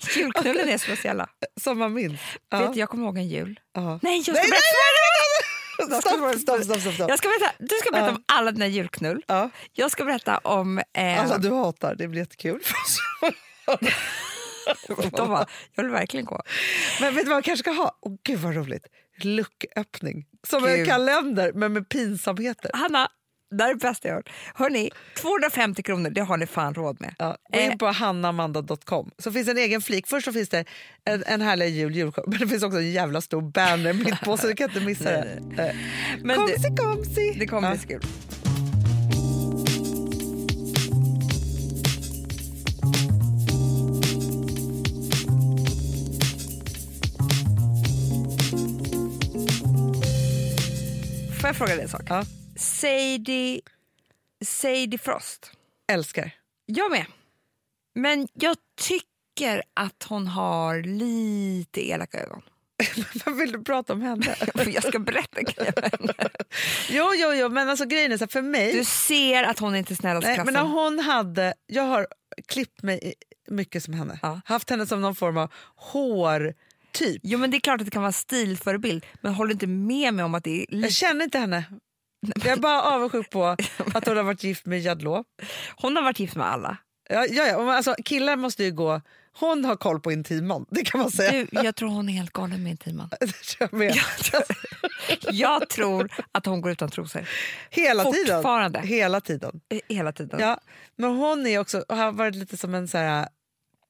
Julknullen 0.17 0.69
är 0.69 0.79
speciella. 0.79 1.29
Som 1.61 1.79
man 1.79 1.93
minns. 1.93 2.21
Ja. 2.51 2.59
Vet 2.59 2.73
du, 2.75 2.81
jag 2.81 2.89
kommer 2.89 3.05
ihåg 3.05 3.19
en 3.19 3.29
jul. 3.29 3.61
Ja. 3.75 3.99
Nej, 4.03 4.17
jag 4.17 4.23
ska 4.25 4.33
Nej, 4.33 4.43
berätta, 4.51 6.01
Stopp, 6.01 6.03
stopp, 6.41 6.63
stopp. 6.65 6.81
stopp, 6.81 6.95
stopp. 6.95 7.09
Jag 7.09 7.19
ska 7.19 7.29
berätta, 7.29 7.53
du 7.59 7.75
ska 7.81 7.91
berätta 7.91 8.07
Ja. 8.07 8.15
om 8.15 8.23
alla 8.33 8.53
dina 8.53 8.67
julknull. 8.67 9.23
Ja. 9.27 9.51
Jag 9.73 9.91
ska 9.91 10.05
berätta 10.05 10.39
om... 10.39 10.79
Eh, 10.79 11.21
Alla 11.21 11.39
du 11.39 11.51
hatar, 11.51 11.95
det 11.95 12.09
blir 12.09 12.21
jättekul. 12.21 12.61
de 15.11 15.29
bara, 15.29 15.47
jag 15.75 15.83
vill 15.83 15.93
verkligen 15.93 16.27
gå. 16.27 16.43
Men 17.01 17.15
vet 17.15 17.25
du 17.25 17.29
vad 17.29 17.37
man 17.37 17.43
kanske 17.43 17.63
ska 17.63 17.71
ha? 17.83 17.99
Åh 18.03 18.13
gud 18.25 18.39
vad 18.39 18.55
roligt. 18.57 18.87
Lucköppning. 19.23 20.27
Som 20.49 20.65
en 20.65 20.77
Gud. 20.77 20.87
kalender 20.87 21.53
men 21.55 21.73
med 21.73 21.89
pinsamheter. 21.89 22.71
Hanna, 22.75 23.09
det 23.51 23.63
här 23.63 23.71
är 23.71 23.75
det 23.75 23.81
bästa 23.81 24.09
jag 24.09 24.15
har 24.15 24.19
hört. 24.19 24.31
Hörni, 24.55 24.91
250 25.21 25.83
kronor, 25.83 26.11
det 26.11 26.21
har 26.21 26.37
ni 26.37 26.47
fan 26.47 26.75
råd 26.75 27.01
med. 27.01 27.15
Ja, 27.19 27.37
gå 27.53 27.59
Eh. 27.59 27.67
in 27.73 27.79
på 27.79 27.87
hannamanda.com 27.87 29.11
så 29.19 29.33
finns 29.33 29.49
en 29.49 29.59
egen 29.59 29.81
flik. 29.83 30.07
Först 30.07 30.25
så 30.25 30.33
finns 30.33 30.49
det 30.49 30.65
en, 31.05 31.25
en 31.27 31.41
härlig 31.41 31.69
jul, 31.69 31.95
julshow, 31.97 32.25
men 32.27 32.39
det 32.39 32.47
finns 32.49 32.63
också 32.63 32.79
en 32.79 32.91
jävla 32.93 33.21
stor 33.21 33.43
banner 33.43 33.93
mitt 33.93 34.21
på 34.21 34.37
så 34.37 34.47
du 34.47 34.55
kan 34.55 34.69
inte 34.69 34.81
missa 34.81 35.05
det. 35.11 35.41
Eh, 35.59 35.75
Men 36.23 36.37
komsi, 36.37 36.77
komsi. 36.77 37.37
det 37.39 37.47
kommer 37.47 37.69
Ja. 37.69 37.75
bli 37.75 37.81
så 37.83 37.89
kul. 37.89 38.01
Jag 51.51 51.57
fråga 51.57 51.75
dig 51.75 51.83
en 51.83 51.89
sak? 51.89 52.03
Ja. 52.09 52.25
Sadie, 52.57 53.61
Sadie 54.45 54.99
Frost. 54.99 55.53
Älskar. 55.93 56.31
Jag 56.67 56.91
med. 56.91 57.07
Men 57.95 58.29
jag 58.35 58.57
tycker 58.81 59.63
att 59.75 60.07
hon 60.09 60.27
har 60.27 60.83
lite 60.83 61.89
elaka 61.89 62.21
ögon. 62.21 62.43
Vad 63.25 63.37
vill 63.37 63.53
du 63.53 63.65
prata 63.65 63.93
om 63.93 64.03
henne? 64.03 64.35
Jag 64.67 64.85
ska 64.85 64.99
berätta 64.99 65.39
en 65.39 65.45
grej 65.45 65.73
om 65.77 65.83
henne. 65.83 66.15
jo, 66.89 67.13
jo, 67.15 67.33
jo, 67.33 67.49
men 67.49 67.69
alltså 67.69 67.85
grejen 67.85 68.13
är 68.13 68.17
så 68.17 68.25
här, 68.25 68.29
för 68.29 68.43
mig... 68.43 68.73
Du 68.73 68.85
ser 68.85 69.43
att 69.45 69.59
hon 69.59 69.77
inte 69.77 69.93
är 69.93 69.97
snällast 69.97 70.29
i 70.29 70.35
klassen. 70.35 70.55
men 70.55 70.67
hon 70.67 70.99
hade, 70.99 71.55
jag 71.67 71.83
har 71.83 72.07
klippt 72.49 72.83
mig 72.83 73.15
mycket 73.49 73.85
som 73.85 73.95
henne. 73.95 74.19
Ja. 74.23 74.41
Haft 74.45 74.71
henne 74.71 74.87
som 74.87 75.01
någon 75.01 75.15
form 75.15 75.37
av 75.37 75.53
hårtyp. 76.91 77.21
Jo 77.25 77.39
men 77.39 77.51
det 77.51 77.57
är 77.57 77.61
klart 77.61 77.81
att 77.81 77.85
det 77.87 77.91
kan 77.91 78.03
vara 78.03 78.13
stilförebild 78.13 79.07
men 79.21 79.35
håller 79.35 79.53
inte 79.53 79.67
med 79.67 80.15
mig 80.15 80.25
om 80.25 80.35
att 80.35 80.45
det 80.45 80.63
är 80.63 80.67
Jag 80.83 80.93
känner 80.93 81.25
inte 81.25 81.39
henne. 81.39 81.65
Jag 82.37 82.47
är 82.47 82.57
bara 82.57 82.83
avundsjuk 82.83 83.31
på 83.31 83.45
att 83.95 84.07
hon 84.07 84.17
har 84.17 84.25
varit 84.25 84.45
gift 84.45 84.67
med 84.67 85.03
Law. 85.03 85.25
Hon 85.77 85.97
har 85.97 86.03
varit 86.03 86.19
gift 86.19 86.37
med 86.37 86.47
alla. 86.47 86.77
Ja, 87.09 87.27
ja, 87.31 87.47
ja. 87.47 87.75
Alltså, 87.77 87.95
killar 88.05 88.37
måste 88.37 88.65
ju 88.65 88.71
gå... 88.73 89.01
Hon 89.33 89.65
har 89.65 89.77
koll 89.77 90.01
på 90.01 90.13
intiman, 90.13 90.67
det 90.71 90.85
kan 90.85 91.01
man 91.01 91.11
säga. 91.11 91.33
Du, 91.33 91.49
jag 91.65 91.77
tror 91.77 91.89
hon 91.89 92.09
är 92.09 92.13
helt 92.13 92.33
galen 92.33 92.63
med 92.63 92.81
tror 92.81 92.99
jag 93.59 93.73
med. 93.73 93.95
Jag 95.31 95.69
tror 95.69 96.11
att 96.33 96.47
hon 96.47 96.61
går 96.61 96.73
utan 96.73 96.91
trosor. 96.91 97.29
Hela 97.71 98.05
tiden. 98.05 98.37
Fortfarande. 98.37 98.81
Hela 98.81 99.21
tiden. 99.21 99.61
Eh, 99.69 99.97
Hela 99.97 100.13
tiden. 100.13 100.41
Ja, 100.41 100.61
men 100.97 101.11
hon 101.11 101.47
är 101.47 101.59
också, 101.59 101.85
har 101.89 102.13
varit 102.13 102.35
lite 102.35 102.57
som 102.57 102.75
en 102.75 102.89
så 102.89 102.99
här, 102.99 103.29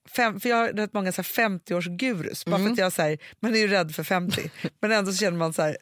fem, 0.08 0.40
för 0.40 0.48
jag 0.48 0.56
har 0.56 0.68
rätt 0.68 0.92
många 0.92 1.12
så 1.12 1.22
här 1.22 1.48
50-årsgurus, 1.48 2.50
bara 2.50 2.58
för 2.58 2.70
att 2.70 2.78
jag 2.78 2.92
så 2.92 3.02
här, 3.02 3.18
man 3.40 3.54
är 3.54 3.58
ju 3.58 3.68
rädd 3.68 3.94
för 3.94 4.02
50, 4.02 4.50
men 4.80 4.92
ändå 4.92 5.12
så 5.12 5.18
känner 5.18 5.38
man 5.38 5.52
så 5.52 5.62
här, 5.62 5.76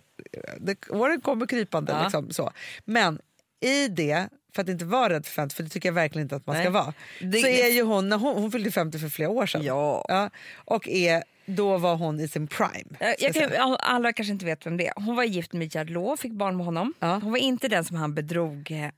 det, 0.61 0.89
åren 0.91 1.21
kommer 1.21 1.47
krypande. 1.47 1.93
Ja. 1.93 2.03
Liksom, 2.03 2.31
så. 2.31 2.53
Men 2.85 3.21
i 3.61 3.89
det, 3.89 4.29
för 4.55 4.63
att 4.63 4.69
inte 4.69 4.85
vara 4.85 5.13
rädd 5.13 5.27
för 5.27 5.33
50, 5.33 5.55
för 5.57 5.63
det 5.63 5.69
tycker 5.69 5.89
jag 5.89 5.95
verkligen 5.95 6.25
inte 6.27 6.37
att 6.37 6.47
man 6.47 6.57
ska 6.57 6.63
Nej. 6.63 6.73
vara, 6.73 6.95
Det- 7.21 7.41
så 7.41 7.47
är 7.47 7.69
ju 7.69 7.83
hon, 7.83 8.09
när 8.09 8.17
hon, 8.19 8.43
hon 8.43 8.53
fyllde 8.53 8.71
50 8.71 8.99
för 8.99 9.09
flera 9.09 9.31
år 9.31 9.47
sedan. 9.47 9.63
Ja. 9.65 10.05
Ja, 10.09 10.31
och 10.55 10.89
är, 10.89 11.23
då 11.47 11.79
var 11.79 11.97
hon 11.97 12.21
i 12.21 12.29
sin 12.29 12.47
prime. 12.47 12.97
Jag, 13.01 13.15
ska 13.35 13.41
jag 13.43 13.53
kan, 13.53 13.77
alla 13.81 14.13
kanske 14.13 14.33
inte 14.33 14.45
vet 14.45 14.67
vem 14.67 14.77
det 14.77 14.87
är. 14.87 14.93
Hon 14.97 15.17
var 15.17 15.25
gift 15.25 15.53
med 15.53 15.75
Gerd 15.75 15.91
Law 15.91 16.17
fick 16.17 16.33
barn 16.33 16.57
med 16.57 16.67
honom. 16.67 16.95
Ja. 16.99 17.19
Hon 17.23 17.31
var 17.31 17.39
inte 17.39 17.69
den 17.69 17.85
som 17.85 17.97
han 17.97 18.15
bedrog 18.15 18.71
eh, 18.71 18.91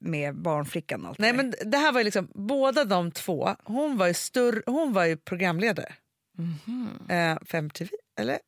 med 0.00 0.34
barnflickan. 0.36 1.06
Allt 1.06 1.18
Nej, 1.18 1.32
där. 1.32 1.36
men 1.36 1.54
det 1.70 1.78
här 1.78 1.92
var 1.92 2.00
ju 2.00 2.04
liksom, 2.04 2.28
båda 2.34 2.84
de 2.84 3.10
två, 3.10 3.56
hon 3.64 3.96
var 3.96 4.06
ju, 4.06 4.14
större, 4.14 4.62
hon 4.66 4.92
var 4.92 5.04
ju 5.04 5.16
programledare. 5.16 5.92
Eh, 7.08 7.38
för 7.46 7.58
MTV, 7.58 7.90
eller? 8.20 8.38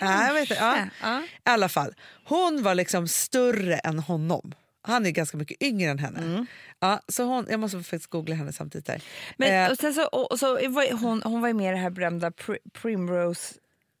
Nej, 0.00 0.26
jag 0.26 0.34
vet 0.34 0.40
inte. 0.50 0.54
Ja. 0.54 0.74
Kanske. 0.76 0.96
Ja. 1.02 1.22
I 1.22 1.28
alla 1.42 1.68
fall, 1.68 1.94
hon 2.24 2.62
var 2.62 2.74
liksom 2.74 3.08
större 3.08 3.74
än 3.78 3.98
honom. 3.98 4.54
Han 4.86 5.06
är 5.06 5.10
ganska 5.10 5.36
mycket 5.36 5.62
yngre 5.62 5.90
än 5.90 5.98
henne. 5.98 6.18
Mm. 6.18 6.46
Ja, 6.80 7.00
så 7.08 7.24
hon, 7.24 7.46
jag 7.50 7.60
måste 7.60 7.78
faktiskt 7.82 8.06
googla 8.10 8.34
henne 8.34 8.52
samtidigt. 8.52 8.86
Där. 8.86 9.02
Men, 9.36 9.64
Eh, 9.66 9.70
och 9.70 9.94
så, 9.94 10.06
och, 10.06 10.38
så 10.38 10.58
hon, 10.96 11.22
hon 11.22 11.40
var 11.40 11.48
ju 11.48 11.54
med 11.54 11.68
i 11.68 11.70
det 11.70 11.82
här 11.82 11.90
berömda 11.90 12.30
Pri- 12.30 12.70
Primrose 12.72 13.54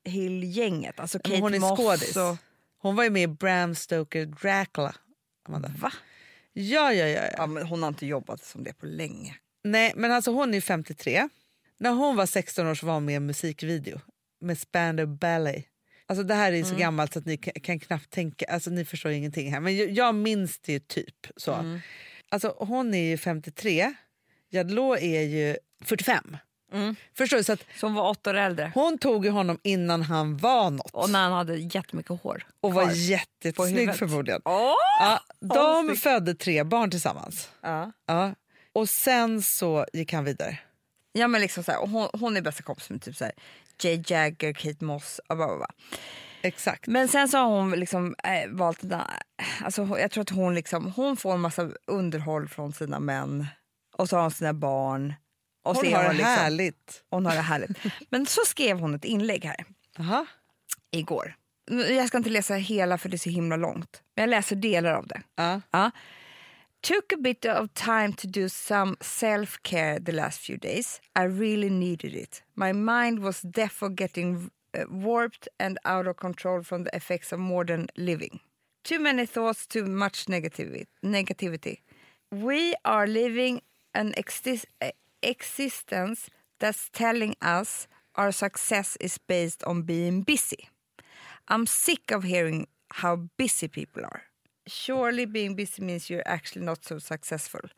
Hill-gänget. 0.04 1.00
Alltså 1.00 1.18
men 1.28 1.40
hon 1.40 1.54
är 1.54 1.58
Moss 1.58 1.78
skådis. 1.78 2.16
och... 2.16 2.36
Hon 2.78 2.96
var 2.96 3.04
ju 3.04 3.10
med 3.10 3.22
i 3.22 3.26
Bram 3.26 3.74
Stoker 3.74 4.26
Dracula. 4.26 4.94
Amanda. 5.48 5.72
Va? 5.78 5.92
Ja, 6.52 6.92
ja, 6.92 7.06
ja, 7.06 7.22
ja. 7.22 7.30
Ja, 7.36 7.46
men 7.46 7.66
hon 7.66 7.82
har 7.82 7.88
inte 7.88 8.06
jobbat 8.06 8.44
som 8.44 8.64
det 8.64 8.72
på 8.72 8.86
länge. 8.86 9.36
Nej, 9.64 9.92
men 9.96 10.12
alltså 10.12 10.30
hon 10.32 10.54
är 10.54 10.60
53. 10.60 11.28
När 11.78 11.90
hon 11.90 12.16
var 12.16 12.26
16 12.26 12.66
år 12.66 12.74
så 12.74 12.86
var 12.86 12.94
hon 12.94 13.04
med 13.04 13.12
i 13.12 13.16
en 13.16 13.26
musikvideo 13.26 14.00
med 14.40 14.58
Spandau 14.58 15.06
Ballet. 15.06 15.64
Alltså 16.08 16.22
det 16.22 16.34
här 16.34 16.52
är 16.52 16.64
så 16.64 16.74
gammalt 16.76 17.12
så 17.12 17.18
att 17.18 17.26
ni 17.26 17.36
kan, 17.36 17.78
knappt 17.80 18.10
tänka, 18.10 18.44
alltså 18.48 18.70
ni 18.70 18.84
förstår 18.84 19.12
ingenting 19.12 19.52
här. 19.52 19.60
Men 19.60 19.94
jag, 19.94 20.14
minns 20.14 20.58
det 20.58 20.88
typ 20.88 21.26
så. 21.36 21.78
Alltså 22.28 22.54
hon 22.58 22.94
är 22.94 23.10
ju 23.10 23.18
53, 23.18 23.94
Gerd 24.50 24.70
Law 24.70 24.96
är 25.00 25.22
ju 25.22 25.56
45. 25.84 26.36
Förstår 27.16 27.36
du? 27.36 27.44
Så 27.44 27.52
att 27.52 27.60
hon 27.80 27.94
var 27.94 28.08
åtta 28.08 28.30
år 28.30 28.34
äldre. 28.34 28.72
hon 28.74 28.98
tog 28.98 29.24
ju 29.24 29.30
honom 29.30 29.58
innan 29.62 30.02
han 30.02 30.36
var 30.36 30.70
något. 30.70 30.90
Och 30.92 31.10
när 31.10 31.22
han 31.22 31.32
hade 31.32 31.56
jättemycket 31.56 32.20
hår. 32.22 32.46
och 32.60 32.74
var 32.74 32.90
jättesnygg 32.92 33.94
förmodligen. 33.94 34.40
Åh! 34.44 34.74
Ja, 35.00 35.20
de 35.40 35.86
snygg. 35.86 35.98
födde 35.98 36.34
tre 36.34 36.64
barn 36.64 36.90
tillsammans. 36.90 37.50
Ja. 37.60 37.92
Ja. 38.06 38.34
Och 38.72 38.88
sen 38.88 39.42
så 39.42 39.86
gick 39.92 40.12
han 40.12 40.24
vidare. 40.24 40.58
Ja 41.12 41.28
men 41.28 41.40
liksom 41.40 41.64
så 41.64 41.72
här, 41.72 41.86
hon, 41.86 42.08
hon 42.12 42.36
är 42.36 42.40
bästa 42.40 42.62
kompis 42.62 42.90
med 42.90 43.02
typ 43.02 43.16
så 43.16 43.24
här, 43.24 43.32
Jay 43.82 44.02
Jagger, 44.06 44.52
Kate 44.52 44.84
Moss 44.84 45.20
och 45.28 45.36
bla, 45.36 45.46
bla, 45.46 45.56
bla. 45.56 45.68
Exakt. 46.42 46.86
Men 46.86 47.08
sen 47.08 47.28
så 47.28 47.38
har 47.38 47.46
hon 47.46 47.70
liksom 47.70 48.14
äh, 48.24 48.50
valt 48.50 48.80
alltså 49.62 49.82
hon- 49.82 49.98
jag 50.00 50.10
tror 50.10 50.22
att 50.22 50.30
hon 50.30 50.54
liksom, 50.54 50.92
hon 50.96 51.16
får 51.16 51.32
en 51.34 51.40
massa 51.40 51.70
underhåll 51.86 52.48
från 52.48 52.72
sina 52.72 53.00
män 53.00 53.46
och 53.96 54.08
så 54.08 54.16
har 54.16 54.22
hon 54.22 54.30
sina 54.30 54.52
barn. 54.52 55.14
Och 55.64 55.76
Hon 55.76 55.92
har 55.92 56.02
det 56.02 56.08
liksom, 56.12 56.24
härligt. 56.24 57.02
Hon 57.10 57.26
har 57.26 57.34
det 57.34 57.40
härligt. 57.40 57.78
Men 58.10 58.26
så 58.26 58.40
skrev 58.46 58.78
hon 58.78 58.94
ett 58.94 59.04
inlägg 59.04 59.44
här 59.44 59.64
Aha. 59.98 60.26
igår. 60.90 61.34
Jag 61.70 62.08
ska 62.08 62.16
inte 62.18 62.30
läsa 62.30 62.54
hela 62.54 62.98
för 62.98 63.08
det 63.08 63.16
är 63.16 63.18
så 63.18 63.30
himla 63.30 63.56
långt. 63.56 64.02
Men 64.14 64.22
jag 64.22 64.28
läser 64.30 64.56
delar 64.56 64.92
av 64.92 65.06
det. 65.06 65.22
Ja. 65.36 65.60
Ja. 65.70 65.90
Took 66.82 67.12
a 67.12 67.16
bit 67.16 67.44
of 67.44 67.74
time 67.74 68.12
to 68.14 68.26
do 68.26 68.48
some 68.48 68.96
self-care 69.02 69.98
the 69.98 70.12
last 70.12 70.38
few 70.40 70.56
days. 70.56 71.00
I 71.16 71.24
really 71.24 71.68
needed 71.68 72.14
it. 72.14 72.42
My 72.54 72.72
mind 72.72 73.18
was 73.20 73.40
therefore 73.42 73.90
getting 73.90 74.50
uh, 74.72 74.84
warped 74.90 75.48
and 75.58 75.78
out 75.84 76.06
of 76.06 76.16
control 76.16 76.62
from 76.62 76.84
the 76.84 76.94
effects 76.94 77.32
of 77.32 77.40
modern 77.40 77.88
living. 77.96 78.40
Too 78.84 79.00
many 79.00 79.26
thoughts, 79.26 79.66
too 79.66 79.84
much 79.84 80.26
negativity. 80.26 81.78
We 82.30 82.74
are 82.84 83.06
living 83.06 83.62
an 83.94 84.12
exis- 84.12 84.66
existence 85.22 86.30
that's 86.60 86.88
telling 86.92 87.34
us 87.42 87.88
our 88.14 88.30
success 88.30 88.96
is 89.00 89.18
based 89.18 89.64
on 89.64 89.82
being 89.82 90.22
busy. 90.22 90.68
I'm 91.48 91.66
sick 91.66 92.12
of 92.12 92.22
hearing 92.22 92.68
how 92.92 93.28
busy 93.36 93.68
people 93.68 94.04
are. 94.04 94.22
Surely 94.66 95.26
being 95.26 95.56
busy 95.56 95.82
means 95.82 96.10
you're 96.10 96.22
actually 96.26 96.66
not 96.66 96.84
so 96.84 97.00
successful. 97.00 97.72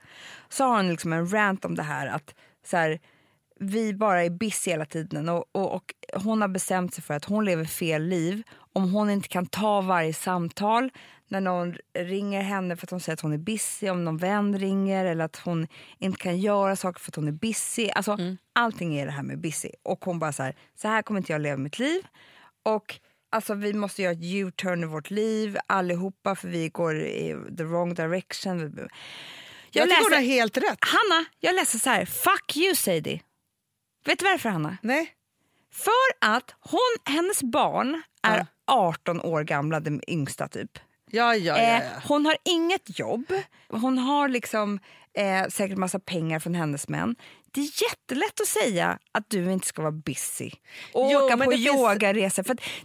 Så 0.49 0.65
har 0.65 0.77
han 0.77 0.89
liksom 0.89 1.13
en 1.13 1.33
rant 1.33 1.65
om 1.65 1.75
det 1.75 1.83
här 1.83 2.07
att 2.07 2.35
så 2.67 2.77
här, 2.77 3.01
vi 3.61 3.95
bara 3.95 4.25
är 4.25 4.31
busy 4.31 4.71
hela 4.71 4.85
tiden 4.85 5.29
och, 5.29 5.45
och, 5.53 5.75
och 5.75 5.93
hon 6.23 6.41
har 6.41 6.49
bestämt 6.49 6.95
sig 6.95 7.05
för 7.05 7.15
att 7.15 7.25
hon 7.25 7.45
lever 7.45 7.65
fel 7.65 8.03
liv 8.03 8.43
om 8.73 8.93
hon 8.93 9.11
inte 9.11 9.29
kan 9.29 9.47
ta 9.47 9.81
varje 9.81 10.15
samtal 10.15 10.91
när 11.29 11.41
någon 11.41 11.77
ringer 11.95 12.43
henne 12.43 12.77
för 12.77 12.87
att 12.87 12.91
hon 12.91 13.01
säger 13.01 13.15
att 13.15 13.21
hon 13.21 13.33
är 13.33 13.39
busy, 13.39 13.91
om 13.91 14.05
någon 14.05 14.17
vän 14.17 14.59
ringer 14.59 15.05
eller 15.05 15.25
att 15.25 15.37
hon 15.37 15.67
inte 15.99 16.19
kan 16.19 16.39
göra 16.39 16.77
saker 16.77 17.01
för 17.01 17.11
att 17.11 17.17
hon 17.17 17.29
är 17.29 17.33
busy. 17.33 17.89
Alltså, 17.89 18.17
Allting 18.53 18.97
är 18.97 19.07
det 19.07 19.13
här 19.13 19.23
med 19.23 19.41
busy. 19.41 19.71
Och 19.83 20.05
hon 20.05 20.19
bara 20.19 20.33
så 20.33 20.43
här, 20.43 20.57
så 20.75 20.89
här 20.89 21.03
kommer 21.03 21.21
inte 21.21 21.33
jag 21.33 21.41
leva 21.41 21.57
mitt 21.57 21.79
liv. 21.79 22.03
Och 22.63 23.01
alltså, 23.31 23.55
vi 23.55 23.73
måste 23.73 24.03
göra 24.03 24.13
ett 24.13 24.23
U-turn 24.23 24.83
i 24.83 24.87
vårt 24.87 25.11
liv 25.11 25.59
allihopa 25.67 26.35
för 26.35 26.49
vi 26.49 26.69
går 26.69 27.01
i 27.01 27.37
the 27.59 27.65
wrong 27.65 27.95
direction. 27.95 28.59
Jag, 28.61 28.89
Jag, 29.71 29.85
tycker 29.89 30.03
hon 30.03 30.13
har 30.13 30.21
läser, 30.21 30.23
helt 30.33 30.57
rätt. 30.57 30.79
Hanna, 30.81 31.25
jag 31.41 31.55
läser 31.55 31.79
så 31.79 31.91
här, 31.91 32.05
fuck 32.05 32.57
you 32.57 32.75
Sadie. 32.75 33.23
Vet 34.05 34.19
du 34.19 34.25
varför 34.25 34.49
Hanna? 34.49 34.77
Nej. 34.83 35.15
För 35.73 35.93
att 36.35 36.55
hon, 36.61 37.15
hennes 37.15 37.43
barn 37.43 38.03
är 38.23 38.47
18 38.67 39.21
år 39.21 39.43
gamla, 39.43 39.81
den 39.81 40.01
yngsta 40.11 40.49
typ. 40.49 40.79
Ja, 41.11 41.35
ja, 41.35 41.59
ja, 41.59 41.59
Eh, 41.59 41.85
ja. 41.85 42.03
hon 42.09 42.27
har 42.27 42.37
inget 42.45 42.99
jobb, 42.99 43.33
hon 43.69 43.99
har 43.99 44.29
liksom 44.29 44.79
eh, 45.15 45.47
säkert 45.49 45.79
massa 45.79 45.99
pengar 45.99 46.39
från 46.39 46.55
hennes 46.55 46.89
män. 46.89 47.17
Det 47.53 47.61
är 47.61 47.83
jättelätt 47.91 48.41
att 48.41 48.47
säga 48.49 48.99
att 49.13 49.31
du 49.31 49.53
inte 49.53 49.67
ska 49.67 49.83
vara 49.83 49.93
busy 49.93 50.51
och 50.93 51.09
Jo, 51.13 51.19
åka 51.19 51.37
på 51.47 51.51
det 51.51 51.57
finns- 51.57 51.67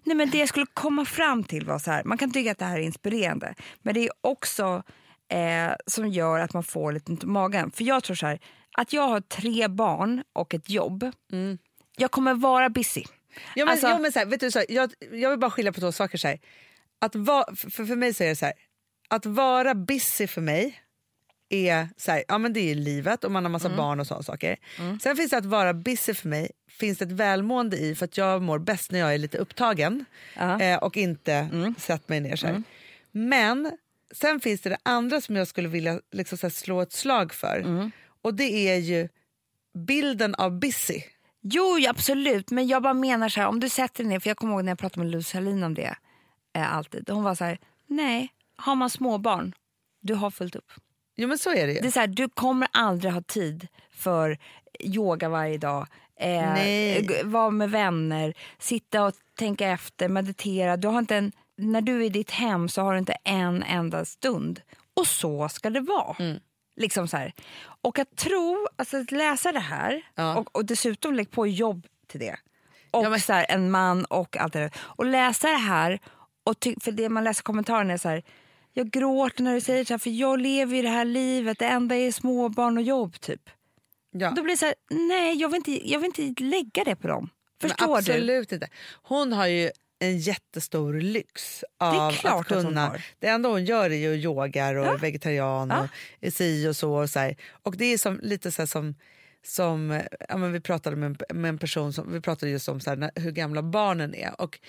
nej, 0.03 0.15
men 0.17 0.29
det 0.29 0.37
jag 0.37 0.49
skulle 0.49 0.65
komma 0.73 1.05
fram 1.05 1.43
till 1.43 1.65
var 1.65 1.79
så 1.79 1.91
här, 1.91 2.03
man 2.03 2.17
kan 2.17 2.31
tycka 2.31 2.51
att 2.51 2.57
det 2.59 2.65
här 2.65 2.77
är 2.79 2.83
inspirerande 2.83 3.55
men 3.81 3.93
det 3.93 3.99
är 3.99 4.09
också 4.21 4.83
eh, 5.31 5.71
som 5.87 6.07
gör 6.07 6.39
att 6.39 6.53
man 6.53 6.63
får 6.63 6.91
lite 6.91 7.11
ont 7.11 7.23
i 7.23 7.27
magen. 7.27 7.71
För 7.71 7.83
jag 7.83 8.03
tror 8.03 8.15
så 8.15 8.25
här, 8.27 8.39
att 8.77 8.93
jag 8.93 9.07
har 9.07 9.21
tre 9.21 9.67
barn 9.67 10.23
och 10.33 10.53
ett 10.53 10.69
jobb, 10.69 11.11
jag 11.97 12.11
kommer 12.11 12.33
vara 12.33 12.69
busy. 12.69 13.03
Ja, 13.55 13.65
men, 13.65 13.67
Alltså- 13.71 13.87
jo, 13.89 13.99
men 14.01 14.11
så 14.11 14.19
här, 14.19 14.25
vet 14.25 14.39
du, 14.39 14.51
så 14.51 14.59
här, 14.59 14.65
jag, 14.69 14.93
jag 15.11 15.29
vill 15.29 15.39
bara 15.39 15.51
skilja 15.51 15.73
på 15.73 15.79
två 15.79 15.91
saker. 15.91 16.17
Så 16.17 16.27
här. 16.27 16.39
Att 17.01 17.15
va, 17.15 17.45
för, 17.55 17.85
för 17.85 17.95
mig 17.95 18.13
så 18.13 18.23
är 18.23 18.27
det 18.27 18.35
så 18.35 18.45
här, 18.45 18.53
att 19.09 19.25
vara 19.25 19.73
busy 19.75 20.27
för 20.27 20.41
mig 20.41 20.82
är, 21.53 21.89
så 21.97 22.11
här, 22.11 22.23
ja, 22.27 22.37
men 22.37 22.53
det 22.53 22.71
är 22.71 22.75
livet 22.75 23.23
och 23.23 23.31
man 23.31 23.45
har 23.45 23.49
massa 23.51 23.67
Mm. 23.67 23.77
barn 23.77 23.99
och 23.99 24.07
sådana 24.07 24.23
saker. 24.23 24.57
Sen 25.03 25.15
finns 25.15 25.29
det 25.29 25.37
att 25.37 25.45
vara 25.45 25.73
busy 25.73 26.13
för 26.13 26.27
mig 26.29 26.51
finns 26.69 26.97
det 26.97 27.05
ett 27.05 27.11
välmående 27.11 27.77
i 27.77 27.95
för 27.95 28.05
att 28.05 28.17
jag 28.17 28.41
mår 28.41 28.59
bäst 28.59 28.91
när 28.91 28.99
jag 28.99 29.13
är 29.13 29.17
lite 29.17 29.37
upptagen 29.37 30.05
eh, 30.59 30.77
och 30.77 30.97
inte 30.97 31.33
Mm. 31.33 31.75
sätter 31.79 32.09
mig 32.11 32.19
ner. 32.19 32.35
Så 32.35 32.47
här. 32.47 32.63
Men 33.11 33.77
sen 34.11 34.39
finns 34.39 34.61
det 34.61 34.69
det 34.69 34.77
andra 34.83 35.21
som 35.21 35.35
jag 35.35 35.47
skulle 35.47 35.67
vilja 35.67 35.99
liksom, 36.11 36.37
här, 36.41 36.49
slå 36.49 36.81
ett 36.81 36.91
slag 36.93 37.33
för 37.33 37.59
Mm. 37.59 37.91
och 38.21 38.33
det 38.33 38.69
är 38.69 38.77
ju 38.77 39.09
bilden 39.73 40.35
av 40.35 40.59
busy. 40.59 41.01
Jo, 41.41 41.77
absolut. 41.89 42.51
Men 42.51 42.67
jag 42.67 42.83
bara 42.83 42.93
menar 42.93 43.29
så 43.29 43.39
här, 43.39 43.47
om 43.47 43.59
du 43.59 43.69
sätter 43.69 44.03
dig 44.03 44.09
ner, 44.09 44.19
för 44.19 44.29
jag 44.29 44.37
kommer 44.37 44.53
ihåg 44.53 44.63
när 44.65 44.71
jag 44.71 44.79
pratade 44.79 44.99
med 45.05 45.11
Luz 45.11 45.33
Hallin 45.33 45.63
om 45.63 45.73
det, 45.73 45.95
eh, 46.55 46.75
alltid. 46.75 47.09
Hon 47.09 47.23
var 47.23 47.35
så 47.35 47.43
här, 47.43 47.59
nej, 47.87 48.29
har 48.55 48.75
man 48.75 48.89
småbarn, 48.89 49.53
du 50.01 50.13
har 50.13 50.31
fullt 50.31 50.55
upp. 50.55 50.71
Jo 51.15 51.27
men 51.27 51.37
så 51.37 51.49
är 51.53 51.67
det 51.67 51.73
ju. 51.73 51.79
Det 51.79 51.87
är 51.87 51.91
så 51.91 51.99
här, 51.99 52.07
du 52.07 52.29
kommer 52.29 52.67
aldrig 52.71 53.13
ha 53.13 53.21
tid 53.21 53.67
för 53.91 54.37
yoga 54.79 55.29
varje 55.29 55.57
dag, 55.57 55.87
eh, 56.19 57.23
vara 57.23 57.49
med 57.49 57.71
vänner, 57.71 58.33
sitta 58.59 59.03
och 59.03 59.13
tänka 59.39 59.67
efter, 59.67 60.09
meditera. 60.09 60.77
Du 60.77 60.87
har 60.87 60.99
inte 60.99 61.15
en, 61.15 61.31
när 61.57 61.81
du 61.81 61.95
är 62.01 62.05
i 62.05 62.09
ditt 62.09 62.31
hem 62.31 62.69
så 62.69 62.81
har 62.81 62.93
du 62.93 62.99
inte 62.99 63.17
en 63.23 63.63
enda 63.63 64.05
stund. 64.05 64.61
Och 64.93 65.07
så 65.07 65.49
ska 65.49 65.69
det 65.69 65.79
vara. 65.79 66.15
Mm. 66.19 66.39
Liksom 66.75 67.07
så 67.07 67.17
här. 67.17 67.33
Och 67.81 67.99
att 67.99 68.15
tro, 68.17 68.67
alltså 68.75 68.97
att 68.97 69.11
läsa 69.11 69.51
det 69.51 69.59
här 69.59 70.01
Ja. 70.15 70.35
och, 70.35 70.55
och 70.55 70.65
dessutom 70.65 71.13
lägg 71.13 71.31
på 71.31 71.47
jobb 71.47 71.87
till 72.07 72.19
det. 72.19 72.35
Och 72.91 73.05
Ja, 73.05 73.09
men- 73.09 73.19
så 73.19 73.33
här, 73.33 73.45
en 73.49 73.71
man 73.71 74.05
och 74.05 74.37
allt 74.37 74.53
det 74.53 74.59
där. 74.59 74.71
Och 74.77 75.05
läsa 75.05 75.47
det 75.49 75.57
här, 75.57 75.99
och 76.43 76.55
för 76.81 76.91
det 76.91 77.09
man 77.09 77.23
läser 77.23 77.43
kommentarerna 77.43 77.93
är 77.93 77.97
så 77.97 78.09
här, 78.09 78.23
jag 78.73 78.91
gråter 78.91 79.43
när 79.43 79.53
du 79.53 79.61
säger 79.61 79.85
så 79.85 79.93
här, 79.93 79.97
för 79.97 80.09
jag 80.09 80.39
lever 80.39 80.75
ju 80.75 80.81
det 80.81 80.89
här 80.89 81.05
livet, 81.05 81.59
det 81.59 81.65
enda 81.65 81.95
är 81.95 82.11
småbarn 82.11 82.77
och 82.77 82.83
jobb 82.83 83.19
typ. 83.19 83.49
Ja. 84.11 84.31
Då 84.31 84.43
blir 84.43 84.53
det 84.53 84.57
så 84.57 84.65
här, 84.65 84.75
nej 84.89 85.35
jag 85.41 85.49
vill 85.49 85.55
inte, 85.55 85.91
jag 85.91 85.99
vill 85.99 86.11
inte 86.19 86.43
lägga 86.43 86.83
det 86.83 86.95
på 86.95 87.07
dem. 87.07 87.29
Men 87.61 87.69
Förstår 87.69 87.87
du? 87.87 87.93
absolut 87.93 88.51
inte. 88.51 88.69
Hon 89.01 89.33
har 89.33 89.47
ju 89.47 89.71
en 89.99 90.17
jättestor 90.17 90.93
lyx 90.93 91.63
av 91.79 92.11
klart 92.11 92.25
att 92.25 92.51
att 92.51 92.63
hon 92.63 92.65
kunna... 92.65 92.87
har. 92.87 93.05
det 93.19 93.27
enda 93.27 93.49
hon 93.49 93.65
gör 93.65 93.89
är 93.89 93.95
ju 93.95 94.13
yogar 94.13 94.75
och 94.75 94.85
är 94.85 94.97
vegetarian 94.97 95.69
Ja. 95.69 95.81
och 95.81 95.87
är 96.21 96.31
si 96.31 96.67
och 96.67 96.75
så. 96.75 96.93
Och, 96.93 97.09
så 97.09 97.19
här. 97.19 97.35
och 97.63 97.77
det 97.77 97.85
är 97.85 97.97
som, 97.97 98.19
lite 98.23 98.51
så 98.51 98.67
som 98.67 98.95
som 99.45 100.01
ja, 100.29 100.37
men 100.37 100.51
vi 100.51 100.59
pratade 100.59 100.95
med 100.95 101.07
en, 101.29 101.41
med 101.41 101.49
en 101.49 101.57
person 101.57 101.93
som 101.93 102.11
vi 102.11 102.21
pratade 102.21 102.51
just 102.51 102.69
om 102.69 102.79
så 102.79 102.89
här, 102.89 102.97
när, 102.97 103.11
hur 103.15 103.31
gamla 103.31 103.61
barnen 103.63 104.15
är. 104.15 104.41
Och 104.41 104.59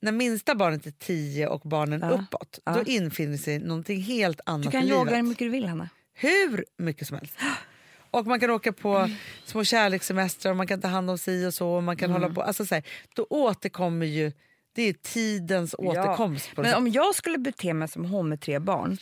när 0.00 0.12
minsta 0.12 0.54
barnet 0.54 0.86
är 0.86 0.90
tio 0.90 1.46
och 1.46 1.60
barnen 1.60 2.00
Ja, 2.00 2.10
uppåt, 2.10 2.58
ja. 2.64 2.72
då 2.72 2.82
infinner 2.82 3.36
sig 3.36 3.58
någonting 3.58 4.00
helt 4.02 4.40
annat 4.46 4.62
Du 4.66 4.70
kan 4.70 4.82
i 4.84 4.88
yoga 4.90 5.16
hur 5.16 5.22
mycket 5.22 5.38
du 5.46 5.48
vill, 5.48 5.64
Hanna. 5.66 5.88
Hur 6.14 6.64
mycket 6.78 7.08
som 7.08 7.16
helst. 7.16 7.34
Och 8.10 8.26
man 8.26 8.40
kan 8.40 8.50
åka 8.50 8.72
på 8.72 8.96
Mm. 8.96 9.10
små 9.44 9.64
kärlekssemestrar 9.64 10.50
och 10.50 10.56
man 10.56 10.66
kan 10.66 10.80
ta 10.80 10.88
hand 10.88 11.10
om 11.10 11.18
sig 11.18 11.46
och 11.46 11.54
så. 11.54 11.68
Och 11.68 11.82
man 11.82 11.96
kan 11.96 12.10
Mm. 12.10 12.22
hålla 12.22 12.34
på. 12.34 12.42
Alltså 12.42 12.66
så 12.66 12.74
här, 12.74 12.84
då 13.14 13.26
återkommer 13.30 14.06
ju, 14.06 14.32
det 14.74 14.82
är 14.82 14.92
tidens 14.92 15.74
återkomst. 15.78 16.54
På 16.54 16.62
något 16.62 16.70
Men 16.70 16.78
om 16.78 16.88
jag 16.88 17.14
skulle 17.14 17.38
bete 17.38 17.74
mig 17.74 17.88
som 17.88 18.04
hon 18.04 18.28
med 18.28 18.40
tre 18.40 18.58
barn, 18.58 18.98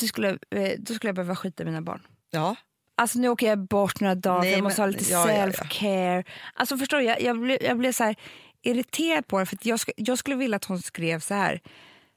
då 0.00 0.06
skulle, 0.06 0.28
eh, 0.30 0.72
då 0.78 0.94
skulle 0.94 1.08
jag 1.08 1.14
behöva 1.14 1.36
skita 1.36 1.62
i 1.62 1.66
mina 1.66 1.82
barn. 1.82 2.02
ja. 2.30 2.56
Alltså 2.96 3.18
nu 3.18 3.28
åker 3.28 3.46
jag 3.46 3.58
bort 3.58 4.00
några 4.00 4.14
dagar 4.14 4.40
Nej, 4.40 4.52
jag 4.52 4.62
måste 4.62 4.80
men- 4.80 4.90
ha 4.92 4.98
lite 4.98 5.12
ja, 5.12 5.30
ja, 5.30 5.36
ja. 5.36 5.46
self-care. 5.46 6.24
Alltså 6.54 6.76
förstår 6.78 6.98
du, 6.98 7.04
jag, 7.04 7.22
jag 7.22 7.40
blev, 7.40 7.58
jag 7.62 7.78
blev 7.78 7.92
så 7.92 8.04
här 8.04 8.16
irriterad 8.62 9.26
på 9.26 9.38
det 9.38 9.46
för 9.46 9.58
jag, 9.62 9.76
sk- 9.76 9.92
jag 9.96 10.18
skulle 10.18 10.36
vilja 10.36 10.56
att 10.56 10.64
hon 10.64 10.82
skrev 10.82 11.20
så 11.20 11.34
här. 11.34 11.60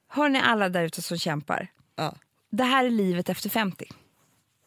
Hör 0.07 0.29
ni 0.29 0.39
alla 0.39 0.69
där 0.69 0.83
ute 0.83 1.01
som 1.01 1.17
kämpar? 1.17 1.67
ja, 1.95 2.15
Det 2.51 2.63
här 2.63 2.85
är 2.85 2.89
livet 2.89 3.29
efter 3.29 3.49
50. 3.49 3.85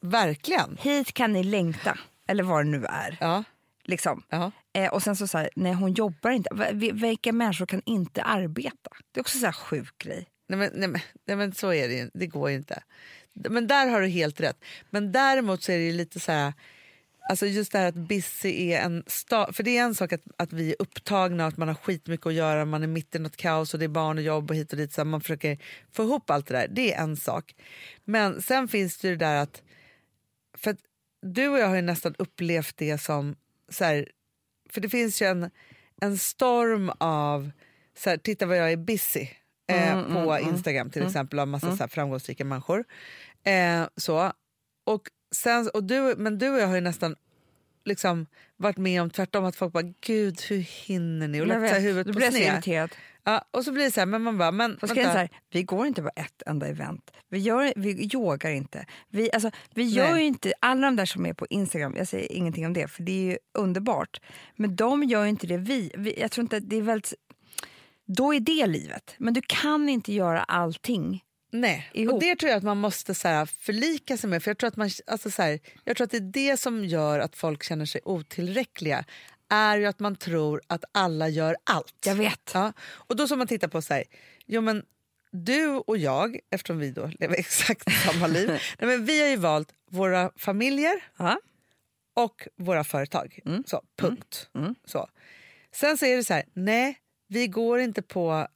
verkligen. 0.00 0.76
Hit 0.80 1.12
kan 1.12 1.32
ni 1.32 1.44
längta. 1.44 1.98
Eller 2.26 2.42
vad 2.44 2.64
det 2.64 2.70
nu 2.70 2.84
är. 2.84 3.16
Ja, 3.20 3.44
Liksom. 3.84 4.22
ja. 4.28 4.50
Eh, 4.72 4.92
och 4.92 5.02
sen 5.02 5.16
så, 5.16 5.26
så 5.28 5.38
här, 5.38 5.50
nej 5.56 5.72
hon 5.72 5.92
jobbar 5.92 6.30
inte. 6.30 6.50
Vilka 6.92 7.32
människor 7.32 7.66
kan 7.66 7.82
inte 7.86 8.22
arbeta? 8.22 8.90
Det 9.12 9.18
är 9.18 9.22
också 9.22 9.38
så 9.38 9.44
här 9.46 9.52
sjuk 9.52 9.98
grej. 9.98 10.26
Nej, 10.48 10.58
men, 10.58 10.70
nej, 10.74 10.88
men, 10.88 11.00
nej 11.26 11.36
men 11.36 11.52
så 11.54 11.72
är 11.72 11.88
det 11.88 11.94
ju, 11.94 12.10
det 12.14 12.26
går 12.26 12.50
ju 12.50 12.56
inte. 12.56 12.82
Men 13.32 13.66
där 13.66 13.86
har 13.86 14.00
du 14.00 14.06
helt 14.08 14.40
rätt. 14.40 14.64
Men 14.90 15.12
däremot 15.12 15.62
så 15.62 15.72
är 15.72 15.78
det 15.78 15.92
lite 15.92 16.20
så 16.20 16.32
här, 16.32 16.52
alltså 17.28 17.46
just 17.46 17.72
det 17.72 17.78
här 17.78 17.88
att 17.88 17.94
busy 17.94 18.70
är 18.72 18.80
en 18.80 19.02
sta- 19.02 19.52
för 19.52 19.62
det 19.62 19.76
är 19.76 19.82
en 19.82 19.94
sak 19.94 20.12
att, 20.12 20.22
att 20.36 20.52
vi 20.52 20.70
är 20.70 20.76
upptagna 20.78 21.46
att 21.46 21.56
man 21.56 21.68
har 21.68 21.74
skitmycket 21.74 22.26
att 22.26 22.34
göra, 22.34 22.64
man 22.64 22.82
är 22.82 22.86
mitt 22.86 23.14
i 23.14 23.18
något 23.18 23.36
kaos 23.36 23.74
och 23.74 23.80
det 23.80 23.86
är 23.86 23.88
barn 23.88 24.18
och 24.18 24.24
jobb 24.24 24.50
och 24.50 24.56
hit 24.56 24.72
och 24.72 24.78
dit, 24.78 24.92
så 24.92 25.04
man 25.04 25.20
försöker 25.20 25.58
få 25.92 26.02
ihop 26.02 26.30
allt 26.30 26.46
det 26.46 26.54
där, 26.54 26.68
det 26.68 26.94
är 26.94 27.02
en 27.02 27.16
sak. 27.16 27.54
Men 28.04 28.42
sen 28.42 28.68
finns 28.68 28.98
det 28.98 29.08
ju 29.08 29.16
det 29.16 29.24
där 29.24 29.36
att, 29.36 29.62
för 30.58 30.70
att 30.70 30.78
du 31.22 31.48
och 31.48 31.58
jag 31.58 31.68
har 31.68 31.76
ju 31.76 31.82
nästan 31.82 32.14
upplevt 32.18 32.76
det 32.76 32.98
som, 32.98 33.36
så 33.68 33.84
här, 33.84 34.08
för 34.70 34.80
det 34.80 34.88
finns 34.88 35.22
ju 35.22 35.26
en, 35.26 35.50
en 36.00 36.18
storm 36.18 36.92
av, 36.98 37.50
så 37.98 38.10
här, 38.10 38.16
titta 38.16 38.46
vad 38.46 38.56
jag 38.56 38.72
är 38.72 38.76
busy 38.76 39.28
eh, 39.68 40.02
på 40.14 40.38
Instagram 40.38 40.90
till 40.90 41.06
exempel 41.06 41.38
av 41.38 41.48
massa 41.48 41.70
så 41.70 41.82
här, 41.82 41.88
framgångsrika 41.88 42.44
människor. 42.44 42.84
Eh, 43.44 43.88
så. 43.96 44.32
Och 44.86 45.02
sen, 45.42 45.70
och 45.74 45.84
du, 45.84 46.14
men 46.18 46.38
du 46.38 46.48
och 46.48 46.60
jag 46.60 46.66
har 46.66 46.74
ju 46.74 46.80
nästan 46.80 47.16
liksom 47.84 48.26
varit 48.56 48.76
med 48.76 49.02
om 49.02 49.10
tvärtom, 49.10 49.44
att 49.44 49.56
folk 49.56 49.72
bara 49.72 49.92
“gud, 50.00 50.40
hur 50.48 50.58
hinner 50.58 51.28
ni?” 51.28 51.40
och 51.40 51.46
lagt 51.46 51.82
huvudet 51.82 52.06
då 52.06 52.12
på 52.12 52.18
blir 52.18 52.30
sned. 52.30 52.42
irriterad. 52.42 52.90
Ja, 53.24 53.44
och 53.50 53.64
så 53.64 53.72
blir 53.72 53.84
det 53.84 53.90
så 53.90 54.00
här, 54.00 54.06
men 54.06 54.22
man 54.22 54.38
bara, 54.38 54.50
men 54.50 54.78
Fast 54.80 54.96
vänta. 54.96 55.12
så 55.12 55.18
här, 55.18 55.28
vi 55.50 55.62
går 55.62 55.86
inte 55.86 56.02
på 56.02 56.10
ett 56.16 56.42
enda 56.46 56.66
event. 56.66 57.10
Vi, 57.28 57.38
gör, 57.38 57.72
vi 57.76 58.10
yogar 58.14 58.50
inte. 58.50 58.86
Vi, 59.08 59.32
alltså, 59.32 59.50
vi 59.74 59.82
gör 59.82 60.12
Nej. 60.12 60.20
ju 60.20 60.26
inte, 60.26 60.52
alla 60.60 60.86
de 60.86 60.96
där 60.96 61.06
som 61.06 61.26
är 61.26 61.32
på 61.32 61.46
Instagram, 61.50 61.94
jag 61.96 62.08
säger 62.08 62.32
ingenting 62.32 62.66
om 62.66 62.72
det 62.72 62.88
för 62.88 63.02
det 63.02 63.12
är 63.12 63.30
ju 63.32 63.38
underbart. 63.54 64.20
Men 64.56 64.76
de 64.76 65.04
gör 65.04 65.22
ju 65.22 65.28
inte 65.28 65.46
det 65.46 65.56
vi. 65.56 65.92
vi 65.94 66.20
jag 66.20 66.30
tror 66.30 66.42
inte 66.42 66.60
det 66.60 66.76
är 66.76 66.82
väldigt, 66.82 67.14
då 68.06 68.34
är 68.34 68.40
det 68.40 68.66
livet. 68.66 69.14
Men 69.18 69.34
du 69.34 69.42
kan 69.46 69.88
inte 69.88 70.12
göra 70.12 70.40
allting. 70.42 71.24
Nej, 71.50 71.90
ihop. 71.92 72.14
och 72.14 72.20
det 72.20 72.36
tror 72.36 72.50
jag 72.50 72.56
att 72.56 72.62
man 72.64 72.76
måste 72.78 73.14
så 73.14 73.28
här, 73.28 73.46
förlika 73.46 74.16
sig 74.16 74.30
med. 74.30 74.42
För 74.42 74.50
jag 74.50 74.58
tror, 74.58 74.68
att 74.68 74.76
man, 74.76 74.90
alltså 75.06 75.30
så 75.30 75.42
här, 75.42 75.60
jag 75.84 75.96
tror 75.96 76.04
att 76.04 76.10
det 76.10 76.16
är 76.16 76.20
det 76.50 76.56
som 76.56 76.84
gör 76.84 77.18
att 77.18 77.36
folk 77.36 77.62
känner 77.62 77.86
sig 77.86 78.00
otillräckliga. 78.04 79.04
Är 79.50 79.78
ju 79.78 79.86
att 79.86 79.98
man 80.00 80.16
tror 80.16 80.60
att 80.66 80.84
alla 80.92 81.28
gör 81.28 81.56
allt. 81.64 81.94
Jag 82.06 82.14
vet. 82.14 82.50
Ja, 82.54 82.72
och 82.90 83.16
då 83.16 83.28
som 83.28 83.38
man 83.38 83.46
tittar 83.48 83.68
på 83.68 83.82
så 83.82 83.94
här, 83.94 84.04
jo 84.46 84.60
men 84.60 84.82
du 85.30 85.68
och 85.68 85.98
jag, 85.98 86.38
eftersom 86.50 86.78
vi 86.78 86.90
då 86.90 87.10
lever 87.20 87.34
exakt 87.36 87.92
samma 88.12 88.26
liv, 88.26 88.48
nej, 88.48 88.60
men 88.88 89.04
vi 89.04 89.22
har 89.22 89.28
ju 89.28 89.36
valt 89.36 89.72
våra 89.90 90.30
familjer 90.36 91.00
Ja. 91.16 91.40
och 92.14 92.48
våra 92.56 92.84
företag. 92.84 93.38
Så, 93.66 93.82
punkt. 93.98 94.48
Så. 94.84 95.08
Sen 95.72 95.98
så 95.98 96.06
är 96.06 96.16
det 96.16 96.24
så 96.24 96.34
här, 96.34 96.44
nej, 96.52 96.98
vi 97.28 97.46
går 97.48 97.80
inte 97.80 98.02
på 98.02 98.46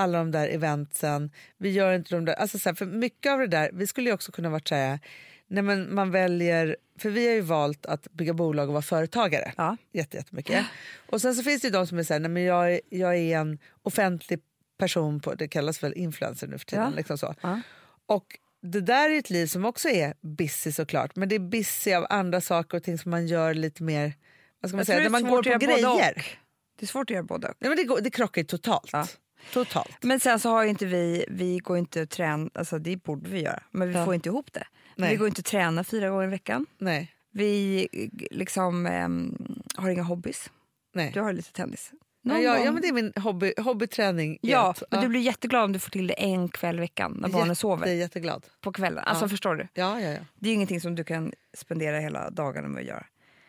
alla 0.00 0.18
de 0.18 0.30
där 0.30 0.48
eventsen. 0.48 1.30
Vi 1.58 1.70
gör 1.70 1.94
inte 1.94 2.14
de 2.14 2.24
där, 2.24 2.34
alltså 2.34 2.58
så 2.58 2.68
här, 2.68 2.74
för 2.74 2.86
mycket 2.86 3.32
av 3.32 3.38
det 3.38 3.46
där, 3.46 3.70
vi 3.72 3.86
skulle 3.86 4.10
ju 4.10 4.14
också 4.14 4.32
kunna 4.32 4.50
varit 4.50 4.68
så 4.68 4.74
här, 4.74 4.98
nej 5.46 5.62
men 5.62 5.94
man 5.94 6.10
väljer, 6.10 6.76
för 6.98 7.10
vi 7.10 7.26
har 7.26 7.34
ju 7.34 7.40
valt 7.40 7.86
att 7.86 8.12
bygga 8.12 8.34
bolag 8.34 8.68
och 8.68 8.72
vara 8.72 8.82
företagare. 8.82 9.52
Ja. 9.56 9.76
Jätte, 9.92 10.16
jättemycket. 10.16 10.66
Och 11.06 11.20
sen 11.20 11.34
så 11.34 11.42
finns 11.42 11.62
det 11.62 11.68
ju 11.68 11.72
de 11.72 11.86
som 11.86 11.98
är 11.98 12.02
så 12.02 12.12
här, 12.12 12.20
nej 12.20 12.30
men 12.30 12.42
jag 12.42 12.74
är, 12.74 12.80
jag 12.90 13.16
är 13.16 13.38
en 13.38 13.58
offentlig 13.82 14.40
person, 14.78 15.20
på, 15.20 15.34
det 15.34 15.48
kallas 15.48 15.82
väl 15.82 15.92
influencer 15.92 16.46
nu 16.46 16.58
för 16.58 16.66
tiden. 16.66 16.90
Ja. 16.90 16.96
Liksom 16.96 17.18
så. 17.18 17.34
Ja. 17.40 17.60
Och 18.06 18.38
det 18.62 18.80
där 18.80 19.10
är 19.10 19.18
ett 19.18 19.30
liv 19.30 19.46
som 19.46 19.64
också 19.64 19.88
är 19.88 20.14
busy 20.20 20.72
såklart, 20.72 21.16
men 21.16 21.28
det 21.28 21.34
är 21.34 21.38
busy 21.38 21.92
av 21.94 22.06
andra 22.10 22.40
saker 22.40 22.76
och 22.76 22.82
ting 22.82 22.98
som 22.98 23.10
man 23.10 23.26
gör 23.26 23.54
lite 23.54 23.82
mer, 23.82 24.12
vad 24.60 24.70
ska 24.70 24.76
man 24.76 24.80
Jag 24.80 24.86
säga, 24.86 25.02
där 25.02 25.10
man 25.10 25.22
går 25.22 25.42
på 25.42 25.58
grejer. 25.58 26.38
Det 26.78 26.84
är 26.84 26.86
svårt 26.86 27.10
att 27.10 27.14
göra 27.14 27.22
både 27.22 27.48
och. 27.48 27.54
Nej, 27.58 27.68
men 27.68 27.76
det, 27.76 27.84
går, 27.84 28.00
det 28.00 28.10
krockar 28.10 28.40
ju 28.40 28.46
totalt. 28.46 29.18
Ja. 29.46 29.52
Totalt. 29.54 29.96
Men 30.02 30.20
sen 30.20 30.40
så 30.40 30.48
har 30.50 30.62
ju 30.62 30.68
inte 30.68 30.86
vi, 30.86 31.24
vi 31.28 31.58
går 31.58 31.78
inte 31.78 32.02
att 32.02 32.10
träna, 32.10 32.50
alltså 32.54 32.78
det 32.78 32.96
borde 32.96 33.30
vi 33.30 33.40
göra, 33.42 33.62
men 33.70 33.88
vi 33.88 33.94
Ja. 33.94 34.04
får 34.04 34.14
inte 34.14 34.28
ihop 34.28 34.52
det. 34.52 34.66
Nej. 34.96 35.10
Vi 35.10 35.16
går 35.16 35.28
inte 35.28 35.40
att 35.40 35.44
träna 35.46 35.84
fyra 35.84 36.08
gånger 36.10 36.24
i 36.24 36.30
veckan. 36.30 36.66
Nej. 36.78 37.12
Vi 37.32 37.88
liksom 38.30 38.86
ehm, 38.86 39.36
har 39.76 39.90
inga 39.90 40.02
hobbys. 40.02 40.50
Nej. 40.94 41.10
Du 41.14 41.20
har 41.20 41.32
lite 41.32 41.52
tennis. 41.52 41.92
Ja, 42.22 42.38
ja, 42.38 42.58
ja, 42.58 42.72
men 42.72 42.82
det 42.82 42.88
är 42.88 42.92
min 42.92 43.12
hobby, 43.16 43.52
hobbyträning. 43.58 44.38
ja, 44.42 44.74
men 44.90 45.00
du 45.00 45.08
blir 45.08 45.20
jätteglad 45.20 45.64
om 45.64 45.72
du 45.72 45.78
får 45.78 45.90
till 45.90 46.06
det 46.06 46.14
en 46.14 46.48
kväll 46.48 46.76
i 46.76 46.80
veckan 46.80 47.18
när 47.20 47.28
barnen 47.28 47.56
sover 47.56 47.86
Jag 47.86 47.94
är 47.94 47.98
jätteglad. 47.98 48.46
på 48.60 48.72
kvällen. 48.72 49.04
Alltså 49.04 49.24
Ja. 49.24 49.28
förstår 49.28 49.54
du? 49.54 49.68
Ja, 49.74 50.00
ja, 50.00 50.08
ja. 50.10 50.18
Det 50.34 50.50
är 50.50 50.54
ingenting 50.54 50.80
som 50.80 50.94
du 50.94 51.04
kan 51.04 51.32
spendera 51.56 51.98
hela 52.00 52.30
dagarna 52.30 52.68
med 52.68 52.80
att 52.80 52.86
göra. 52.86 53.06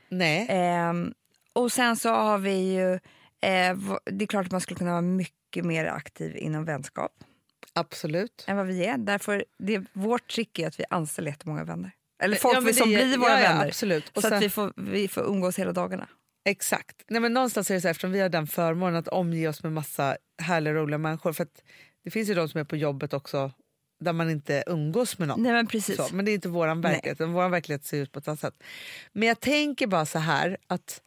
Nej. 0.09 0.45
Ehm, 0.49 1.13
och 1.53 1.71
sen 1.71 1.95
så 1.95 2.09
har 2.09 2.37
vi 2.37 2.73
ju, 2.73 2.93
eh, 2.93 3.77
det 4.05 4.25
är 4.25 4.27
klart 4.27 4.45
att 4.45 4.51
man 4.51 4.61
skulle 4.61 4.77
kunna 4.77 4.91
vara 4.91 5.01
mycket 5.01 5.35
mer 5.55 5.85
aktiv 5.85 6.37
inom 6.37 6.65
vänskap 6.65 7.11
Absolut. 7.73 8.45
än 8.47 8.57
vad 8.57 8.67
vi 8.67 8.85
är. 8.85 8.97
Därför, 8.97 9.45
det, 9.57 9.83
vårt 9.93 10.31
trick 10.31 10.59
är 10.59 10.67
att 10.67 10.79
vi 10.79 10.83
anställer 10.89 11.31
jättemånga 11.31 11.63
vänner. 11.63 11.91
Eller 12.23 12.35
Ja, 12.35 12.39
folk 12.39 12.63
men 12.63 12.73
som 12.73 12.89
blir 12.89 13.17
våra 13.17 13.29
ja, 13.29 13.39
ja, 13.39 13.49
vänner. 13.49 13.67
Absolut. 13.67 14.09
Och 14.09 14.21
så 14.21 14.27
sen, 14.27 14.37
att 14.37 14.43
vi 14.43 14.49
får, 14.49 14.73
vi 14.75 15.07
får 15.07 15.21
umgås 15.21 15.59
hela 15.59 15.71
dagarna. 15.71 16.07
Exakt. 16.45 17.03
Nej, 17.07 17.21
men 17.21 17.33
någonstans 17.33 17.71
är 17.71 17.75
det 17.75 17.81
så 17.81 17.87
här, 17.87 17.91
eftersom 17.91 18.11
vi 18.11 18.19
har 18.19 18.29
den 18.29 18.47
förmånen 18.47 18.95
att 18.95 19.07
omge 19.07 19.47
oss 19.47 19.63
med 19.63 19.71
massa 19.71 20.17
härliga 20.41 20.73
roliga 20.73 20.97
människor. 20.97 21.33
För 21.33 21.43
att 21.43 21.63
det 22.03 22.11
finns 22.11 22.29
ju 22.29 22.33
de 22.33 22.49
som 22.49 22.59
är 22.59 22.63
på 22.63 22.75
jobbet 22.75 23.13
också 23.13 23.51
där 23.99 24.13
man 24.13 24.29
inte 24.29 24.63
umgås 24.67 25.17
med 25.17 25.27
någon. 25.27 25.43
Nej 25.43 25.51
men 25.51 25.67
precis. 25.67 25.95
Så, 25.95 26.15
men 26.15 26.25
det 26.25 26.31
är 26.31 26.33
inte 26.33 26.49
vår 26.49 26.81
verklighet. 26.81 27.19
Vår 27.19 27.49
verklighet 27.49 27.85
ser 27.85 27.97
ut 27.97 28.11
på 28.11 28.19
ett 28.19 28.27
annat 28.27 28.39
sätt. 28.39 28.63
Men 29.13 29.27
jag 29.27 29.39
tänker 29.39 29.87
bara 29.87 30.05
så 30.05 30.19
här 30.19 30.57
att 30.67 31.01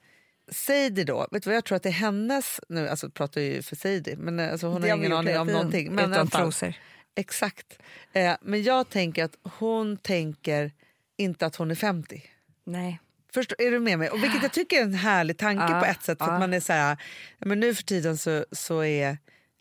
Sadie 0.52 1.04
då, 1.04 1.28
vet 1.30 1.42
du 1.42 1.50
vad 1.50 1.56
jag 1.56 1.64
tror 1.64 1.76
att 1.76 1.82
det 1.82 1.88
är 1.88 1.92
hennes, 1.92 2.60
nu 2.68 2.88
alltså 2.88 3.10
pratar 3.10 3.40
jag 3.40 3.50
ju 3.50 3.62
för 3.62 3.76
Sadie, 3.76 4.16
men 4.16 4.40
alltså 4.40 4.66
hon 4.66 4.82
Det 4.82 4.90
har 4.90 4.96
ingen 4.96 5.12
aning 5.12 5.38
om 5.38 5.46
någonting. 5.46 5.94
Men 5.94 6.12
Utan 6.12 6.28
trosor. 6.28 6.74
Exakt. 7.16 7.78
Eh, 8.12 8.36
men 8.42 8.62
jag 8.62 8.90
tänker 8.90 9.24
att 9.24 9.36
hon 9.42 9.96
tänker 9.96 10.72
inte 11.16 11.46
att 11.46 11.56
hon 11.56 11.70
är 11.70 11.74
50. 11.74 12.22
Nej. 12.64 13.00
Förstår, 13.34 13.62
är 13.62 13.70
du 13.70 13.80
med 13.80 13.98
mig? 13.98 14.10
Och 14.10 14.22
vilket 14.22 14.42
jag 14.42 14.52
tycker 14.52 14.78
är 14.78 14.82
en 14.82 14.94
härlig 14.94 15.38
tanke 15.38 15.64
Ja, 15.68 15.80
på 15.80 15.86
ett 15.86 16.02
sätt. 16.02 16.18
För 16.18 16.26
ja. 16.26 16.32
att 16.32 16.40
man 16.40 16.54
är 16.54 16.60
så 16.60 16.72
här, 16.72 16.96
men 17.38 17.60
nu 17.60 17.74
för 17.74 17.82
tiden 17.82 18.18
så, 18.18 18.44
så 18.52 18.84
är 18.84 19.18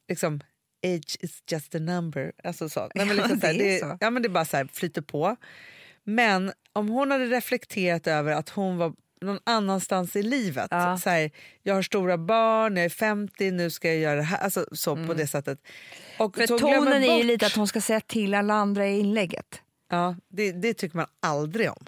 liksom 0.09 0.41
age 0.85 1.17
is 1.19 1.43
just 1.51 1.75
a 1.75 1.79
number. 1.79 2.31
Alltså 2.43 2.69
så. 2.69 2.89
Nej, 2.95 3.05
men 3.05 3.15
liksom 3.15 3.39
det 3.39 3.47
är 3.47 3.53
det, 3.53 3.79
så. 3.79 3.97
Ja, 3.99 4.09
men 4.09 4.23
det 4.23 4.29
bara 4.29 4.45
så 4.45 4.57
här, 4.57 4.69
flyter 4.73 5.01
på. 5.01 5.35
Men 6.03 6.51
om 6.73 6.89
hon 6.89 7.11
hade 7.11 7.25
reflekterat 7.25 8.07
över 8.07 8.31
att 8.31 8.49
hon 8.49 8.77
var 8.77 8.93
någon 9.23 9.39
annanstans 9.43 10.15
i 10.15 10.23
livet. 10.23 10.67
Ja. 10.71 10.97
Så 10.97 11.09
här, 11.09 11.31
jag 11.63 11.73
har 11.75 11.81
stora 11.81 12.17
barn, 12.17 12.75
jag 12.77 12.85
är 12.85 12.89
50, 12.89 13.51
nu 13.51 13.69
ska 13.69 13.87
jag 13.87 13.97
göra 13.97 14.15
det 14.15 14.21
här. 14.23 14.37
Alltså, 14.37 14.65
så 14.71 14.95
på 15.07 15.13
det 15.13 15.27
sättet. 15.27 15.59
Och 16.19 16.37
Mm. 16.37 16.47
För 16.47 16.57
tonen 16.59 16.93
är 17.03 17.07
ju 17.11 17.17
bort- 17.17 17.25
lite 17.25 17.45
att 17.45 17.55
hon 17.55 17.67
ska 17.67 17.81
säga 17.81 17.99
till 18.01 18.33
alla 18.33 18.53
andra 18.53 18.87
i 18.87 18.99
inlägget. 18.99 19.61
Ja, 19.89 20.15
det, 20.29 20.51
det 20.51 20.73
tycker 20.73 20.97
man 20.97 21.07
aldrig 21.19 21.69
om. 21.69 21.85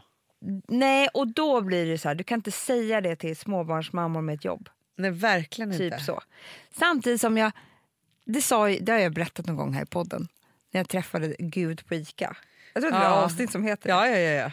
Nej, 0.68 1.08
och 1.14 1.28
då 1.28 1.62
blir 1.62 1.86
det 1.86 1.98
så 1.98 2.08
här, 2.08 2.16
du 2.16 2.24
kan 2.24 2.40
inte 2.40 2.52
säga 2.52 3.02
det 3.02 3.16
till 3.16 3.36
småbarnsmammor 3.38 4.22
med 4.22 4.36
ett 4.36 4.46
jobb. 4.46 4.70
Nej, 4.98 5.12
verkligen 5.12 5.72
Typ 5.78 5.94
inte. 5.94 6.04
så. 6.06 6.22
Samtidigt 6.80 7.22
som 7.22 7.38
jag, 7.38 7.52
det, 8.26 8.42
sa, 8.42 8.68
det 8.68 8.92
har 8.92 9.00
jag 9.00 9.14
berättat 9.14 9.46
någon 9.46 9.56
gång 9.56 9.74
här 9.74 9.84
i 9.84 9.86
podden, 9.86 10.28
när 10.74 10.80
jag 10.80 10.90
träffade 10.90 11.36
Gud 11.40 11.88
på 11.88 11.96
Ica. 11.96 12.36
Jag 12.74 12.82
tror 12.84 12.94
att 12.94 13.02
det 13.02 13.08
var 13.10 13.16
Ja. 13.16 13.24
avsnitt 13.24 13.52
som 13.52 13.64
heter 13.64 13.88
det. 13.90 13.94
Ja, 13.96 14.08
ja, 14.08 14.18
ja. 14.18 14.32
ja. 14.42 14.52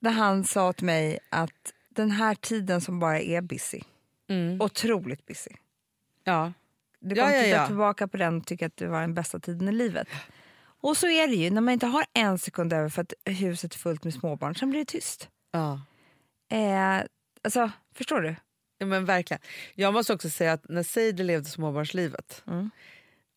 Där 0.00 0.10
han 0.10 0.44
sa 0.44 0.72
till 0.72 0.84
mig 0.86 1.18
att 1.30 1.72
den 2.02 2.10
här 2.10 2.34
tiden 2.34 2.80
som 2.80 2.98
bara 2.98 3.20
är 3.20 3.40
busy, 3.40 3.80
Mm. 4.28 4.60
otroligt 4.60 5.26
busy. 5.26 5.50
ja. 6.24 6.52
Du 7.00 7.14
kommer 7.14 7.32
ja, 7.36 7.42
titta 7.42 7.56
ja. 7.56 7.66
tillbaka 7.66 8.08
på 8.08 8.16
den 8.16 8.36
och 8.36 8.46
tycka 8.46 8.66
att 8.66 8.76
det 8.76 8.86
var 8.86 9.00
den 9.00 9.14
bästa 9.14 9.38
tiden 9.38 9.68
i 9.68 9.72
livet. 9.72 10.08
Och 10.80 10.96
så 10.96 11.06
är 11.06 11.28
det 11.28 11.34
ju, 11.34 11.50
när 11.50 11.60
man 11.60 11.72
inte 11.74 11.86
har 11.86 12.04
en 12.14 12.38
sekund 12.38 12.72
över 12.72 12.88
för 12.88 13.02
att 13.02 13.12
huset 13.24 13.74
är 13.74 13.78
fullt 13.78 14.04
med 14.04 14.14
småbarn, 14.14 14.54
sen 14.54 14.70
blir 14.70 14.80
det 14.80 14.84
tyst. 14.84 15.28
ja. 15.50 15.80
Eh, 16.50 17.02
Alltså, 17.42 17.70
förstår 17.94 18.20
du? 18.20 18.34
Ja, 18.78 18.86
men 18.86 19.04
verkligen. 19.04 19.40
Jag 19.74 19.92
måste 19.94 20.12
också 20.14 20.30
säga 20.30 20.52
att 20.52 20.68
när 20.68 20.82
Sadie 20.82 21.24
levde 21.24 21.48
småbarnslivet, 21.48 22.42
Mm. 22.46 22.70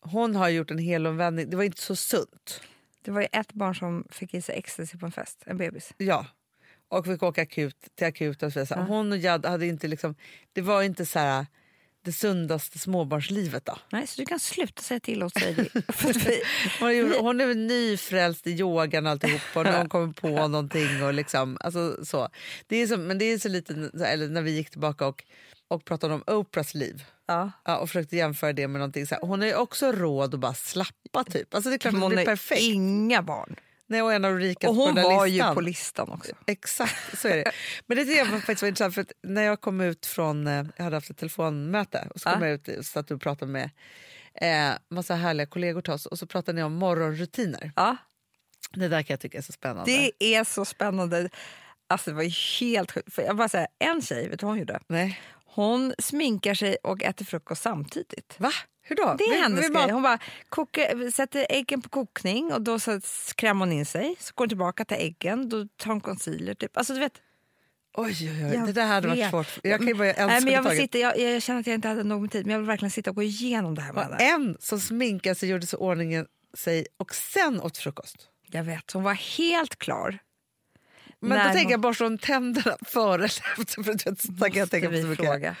hon 0.00 0.34
har 0.36 0.48
gjort 0.48 0.70
en 0.70 0.78
helomvändning. 0.78 1.50
Det 1.50 1.56
var 1.56 1.64
inte 1.64 1.80
så 1.82 1.96
sunt. 1.96 2.60
Det 3.02 3.10
var 3.10 3.20
ju 3.20 3.26
ett 3.32 3.52
barn 3.52 3.74
som 3.74 4.06
fick 4.10 4.34
i 4.34 4.42
sig 4.42 4.58
ecstasy 4.58 4.98
på 4.98 5.06
en 5.06 5.12
fest, 5.12 5.42
en 5.46 5.56
bebis. 5.56 5.94
Ja. 5.96 6.26
Och 6.92 7.06
fick 7.06 7.22
åka 7.22 7.42
akut, 7.42 7.76
till 7.94 8.06
akuten. 8.06 8.46
och 8.46 8.52
så. 8.52 8.66
Ja. 8.70 8.76
Hon 8.82 9.12
och 9.12 9.18
Jad 9.18 9.46
hade 9.46 9.66
inte 9.66 9.88
liksom, 9.88 10.14
det 10.52 10.60
var 10.60 10.82
inte 10.82 11.06
så 11.06 11.18
här 11.18 11.46
det 12.04 12.12
sundaste 12.12 12.78
småbarnslivet. 12.78 13.64
Då. 13.64 13.78
Nej, 13.92 14.06
så 14.06 14.20
du 14.20 14.26
kan 14.26 14.38
sluta 14.40 14.82
säga 14.82 15.00
till 15.00 15.22
oss, 15.22 15.32
att 15.36 15.42
vi- 16.16 16.42
Hon, 17.20 17.40
är 17.40 17.46
väl 17.46 17.56
nyfrälst 17.56 18.46
i 18.46 18.50
yogan 18.50 19.06
alltihop 19.06 19.40
och 19.54 19.64
när 19.64 19.78
hon 19.78 19.88
kommer 19.88 20.12
på 20.12 20.28
någonting. 20.28 21.02
Och 21.02 21.14
liksom, 21.14 21.58
alltså, 21.60 22.04
så. 22.04 22.28
Det 22.66 22.76
är 22.76 22.86
så, 22.86 22.96
men 22.96 23.18
det 23.18 23.24
är 23.24 23.38
så 23.38 23.48
lite, 23.48 23.90
eller 24.06 24.28
när 24.28 24.42
vi 24.42 24.50
gick 24.50 24.70
tillbaka 24.70 25.06
och, 25.06 25.24
och 25.68 25.84
pratade 25.84 26.14
om 26.14 26.22
Oprahs 26.26 26.74
liv. 26.74 27.04
ja. 27.26 27.50
Ja, 27.64 27.76
och 27.78 27.88
försökte 27.88 28.16
jämföra 28.16 28.52
det 28.52 28.68
med 28.68 28.78
någonting. 28.78 29.06
Så 29.06 29.14
här. 29.14 29.22
Hon 29.22 29.40
har 29.40 29.48
ju 29.48 29.54
också 29.54 29.92
råd 29.92 30.34
att 30.34 30.40
bara 30.40 30.54
slappa 30.54 31.24
typ. 31.24 31.54
Alltså 31.54 31.70
det 31.70 31.76
är 31.76 31.78
klart 31.78 31.94
Hon 31.94 32.10
det 32.10 32.16
blir 32.16 32.24
perfekt. 32.24 32.60
inga 32.62 33.22
barn. 33.22 33.56
Nej, 33.92 34.02
och 34.02 34.12
en 34.12 34.24
av 34.24 34.30
de 34.32 34.38
rikaste 34.38 34.68
Och 34.68 34.74
på 34.76 34.82
hon 34.84 34.94
den 34.94 35.04
där 35.04 35.14
var 35.16 35.26
listan. 35.26 35.48
ju 35.48 35.54
på 35.54 35.60
listan 35.60 36.10
också. 36.10 36.32
Exakt, 36.46 37.18
så 37.20 37.28
är 37.28 37.36
det. 37.36 37.52
Men 37.86 37.96
det 37.96 38.04
tycker 38.04 38.24
faktiskt 38.24 38.62
var 38.62 38.68
intressant 38.68 38.94
för 38.94 39.00
att 39.02 39.12
när 39.22 39.42
jag 39.42 39.60
kom 39.60 39.80
ut 39.80 40.06
från, 40.06 40.46
eh, 40.46 40.64
jag 40.76 40.84
hade 40.84 40.96
haft 40.96 41.10
ett 41.10 41.16
telefonmöte 41.18 42.08
och 42.14 42.20
så 42.20 42.28
kom 42.30 42.42
Ja. 42.42 42.48
jag 42.48 42.54
ut 42.54 42.68
och 42.78 42.84
satt 42.84 43.10
och 43.10 43.20
pratade 43.20 43.52
med 43.52 43.70
eh, 44.34 44.70
massa 44.90 45.14
härliga 45.14 45.46
kollegor 45.46 45.80
till 45.82 45.92
oss 45.92 46.06
och 46.06 46.18
så 46.18 46.26
pratade 46.26 46.56
ni 46.56 46.62
om 46.62 46.72
morgonrutiner. 46.74 47.72
Ja, 47.76 47.96
Det 48.74 48.88
där 48.88 49.02
kan 49.02 49.14
jag 49.14 49.20
tycka 49.20 49.38
är 49.38 49.42
så 49.42 49.52
spännande. 49.52 49.90
det 50.18 50.34
är 50.36 50.44
så 50.44 50.64
spännande. 50.64 51.28
Alltså 51.86 52.10
det 52.10 52.16
var 52.16 52.60
helt 52.60 52.92
sjukt. 52.92 53.14
För 53.14 53.22
jag 53.22 53.36
bara 53.36 53.48
säga, 53.48 53.66
en 53.78 54.02
tjej, 54.02 54.28
vet 54.28 54.40
du 54.40 54.46
vad 54.46 54.50
hon 54.52 54.58
gjorde? 54.58 54.80
Nej. 54.86 55.20
Hon 55.54 55.94
sminkar 55.98 56.54
sig 56.54 56.76
och 56.82 57.02
äter 57.02 57.24
frukost 57.24 57.62
samtidigt. 57.62 58.34
Va? 58.38 58.50
Hur 58.82 58.96
då? 58.96 59.14
Det 59.18 59.24
är 59.24 59.34
Vi- 59.34 59.40
hennes 59.40 59.58
vi 59.60 59.62
grej. 59.68 59.72
mat- 59.72 59.90
Hon 59.90 60.02
bara 60.02 60.18
kokar, 60.48 61.10
sätter 61.10 61.46
äggen 61.50 61.82
på 61.82 61.88
kokning 61.88 62.52
och 62.52 62.62
då 62.62 62.78
så 62.78 63.00
hon 63.58 63.72
in 63.72 63.86
sig. 63.86 64.16
Så 64.18 64.32
går 64.34 64.44
hon 64.44 64.48
tillbaka 64.48 64.84
till 64.84 64.96
äggen, 64.96 65.48
då 65.48 65.66
tar 65.76 65.90
hon 65.90 66.00
concealer. 66.00 66.54
Typ. 66.54 66.76
Alltså, 66.76 66.94
du 66.94 67.00
vet, 67.00 67.12
Oj, 67.94 68.06
oj, 68.20 68.28
oj. 68.44 68.54
Jag 68.54 68.66
Det 68.66 68.72
där 68.72 68.86
hade 68.86 69.08
varit 69.08 69.30
svårt. 69.30 69.46
Jag 69.62 69.78
kan 69.78 69.88
ju 69.88 69.94
bara 69.94 70.06
älska 70.08 70.26
Nej, 70.26 70.40
men 70.44 70.52
jag, 70.52 70.62
vill 70.62 70.78
sitta, 70.78 70.98
jag, 70.98 71.18
jag 71.18 71.42
känner 71.42 71.60
att 71.60 71.66
jag 71.66 71.74
inte 71.74 71.88
hade 71.88 72.02
nog 72.04 72.20
med 72.22 72.30
tid, 72.30 72.46
men 72.46 72.52
jag 72.52 72.58
vill 72.58 72.66
verkligen 72.66 72.90
sitta 72.90 73.10
och 73.10 73.16
gå 73.16 73.22
igenom 73.22 73.74
det 73.74 73.82
här 73.82 73.92
med 73.92 74.04
henne. 74.04 74.16
en 74.16 74.56
som 74.60 74.80
sminkade 74.80 75.34
sig, 75.34 75.48
gjorde 75.48 75.66
sig 75.66 75.76
ordningen 75.76 76.26
sig 76.54 76.86
och 76.96 77.14
sen 77.14 77.60
åt 77.60 77.78
frukost. 77.78 78.16
Jag 78.46 78.64
vet, 78.64 78.90
hon 78.92 79.02
var 79.02 79.14
helt 79.14 79.78
klar. 79.78 80.18
Men 81.28 81.46
då 81.48 81.52
tänker 81.54 81.70
jag 81.70 81.80
borsta 81.80 82.06
om 82.06 82.18
tänderna 82.18 82.76
före 82.86 83.14
eller 83.14 83.24
efter. 83.24 83.82
För 83.82 84.14
så 84.26 84.44
kan 84.44 84.54
jag 84.54 84.70
tänka 84.70 84.90
på 84.90 84.96
så 84.96 85.06
mycket. 85.06 85.26
fråga. 85.26 85.56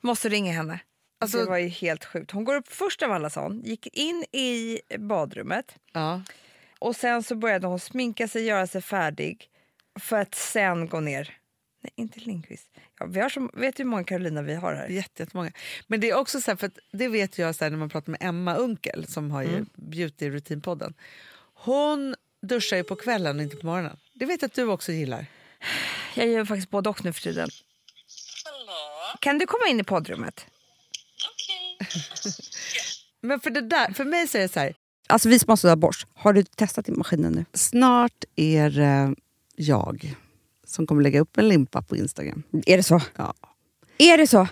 Måste 0.00 0.28
ringa 0.28 0.52
henne. 0.52 0.78
Alltså- 1.20 1.38
det 1.38 1.44
var 1.44 1.58
ju 1.58 1.68
helt 1.68 2.04
sjukt. 2.04 2.30
Hon 2.30 2.44
går 2.44 2.54
upp 2.54 2.68
först 2.72 3.02
av 3.02 3.12
alla 3.12 3.30
sån, 3.30 3.60
gick 3.64 3.86
in 3.86 4.24
i 4.32 4.80
badrummet 4.98 5.74
Ja. 5.92 6.22
och 6.78 6.96
sen 6.96 7.22
så 7.22 7.34
började 7.34 7.66
hon 7.66 7.80
sminka 7.80 8.28
sig, 8.28 8.44
göra 8.44 8.66
sig 8.66 8.82
färdig 8.82 9.48
för 10.00 10.16
att 10.20 10.34
sen 10.34 10.88
gå 10.88 11.00
ner. 11.00 11.36
Nej, 11.82 11.92
inte 11.96 12.20
Lindqvist. 12.20 12.68
Ja, 12.98 13.06
vi 13.06 13.20
har 13.20 13.28
så, 13.28 13.50
vet 13.54 13.76
du 13.76 13.82
hur 13.82 13.90
många 13.90 14.04
Carolina 14.04 14.42
vi 14.42 14.54
har 14.54 14.74
här? 14.74 14.88
Jätte- 14.88 15.22
Jättemånga. 15.22 15.52
Men 15.86 16.00
det 16.00 16.10
är 16.10 16.14
också 16.16 16.40
så 16.40 16.50
här, 16.50 16.56
för 16.56 16.66
att 16.66 16.78
det 16.92 17.08
vet 17.08 17.38
jag 17.38 17.54
så 17.54 17.64
här, 17.64 17.70
när 17.70 17.78
man 17.78 17.88
pratar 17.88 18.10
med 18.10 18.22
Emma 18.22 18.54
Unkel 18.54 19.06
som 19.06 19.30
har 19.30 19.42
ju 19.42 19.48
Mm. 19.48 19.66
Beauty 19.74 20.30
Routine-podden. 20.30 20.94
Hon 21.54 22.14
duschar 22.42 22.76
ju 22.76 22.84
på 22.84 22.96
kvällen 22.96 23.36
och 23.36 23.42
inte 23.42 23.56
på 23.56 23.66
morgonen. 23.66 23.96
Det 24.14 24.26
vet 24.26 24.42
jag 24.42 24.48
att 24.48 24.54
du 24.54 24.64
också 24.68 24.92
gillar. 24.92 25.26
Jag 26.14 26.28
gör 26.28 26.44
faktiskt 26.44 26.70
både 26.70 26.90
och 26.90 27.04
nu 27.04 27.12
för 27.12 27.20
tiden. 27.20 27.48
Kan 29.20 29.38
du 29.38 29.46
komma 29.46 29.66
in 29.70 29.80
i 29.80 29.84
poddrummet? 29.84 30.46
Men 33.20 33.40
för 33.40 33.50
det 33.50 33.60
där, 33.60 33.92
för 33.92 34.04
mig 34.04 34.28
så 34.28 34.38
är 34.38 34.42
det 34.42 34.52
så 34.52 34.60
här, 34.60 34.74
Alltså 35.06 35.28
vi 35.28 35.38
som 35.38 35.48
har 35.48 35.56
sådär 35.56 35.76
borst, 35.76 36.06
har 36.14 36.32
du 36.32 36.42
testat 36.44 36.88
i 36.88 36.92
maskinen 36.92 37.32
nu? 37.32 37.44
Snart 37.52 38.24
är 38.36 38.70
det 38.70 39.14
jag 39.56 40.14
som 40.66 40.86
kommer 40.86 41.02
lägga 41.02 41.20
upp 41.20 41.38
en 41.38 41.48
limpa 41.48 41.82
på 41.82 41.96
Instagram. 41.96 42.42
Är 42.66 42.76
det 42.76 42.82
så? 42.82 43.00
Ja. 43.16 43.34
Är 43.98 44.18
det 44.18 44.26
så? 44.26 44.48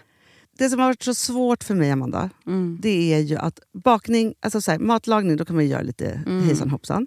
Det 0.59 0.71
som 0.71 0.79
har 0.81 0.87
varit 0.87 1.03
så 1.03 1.15
svårt 1.15 1.65
för 1.65 1.75
mig, 1.75 1.91
Amanda, 1.91 2.31
Mm. 2.47 2.79
det 2.83 3.15
är 3.15 3.19
ju 3.19 3.37
att 3.37 3.61
bakning, 3.73 4.35
alltså 4.41 4.61
så 4.61 4.71
här, 4.71 4.79
matlagning, 4.79 5.37
då 5.37 5.45
kan 5.45 5.57
man 5.57 5.65
ju 5.65 5.71
göra 5.71 5.83
lite 5.83 6.07
Mm. 6.27 6.45
hejsan 6.47 6.71
hoppsan. 6.71 7.07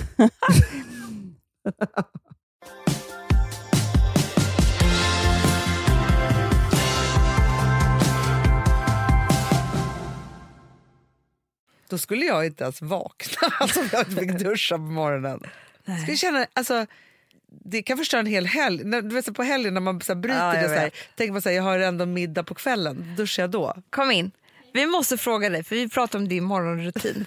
Då 11.88 11.98
skulle 11.98 12.26
jag 12.26 12.46
inte 12.46 12.64
ens 12.64 12.82
vakna 12.82 13.48
alltså, 13.60 13.80
om 13.80 13.88
jag 13.92 14.00
inte 14.00 14.20
fick 14.20 14.38
duscha 14.38 14.76
på 14.76 14.82
morgonen. 14.82 15.42
Skulle 16.02 16.16
känna, 16.16 16.46
alltså, 16.52 16.86
det 17.48 17.82
kan 17.82 17.98
förstöra 17.98 18.20
en 18.20 18.26
hel 18.26 18.46
helg. 18.46 18.84
När, 18.84 19.02
du 19.02 19.14
vet, 19.14 19.34
på 19.34 19.42
helgen 19.42 19.74
när 19.74 19.80
man 19.80 20.00
så 20.00 20.14
här, 20.14 20.20
bryter 20.20 20.54
Ja, 20.54 20.62
det, 20.62 20.68
så 20.68 20.74
här, 20.74 20.90
tänker 21.16 21.32
man 21.32 21.42
så 21.42 21.48
här, 21.48 21.56
jag 21.56 21.62
har 21.62 21.78
ändå 21.78 22.06
middag 22.06 22.44
på 22.44 22.54
kvällen, 22.54 23.14
duschar 23.16 23.42
jag 23.42 23.50
då? 23.50 23.74
Kom 23.90 24.10
in. 24.10 24.30
Vi 24.76 24.86
måste 24.86 25.18
fråga 25.18 25.48
dig, 25.48 25.64
för 25.64 25.76
vi 25.76 25.88
pratar 25.88 26.18
om 26.18 26.28
din 26.28 26.44
morgonrutin. 26.44 27.26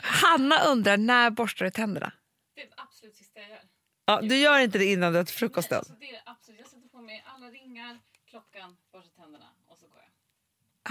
Hanna 0.00 0.64
undrar 0.64 0.96
när 0.96 1.30
borstar 1.30 1.64
du 1.64 1.70
tänderna? 1.70 2.12
Det 2.54 2.60
är 2.62 2.66
det 2.66 2.72
absolut 2.76 3.16
sista 3.16 3.40
jag 3.40 3.48
gör. 3.50 3.58
Ja, 4.06 4.20
du 4.22 4.36
gör 4.36 4.58
inte 4.58 4.78
det 4.78 4.84
innan 4.84 5.12
du 5.12 5.18
äter 5.20 5.32
frukosten? 5.32 5.78
Alltså, 5.78 5.92
det 6.00 6.10
är 6.10 6.22
absolut. 6.26 6.60
Jag 6.60 6.68
sätter 6.68 6.88
på 6.88 7.00
mig 7.00 7.24
alla 7.36 7.46
ringar, 7.46 7.98
klockan, 8.30 8.76
borstar 8.92 9.22
tänderna 9.22 9.44
och 9.70 9.78
så 9.78 9.86
går 9.86 9.98
jag. 9.98 10.10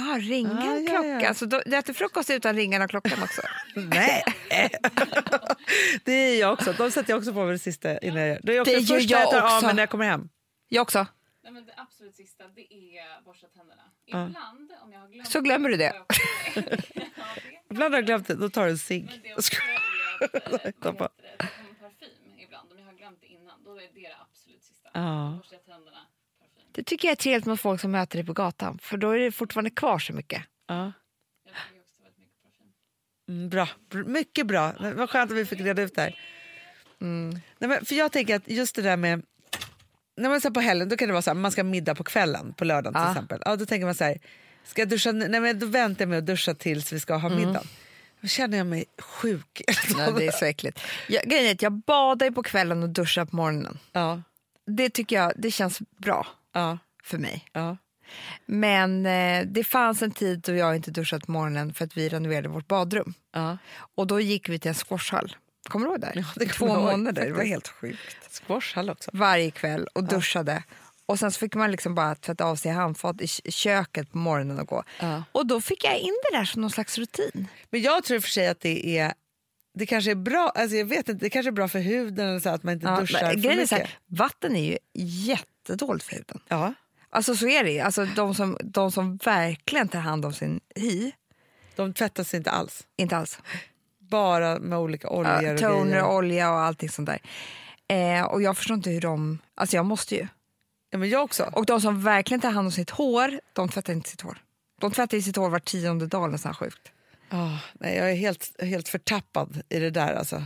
Ah, 0.10 0.18
ringen, 0.20 0.58
Ah, 0.58 0.78
ja, 0.80 0.90
klockan. 0.92 1.20
ja. 1.20 1.34
Så 1.34 1.46
du, 1.46 1.62
du 1.66 1.76
äter 1.78 1.94
frukost 1.94 2.30
utan 2.30 2.56
ringarna 2.56 2.84
och 2.86 2.90
klockan 2.90 3.24
också? 3.24 3.42
Nej! 3.76 4.24
det 6.06 6.12
är 6.12 6.40
jag 6.40 6.54
också. 6.54 6.74
De 6.74 6.92
sätter 6.92 7.10
jag 7.14 7.18
också 7.18 7.34
på 7.34 7.44
mig 7.44 7.52
det 7.52 7.60
sista 7.60 7.98
innan 8.00 8.18
jag 8.20 8.28
gör. 8.30 8.40
Det 8.44 8.56
är 8.58 8.62
också 8.62 8.74
Det 8.74 8.78
det 8.80 8.84
gör 8.84 8.98
första 9.00 9.12
jag 9.14 9.22
jag 9.24 9.32
tar 9.32 9.42
av 9.42 9.56
också. 9.56 9.66
mig 9.66 9.76
när 9.76 9.82
jag 9.82 9.90
kommer 9.90 10.06
hem. 10.06 10.30
Jag 10.68 10.82
också. 10.82 11.06
Nej, 11.50 11.54
men 11.54 11.66
det 11.66 11.74
absolut 11.78 12.16
sista 12.16 12.48
det 12.48 12.74
är 12.74 13.22
borsta 13.22 13.48
tänderna. 13.48 13.82
Ibland 14.06 14.72
om 14.82 14.92
jag 14.94 15.00
har 15.00 15.08
glömt 15.08 15.28
Så 15.28 15.42
glömmer 15.42 15.70
du 15.70 15.78
det. 15.78 15.94
ja, 15.96 16.06
det. 16.56 16.82
Ibland 17.70 17.94
har 17.94 17.98
jag 17.98 18.06
glömt 18.06 18.28
det, 18.28 18.36
då 18.36 18.50
tar 18.50 18.66
du 18.66 18.72
en 18.72 18.78
cigg. 18.78 19.06
Men 19.06 19.22
det 19.24 19.34
också 19.36 19.54
är 19.56 19.76
att 20.26 20.86
eh, 20.86 20.94
vad 20.94 20.94
som 20.94 21.76
parfym 21.80 22.40
ibland. 22.40 22.72
Om 22.72 22.80
jag 22.80 22.86
har 22.86 22.94
glömt 22.94 23.22
det 23.22 23.28
innan, 23.28 23.64
då 23.64 23.76
är 23.76 23.82
det 23.82 23.88
det 23.94 24.16
absolut 24.30 24.64
sista. 24.64 24.90
Ja. 24.94 25.38
Borsta 25.38 25.56
tänderna, 25.58 25.98
parfym. 26.40 26.70
Det 26.72 26.84
tycker 26.84 27.08
jag 27.08 27.12
är 27.12 27.16
trevligt 27.16 27.46
med 27.46 27.60
folk 27.60 27.82
som 27.82 27.92
möter 27.92 28.18
dig 28.18 28.26
på 28.26 28.34
gatan, 28.34 28.80
för 28.82 28.98
då 28.98 29.10
är 29.12 29.20
det 29.20 29.32
fortfarande 29.32 29.70
kvar 29.70 30.00
så 30.00 30.14
mycket. 30.14 30.44
Ja. 30.68 30.92
Jag 31.46 31.54
tycker 31.56 31.80
också 31.82 32.04
väldigt 32.04 32.20
mycket 32.20 32.42
parfym. 32.44 32.72
Mm, 33.30 33.50
bra. 33.50 33.68
Br- 33.90 34.08
Mycket 34.08 34.48
bra. 34.48 34.72
Var 34.80 35.08
skönt 35.08 35.32
att 35.32 35.38
vi 35.38 35.46
fick 35.46 35.62
reda 35.62 35.82
ut 35.82 35.96
det 35.96 36.02
här. 36.02 36.20
Mm. 37.02 37.30
Nej, 37.30 37.70
men 37.70 37.86
för 37.86 37.96
jag 37.96 38.12
tänker 38.12 38.36
att 38.36 38.50
just 38.50 38.76
det 38.76 38.82
där 38.82 38.98
med... 38.98 39.26
När 40.20 40.30
man 40.30 40.42
så 40.42 40.52
på 40.52 40.60
helgen 40.60 40.90
då 40.90 40.98
kan 40.98 41.08
det 41.08 41.12
vara 41.14 41.22
så 41.22 41.30
här, 41.30 41.36
man 41.36 41.52
ska 41.52 41.62
ha 41.62 41.70
middag 41.70 41.96
på 41.96 42.04
kvällen 42.04 42.54
på 42.54 42.66
lördagen 42.66 42.94
till 42.94 43.02
Ja. 43.02 43.12
exempel. 43.12 43.42
Ja, 43.46 43.56
då 43.56 43.66
tänker 43.66 43.86
man 43.86 43.96
så 43.96 44.04
här, 44.04 44.18
ska 44.64 44.82
jag 44.82 44.90
duscha? 44.90 45.12
Nej, 45.12 45.40
men 45.40 45.60
då 45.60 45.66
väntar 45.66 46.02
jag 46.02 46.10
med 46.10 46.18
att 46.18 46.26
duscha 46.26 46.54
tills 46.54 46.94
vi 46.94 47.00
ska 47.00 47.16
ha 47.16 47.30
middag. 47.30 47.64
Då 48.22 48.28
känner 48.28 48.58
jag 48.58 48.68
mig 48.68 48.86
sjuk. 49.00 49.62
Nej, 49.98 50.14
det 50.18 50.28
är 50.28 50.32
så 50.32 50.46
äckligt. 50.46 50.80
Jag, 51.08 51.24
grejen 51.24 51.46
är 51.46 51.52
att 51.52 51.62
jag 51.62 51.74
badar 51.74 52.32
på 52.32 52.44
kvällen 52.44 52.84
och 52.84 52.90
duschar 52.90 53.26
på 53.26 53.36
morgonen. 53.36 53.80
ja, 53.92 54.22
Det 54.68 54.90
tycker 54.90 55.16
jag 55.16 55.32
det 55.36 55.52
känns 55.52 55.80
bra 55.98 56.28
ja, 56.54 56.78
för 57.04 57.18
mig. 57.18 57.46
ja. 57.54 57.78
Men 58.46 59.06
eh, 59.06 59.46
det 59.48 59.64
fanns 59.64 60.02
en 60.02 60.12
tid 60.12 60.40
då 60.40 60.52
jag 60.54 60.76
inte 60.76 60.92
duschat 60.92 61.26
på 61.26 61.32
morgonen 61.32 61.74
för 61.74 61.86
att 61.86 61.98
vi 61.98 62.10
renoverade 62.10 62.50
vårt 62.50 62.68
badrum. 62.68 63.14
ja. 63.34 63.58
Och 63.96 64.08
då 64.08 64.20
gick 64.20 64.50
vi 64.50 64.60
till 64.60 64.70
en 64.70 64.76
squashhall. 64.76 65.36
Kommer 65.64 65.86
du 65.86 65.92
ihåg 65.92 66.02
det? 66.02 66.14
kommer 66.36 66.54
Två 66.54 66.68
månader. 66.80 67.22
Det 67.26 67.30
var 67.32 67.36
faktiskt. 67.38 67.52
helt 67.52 67.68
sjukt. 67.68 68.18
Squashhall 68.46 68.90
också. 68.90 69.12
Varje 69.14 69.52
kväll 69.52 69.88
och 69.94 70.04
duschade. 70.04 70.64
Och 71.06 71.20
sen 71.20 71.32
så 71.32 71.40
fick 71.40 71.56
man 71.56 71.72
liksom 71.72 71.96
bara 71.96 72.16
tvätta 72.16 72.46
av 72.46 72.56
sig 72.56 72.72
handfat 72.72 73.22
i 73.22 73.28
köket 73.52 74.12
på 74.12 74.18
morgonen 74.18 74.60
och 74.60 74.68
gå. 74.68 74.84
Ja. 75.00 75.24
Och 75.32 75.46
då 75.48 75.62
fick 75.62 75.84
jag 75.84 75.98
in 76.00 76.14
det 76.32 76.38
där 76.38 76.46
som 76.46 76.62
någon 76.62 76.72
slags 76.72 76.98
rutin. 76.98 77.48
Men 77.70 77.82
jag 77.82 78.04
tror 78.04 78.20
för 78.20 78.30
sig 78.30 78.48
att 78.48 78.60
det 78.60 78.98
är 78.98 79.14
det 79.74 79.86
kanske 79.86 80.12
är 80.12 80.16
bra, 80.16 80.50
alltså 80.56 80.78
jag 80.78 80.86
vet 80.86 81.10
inte, 81.10 81.26
det 81.26 81.30
kanske 81.30 81.50
är 81.50 81.52
bra 81.52 81.68
för 81.68 81.80
huden 81.80 82.28
eller 82.30 82.40
så 82.40 82.50
att 82.50 82.64
man 82.64 82.74
inte 82.74 82.88
Ja, 82.88 83.00
duschar 83.00 83.22
men 83.34 83.42
för 83.42 83.50
är 83.50 83.54
mycket. 83.56 83.70
så 83.70 83.76
här, 83.76 83.98
vatten 84.08 84.56
är 84.56 84.64
ju 84.72 84.78
jättedåligt 84.94 86.06
för 86.06 86.16
huden. 86.16 86.40
Ja, 86.48 86.74
Alltså 87.10 87.36
så 87.36 87.48
är 87.48 87.64
det. 87.64 87.80
Alltså, 87.80 88.06
de, 88.06 88.36
som, 88.36 88.58
de 88.64 88.92
som 88.92 89.18
verkligen 89.18 89.88
tar 89.88 90.00
hand 90.00 90.26
om 90.26 90.34
sin 90.34 90.60
hy, 90.76 91.12
de 91.76 91.94
tvättar 91.94 92.24
sig 92.24 92.38
inte 92.38 92.52
alls. 92.52 92.88
inte 92.98 93.18
alls. 93.18 93.40
Bara 94.10 94.60
med 94.60 94.80
olika 94.80 95.10
oljor 95.10 95.42
Ja, 95.44 95.54
och 95.54 95.60
toner, 95.60 95.92
grejer. 95.92 96.06
olja 96.08 96.52
och 96.52 96.60
allting 96.60 96.90
sånt 96.90 97.10
där. 97.10 97.20
Eh, 97.88 98.24
och 98.26 98.42
jag 98.42 98.58
förstår 98.58 98.76
inte 98.76 98.90
hur 98.90 99.02
de... 99.02 99.40
Alltså 99.56 99.76
jag 99.76 99.86
måste 99.86 100.16
ju. 100.16 100.28
Ja, 100.90 100.98
men 100.98 101.10
jag 101.10 101.24
också. 101.24 101.50
Och 101.54 101.66
de 101.66 101.82
som 101.82 102.04
verkligen 102.04 102.42
tar 102.42 102.52
hand 102.52 102.66
om 102.68 102.72
sitt 102.72 102.90
hår, 102.90 103.40
de 103.54 103.70
tvättar 103.70 103.94
inte 103.94 104.10
sitt 104.10 104.22
hår. 104.22 104.38
De 104.82 104.92
tvättar 104.92 105.18
ju 105.18 105.24
sitt 105.24 105.36
hår 105.36 105.50
var 105.50 105.60
tionde 105.60 106.08
dag 106.08 106.32
nästan 106.32 106.54
sjukt. 106.54 106.92
Ah, 107.30 107.58
nej, 107.74 107.98
jag 107.98 108.12
är 108.12 108.16
helt, 108.16 108.62
helt 108.62 108.90
förtappad 108.90 109.62
i 109.70 109.80
det 109.80 109.90
där. 109.90 110.14
Alltså. 110.14 110.44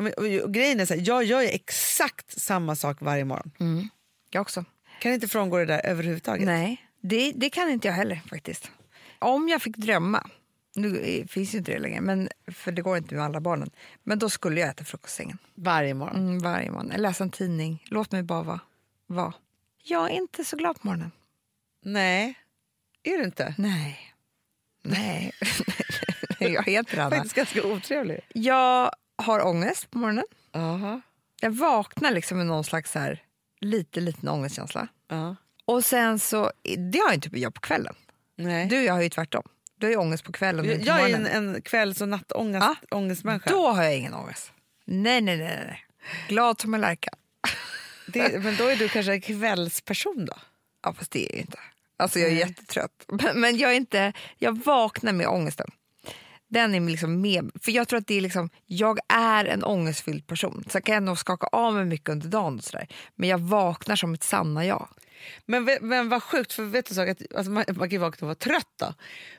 Men, 0.00 0.12
och, 0.12 0.24
och 0.44 0.54
grejen 0.54 0.80
är 0.80 0.86
så 0.86 0.94
här, 0.94 1.02
jag 1.06 1.24
gör 1.24 1.40
exakt 1.42 2.40
samma 2.40 2.76
sak 2.76 2.96
varje 3.00 3.24
morgon. 3.24 3.50
Jag 4.30 4.40
också. 4.40 4.64
Kan 5.00 5.12
inte 5.12 5.28
frångå 5.28 5.58
det 5.58 5.64
där 5.64 5.86
överhuvudtaget. 5.86 6.46
Nej, 6.46 6.86
det, 7.00 7.32
det 7.36 7.50
kan 7.50 7.70
inte 7.70 7.88
jag 7.88 7.94
heller 7.94 8.20
faktiskt. 8.30 8.70
Om 9.18 9.48
jag 9.48 9.62
fick 9.62 9.76
drömma, 9.76 10.26
nu 10.80 11.00
eh, 11.00 11.26
finns 11.26 11.54
ju 11.54 11.58
inte 11.58 11.72
det 11.72 11.78
längre, 11.78 12.00
men, 12.00 12.28
för 12.52 12.72
det 12.72 12.82
går 12.82 12.96
inte 12.96 13.14
med 13.14 13.24
alla 13.24 13.40
barnen, 13.40 13.70
men 14.02 14.18
då 14.18 14.30
skulle 14.30 14.60
jag 14.60 14.68
äta 14.68 14.84
frukostsängen. 14.84 15.38
Varje 15.54 15.94
morgon. 15.94 16.16
Mm, 16.16 16.38
varje 16.38 16.70
morgon. 16.70 16.92
Läsa 16.96 17.24
en 17.24 17.30
tidning. 17.30 17.84
Låt 17.86 18.12
mig 18.12 18.22
bara 18.22 18.42
vara. 18.42 18.60
vara. 19.06 19.34
Jag 19.82 20.10
är 20.10 20.14
inte 20.14 20.44
så 20.44 20.56
glad 20.56 20.80
på 20.80 20.86
morgonen. 20.86 21.10
Nej, 21.84 22.34
är 23.02 23.18
du 23.18 23.24
inte? 23.24 23.54
Nej. 23.58 24.14
Nej. 24.82 25.32
jag 26.38 26.62
heter 26.62 26.98
Anna. 26.98 27.10
Faktiskt 27.10 27.34
ganska 27.34 27.62
otrevlig. 27.62 28.20
Jag 28.34 28.90
har 29.16 29.46
ångest 29.46 29.90
på 29.90 29.98
morgonen. 29.98 30.24
Aha. 30.52 31.00
Jag 31.40 31.50
vaknar 31.50 32.10
liksom 32.10 32.38
med 32.38 32.46
någon 32.46 32.64
slags 32.64 32.92
så 32.92 32.98
här, 32.98 33.22
lite 33.60 34.00
liten 34.00 34.28
ångestkänsla. 34.28 34.88
Ja. 35.08 35.36
Och 35.64 35.84
sen 35.84 36.18
så, 36.18 36.50
det 36.92 36.98
har 36.98 37.14
inte 37.14 37.30
jag 37.32 37.54
på 37.54 37.60
kvällen. 37.60 37.94
Nej. 38.36 38.66
Du 38.66 38.78
och 38.78 38.84
jag 38.84 38.92
har 38.94 39.02
ju 39.02 39.08
tvärtom. 39.08 39.42
Du 39.80 39.86
har 39.86 39.90
ju 39.90 39.96
ångest 39.96 40.24
på 40.24 40.32
kvällen 40.32 40.82
jag, 40.84 41.10
är 41.10 41.14
en, 41.14 41.26
en 41.26 41.62
kvälls 41.62 42.00
och 42.00 42.08
nattångest 42.08 42.66
Ja. 42.90 42.96
ångestmänniska. 42.96 43.50
Då 43.50 43.68
har 43.68 43.82
jag 43.82 43.96
ingen 43.96 44.14
ångest. 44.14 44.52
Nej, 44.84 45.20
nej, 45.20 45.36
nej. 45.36 45.64
nej. 45.66 45.84
Glad 46.28 46.60
som 46.60 46.74
en 46.74 46.80
lärka. 46.80 47.10
Det, 48.06 48.42
men 48.42 48.56
då 48.56 48.66
är 48.66 48.76
du 48.76 48.88
kanske 48.88 49.12
en 49.12 49.20
kvällsperson 49.20 50.24
då? 50.24 50.32
Ja, 50.82 50.92
fast 50.92 51.10
det 51.10 51.26
är 51.26 51.32
jag 51.32 51.40
inte. 51.40 51.58
Alltså 51.96 52.18
jag 52.18 52.28
är 52.28 52.34
Nej. 52.34 52.40
jättetrött. 52.40 53.04
Men, 53.08 53.40
men 53.40 53.56
jag 53.58 53.70
är 53.70 53.76
inte, 53.76 54.12
jag 54.38 54.64
vaknar 54.64 55.12
med 55.12 55.26
ångesten. 55.26 55.70
Den 56.48 56.74
är 56.74 56.80
liksom 56.80 57.20
med, 57.20 57.50
för 57.62 57.72
jag 57.72 57.88
tror 57.88 57.98
att 57.98 58.06
det 58.06 58.14
är 58.14 58.20
liksom, 58.20 58.50
jag 58.66 58.98
är 59.08 59.44
en 59.44 59.64
ångestfylld 59.64 60.26
person. 60.26 60.64
Sen 60.70 60.82
kan 60.82 60.94
jag 60.94 61.02
nog 61.02 61.18
skaka 61.18 61.46
av 61.46 61.74
mig 61.74 61.84
mycket 61.84 62.08
under 62.08 62.28
dagen 62.28 62.58
och 62.58 62.64
sådär. 62.64 62.88
Men 63.14 63.28
jag 63.28 63.38
vaknar 63.38 63.96
som 63.96 64.14
ett 64.14 64.22
sanna 64.22 64.66
jag. 64.66 64.88
Men, 65.46 65.68
men 65.80 66.08
vad 66.08 66.22
sjukt, 66.22 66.52
för 66.52 66.62
vet 66.62 66.86
du 66.86 66.94
sak, 66.94 67.08
att, 67.08 67.34
alltså 67.34 67.50
man, 67.52 67.64
man 67.68 67.78
kan 67.88 67.90
ju 67.90 67.98
vakna 67.98 68.24
och 68.24 68.28
vara 68.28 68.34
trött 68.34 68.72
då. 68.78 68.94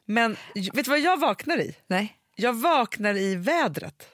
Men 0.06 0.38
vet 0.74 0.86
du 0.86 0.90
vad 0.92 1.00
jag 1.00 1.18
vaknar 1.20 1.58
i? 1.58 1.76
Nej? 1.88 2.18
Jag 2.36 2.54
vaknar 2.54 3.18
i 3.18 3.36
vädret. 3.36 4.08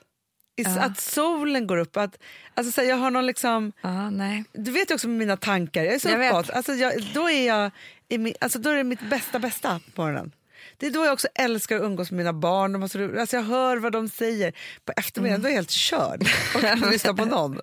I, 0.55 0.61
s- 0.61 0.67
Ja. 0.75 0.81
Att 0.83 0.99
solen 0.99 1.67
går 1.67 1.77
upp. 1.77 1.97
Att, 1.97 2.17
alltså, 2.53 2.71
så 2.71 2.81
här, 2.81 2.87
jag 2.89 2.95
har 2.97 3.11
någon 3.11 3.25
liksom, 3.25 3.71
Ja, 3.81 4.09
nej. 4.09 4.43
du 4.53 4.71
vet 4.71 4.89
ju 4.91 4.95
också 4.95 5.07
mina 5.07 5.37
tankar, 5.37 5.83
jag 5.83 5.93
är 5.93 5.99
så 5.99 6.09
Jag 6.09 6.27
uppåt. 6.29 6.49
Alltså, 6.49 6.73
jag, 6.73 7.03
då, 7.13 7.29
är 7.29 7.47
jag, 7.47 7.71
i 8.09 8.17
min, 8.17 8.33
alltså, 8.41 8.59
då 8.59 8.69
är 8.69 8.75
det 8.75 8.83
mitt 8.83 9.09
bästa 9.09 9.39
bästa 9.39 9.79
på 9.95 10.01
morgonen. 10.01 10.31
Det 10.79 10.85
är 10.87 10.91
då 10.91 11.05
jag 11.05 11.13
också 11.13 11.27
älskar 11.35 11.75
att 11.75 11.81
umgås 11.81 12.11
med 12.11 12.17
mina 12.17 12.33
barn. 12.33 12.73
De 12.73 12.81
har 12.81 12.89
så 12.89 13.19
alltså 13.19 13.35
jag 13.35 13.43
hör 13.43 13.77
vad 13.77 13.91
de 13.91 14.09
säger. 14.09 14.53
På 14.85 14.93
eftermiddagen 14.97 15.41
då 15.41 15.47
är 15.47 15.51
jag 15.51 15.55
helt 15.57 15.71
körd 15.71 16.21
och 16.83 16.91
lyssnar 16.91 17.13
på 17.13 17.25
någon. 17.25 17.61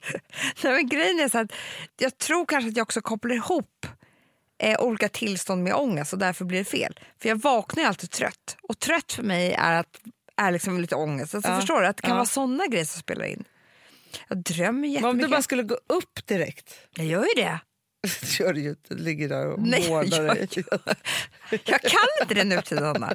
Nej, 0.62 0.72
men 0.72 0.88
grejen 0.88 1.20
är 1.20 1.28
så 1.28 1.38
att 1.38 1.52
jag 1.98 2.18
tror 2.18 2.46
kanske 2.46 2.68
att 2.70 2.76
jag 2.76 2.82
också 2.84 3.00
kopplar 3.00 3.34
ihop 3.34 3.86
eh, 4.62 4.80
olika 4.80 5.08
tillstånd 5.08 5.62
med 5.62 5.74
ångest 5.74 6.12
och 6.12 6.18
därför 6.18 6.44
blir 6.44 6.58
det 6.58 6.64
fel. 6.64 7.00
För 7.22 7.28
jag 7.28 7.36
vaknar 7.42 7.82
ju 7.82 7.88
alltid 7.88 8.10
trött 8.10 8.56
och 8.62 8.78
trött 8.78 9.12
för 9.12 9.22
mig 9.22 9.52
är 9.52 9.72
att 9.80 10.00
är 10.36 10.50
liksom 10.50 10.80
lite 10.80 10.94
ångest. 10.94 11.34
Alltså, 11.34 11.50
Ja. 11.50 11.56
Förstår 11.56 11.80
du? 11.80 11.86
Att 11.86 11.96
det 11.96 12.02
kan 12.02 12.10
Ja. 12.10 12.16
vara 12.16 12.26
såna 12.26 12.66
grejer 12.66 12.84
som 12.84 13.00
spelar 13.00 13.24
in. 13.24 13.44
Jag 14.28 14.38
drömmer 14.38 14.72
Men 14.72 14.84
om 14.84 14.92
jättemycket. 14.92 15.22
du 15.22 15.28
bara 15.30 15.42
skulle 15.42 15.62
gå 15.62 15.74
upp 15.86 16.26
direkt. 16.26 16.74
Jag 16.94 17.06
gör 17.06 17.22
ju 17.36 17.42
det. 17.42 17.58
Det 18.20 18.40
gör 18.40 18.52
du 18.52 18.60
ju 18.60 18.68
inte. 18.70 18.94
Ligger 18.94 19.28
där 19.28 19.46
och 19.46 19.60
Nej, 19.62 19.88
målar 19.88 20.24
jag 20.24 20.36
dig. 20.36 20.48
Jag 21.50 21.80
kan 21.82 22.00
inte 22.22 22.34
det 22.34 22.44
nu 22.44 22.60
till 22.62 22.78
Anna. 22.78 23.14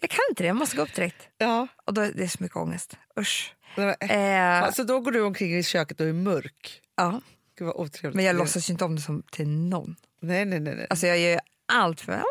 Jag 0.00 0.10
kan 0.10 0.20
inte 0.30 0.42
det, 0.42 0.46
jag 0.46 0.56
måste 0.56 0.76
gå 0.76 0.82
upp 0.82 0.94
direkt. 0.94 1.28
Ja. 1.38 1.68
Och 1.84 1.94
då 1.94 2.00
är 2.00 2.12
det 2.14 2.28
så 2.28 2.42
mycket 2.42 2.56
ångest. 2.56 2.96
Usch. 3.20 3.54
Men- 3.76 3.94
Eh, 4.00 4.62
Alltså 4.62 4.84
då 4.84 5.00
går 5.00 5.12
du 5.12 5.20
omkring 5.22 5.56
i 5.58 5.62
köket 5.62 6.00
och 6.00 6.06
är 6.06 6.12
mörk. 6.12 6.80
ja. 6.96 7.20
Gud 7.58 7.66
vad 7.66 7.76
otrevligt. 7.76 8.16
Men 8.16 8.24
jag 8.24 8.36
låtsas 8.36 8.70
ju 8.70 8.72
inte 8.72 8.84
om 8.84 8.96
det 8.96 9.02
som 9.02 9.22
till 9.30 9.48
någon. 9.48 9.96
Nej, 10.20 10.44
nej, 10.44 10.60
nej. 10.60 10.74
nej. 10.76 10.86
Alltså 10.90 11.06
jag 11.06 11.18
gör 11.18 11.30
ju 11.30 11.38
allt 11.72 12.00
för... 12.00 12.12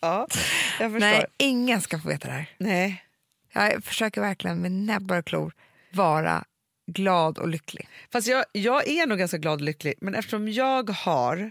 Ja, 0.00 0.26
jag 0.80 0.92
förstår. 0.92 1.00
Nej, 1.00 1.00
Nej. 1.00 1.26
ingen 1.36 1.80
ska 1.80 1.98
få 1.98 2.08
veta 2.08 2.28
det 2.28 2.34
här. 2.34 2.50
nej. 2.58 3.04
Jag 3.52 3.84
försöker 3.84 4.20
verkligen 4.20 4.62
med 4.62 4.72
näbbar 4.72 5.16
och 5.18 5.24
klor 5.26 5.52
vara 5.92 6.44
glad 6.92 7.38
och 7.38 7.48
lycklig. 7.48 7.88
Fast 8.12 8.28
jag, 8.28 8.44
jag 8.52 8.88
är 8.88 9.06
nog 9.06 9.18
ganska 9.18 9.38
glad 9.38 9.54
och 9.58 9.64
lycklig, 9.64 9.94
men 10.00 10.14
eftersom 10.14 10.48
jag 10.48 10.90
har... 10.90 11.50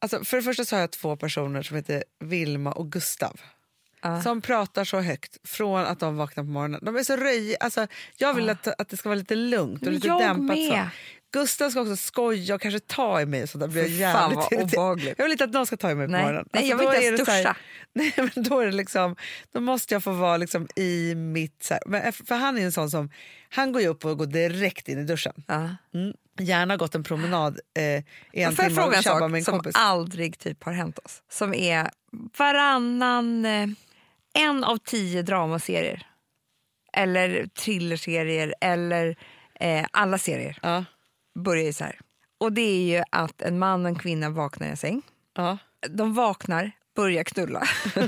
Alltså 0.00 0.24
för 0.24 0.36
det 0.36 0.42
första 0.42 0.64
så 0.64 0.76
har 0.76 0.80
jag 0.80 0.90
två 0.90 1.16
personer 1.16 1.62
som 1.62 1.76
heter 1.76 2.04
Vilma 2.18 2.72
och 2.72 2.92
Gustav. 2.92 3.40
Ja. 4.02 4.22
Som 4.22 4.42
pratar 4.42 4.84
så 4.84 5.00
högt 5.00 5.48
från 5.48 5.84
att 5.84 6.00
de 6.00 6.16
vaknar 6.16 6.44
på 6.44 6.50
morgonen. 6.50 6.80
De 6.82 6.96
är 6.96 7.02
så 7.02 7.16
röjiga. 7.16 7.56
Alltså, 7.60 7.86
jag 8.16 8.34
vill 8.34 8.50
att, 8.50 8.80
att 8.80 8.88
det 8.88 8.96
ska 8.96 9.08
vara 9.08 9.18
lite 9.18 9.34
lugnt 9.34 9.80
och 9.80 9.86
Men 9.86 9.94
lite 9.94 10.06
jag 10.06 10.20
dämpat. 10.20 10.56
Så. 10.56 10.88
Gustav 11.32 11.70
ska 11.70 11.80
också 11.80 11.96
skoja 11.96 12.54
och 12.54 12.60
kanske 12.60 12.80
ta 12.80 13.20
i 13.20 13.26
mig. 13.26 13.46
Så 13.46 13.58
där 13.58 13.68
blir 13.68 14.00
jag 14.00 14.12
Fy 14.12 14.18
fan, 14.18 14.46
jävligt 14.50 14.76
vad. 14.76 15.00
Jag 15.00 15.24
vill 15.24 15.32
inte 15.32 15.44
att 15.44 15.52
någon 15.52 15.66
ska 15.66 15.76
ta 15.76 15.90
i 15.90 15.94
mig 15.94 16.06
på 16.06 16.12
Nej. 16.12 16.22
morgonen. 16.22 16.48
Nej, 16.52 16.68
jag 16.68 16.76
vill 16.76 16.86
inte 16.86 17.06
ens 17.06 17.28
här-. 17.28 17.56
Nej, 17.92 18.14
men 18.16 18.44
då, 18.44 18.60
är 18.60 18.66
det 18.66 18.72
liksom, 18.72 19.16
då 19.52 19.60
måste 19.60 19.94
jag 19.94 20.04
få 20.04 20.12
vara 20.12 20.36
liksom 20.36 20.68
i 20.76 21.14
mitt... 21.14 21.62
Så 21.62 21.74
här, 21.74 21.82
men 21.86 22.12
för 22.12 22.34
han 22.34 22.58
är 22.58 22.62
en 22.62 22.72
sån 22.72 22.90
som... 22.90 23.10
Han 23.48 23.72
går 23.72 23.86
upp 23.86 24.04
och 24.04 24.18
går 24.18 24.26
direkt 24.26 24.88
in 24.88 24.98
i 24.98 25.04
duschen. 25.04 25.44
Ja. 25.46 25.70
Mm. 25.94 26.14
Gärna 26.38 26.76
gått 26.76 26.94
en 26.94 27.04
promenad 27.04 27.60
eh, 27.76 27.82
i 27.84 28.04
en 28.32 28.56
timme 28.56 28.70
fråga 28.70 28.96
en 28.96 29.02
sak 29.02 29.20
med 29.20 29.38
en 29.38 29.44
som 29.44 29.54
kompis. 29.54 29.74
aldrig 29.76 30.38
typ 30.38 30.64
har 30.64 30.72
hänt 30.72 30.98
oss? 30.98 31.22
Som 31.30 31.54
är 31.54 31.90
varannan... 32.38 33.44
Eh, 33.44 33.68
en 34.34 34.64
av 34.64 34.78
tio 34.78 35.22
dramaserier. 35.22 36.06
Eller 36.92 37.46
thrillerserier 37.46 38.54
eller 38.60 39.16
eh, 39.60 39.86
alla 39.90 40.18
serier 40.18 40.58
Ja, 40.62 40.84
börjar 41.40 41.64
ju 41.64 41.72
så 41.72 41.84
här. 41.84 41.98
Och 42.40 42.52
det 42.52 42.60
är 42.60 42.98
ju 42.98 43.04
att 43.10 43.42
en 43.42 43.58
man 43.58 43.82
och 43.82 43.88
en 43.88 43.98
kvinna 43.98 44.30
vaknar 44.30 44.66
i 44.66 44.70
en 44.70 44.76
säng. 44.76 45.02
ja. 45.36 45.58
De 45.88 46.14
vaknar, 46.14 46.70
börjar 46.96 47.24
knulla. 47.24 47.62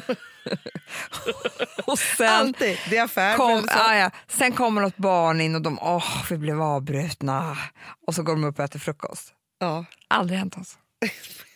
och 1.86 1.98
sen... 1.98 2.28
Alltid. 2.28 2.78
Det 2.90 2.96
är 2.96 3.04
affär. 3.04 3.36
Kom, 3.36 3.68
ah, 3.68 3.94
ja. 3.94 4.10
Sen 4.28 4.52
kommer 4.52 4.80
något 4.80 4.96
barn 4.96 5.40
in 5.40 5.54
och 5.54 5.62
de 5.62 5.78
åh, 5.82 6.24
vi 6.30 6.36
blev 6.38 6.62
avbrutna. 6.62 7.58
Och 8.06 8.14
så 8.14 8.22
går 8.22 8.32
de 8.32 8.44
upp 8.44 8.58
och 8.58 8.64
äter 8.64 8.78
frukost. 8.78 9.32
ja. 9.58 9.84
Aldrig 10.08 10.38
hänt 10.38 10.56
oss. 10.56 10.78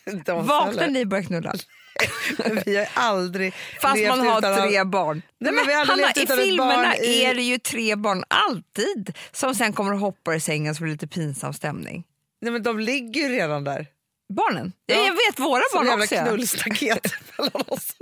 De 0.25 0.47
Vaknar 0.47 0.87
ni 0.87 1.03
och 1.03 1.07
börjar 1.07 1.23
knulla? 1.23 1.53
Vi 2.65 2.77
har 2.77 2.87
aldrig 2.93 3.53
Fast 3.81 3.95
levt 3.97 4.09
man 4.09 4.19
har 4.27 4.37
utan 4.39 4.67
tre 4.69 4.83
barn. 4.83 5.21
Nej, 5.39 5.53
men 5.53 5.67
vi 5.67 5.73
har 5.73 5.85
Hanna, 5.85 6.11
I 6.15 6.27
filmerna 6.27 6.97
i- 6.97 7.23
är 7.25 7.35
det 7.35 7.41
ju 7.41 7.57
tre 7.57 7.95
barn 7.95 8.23
alltid 8.27 9.13
som 9.31 9.55
sen 9.55 9.73
kommer 9.73 9.93
och 9.93 9.99
hoppar 9.99 10.33
i 10.33 10.39
sängen 10.39 10.75
så 10.75 10.83
blir 10.83 10.89
det 10.89 10.93
lite 11.03 11.07
pinsam 11.07 11.53
stämning. 11.53 12.03
Nej, 12.41 12.51
men 12.51 12.63
de 12.63 12.79
ligger 12.79 13.21
ju 13.21 13.29
redan 13.29 13.63
där. 13.63 13.87
Barnen? 14.33 14.73
Ja. 14.85 14.95
Ja. 14.95 15.01
Jag 15.05 15.11
vet 15.13 15.39
våra 15.39 15.61
Som 15.71 15.77
barn 15.79 15.87
jävla 15.87 16.03
också. 16.03 16.15
ja. 16.15 16.25
knullstaket 16.25 17.11
mellan 17.37 17.63
oss. 17.67 17.95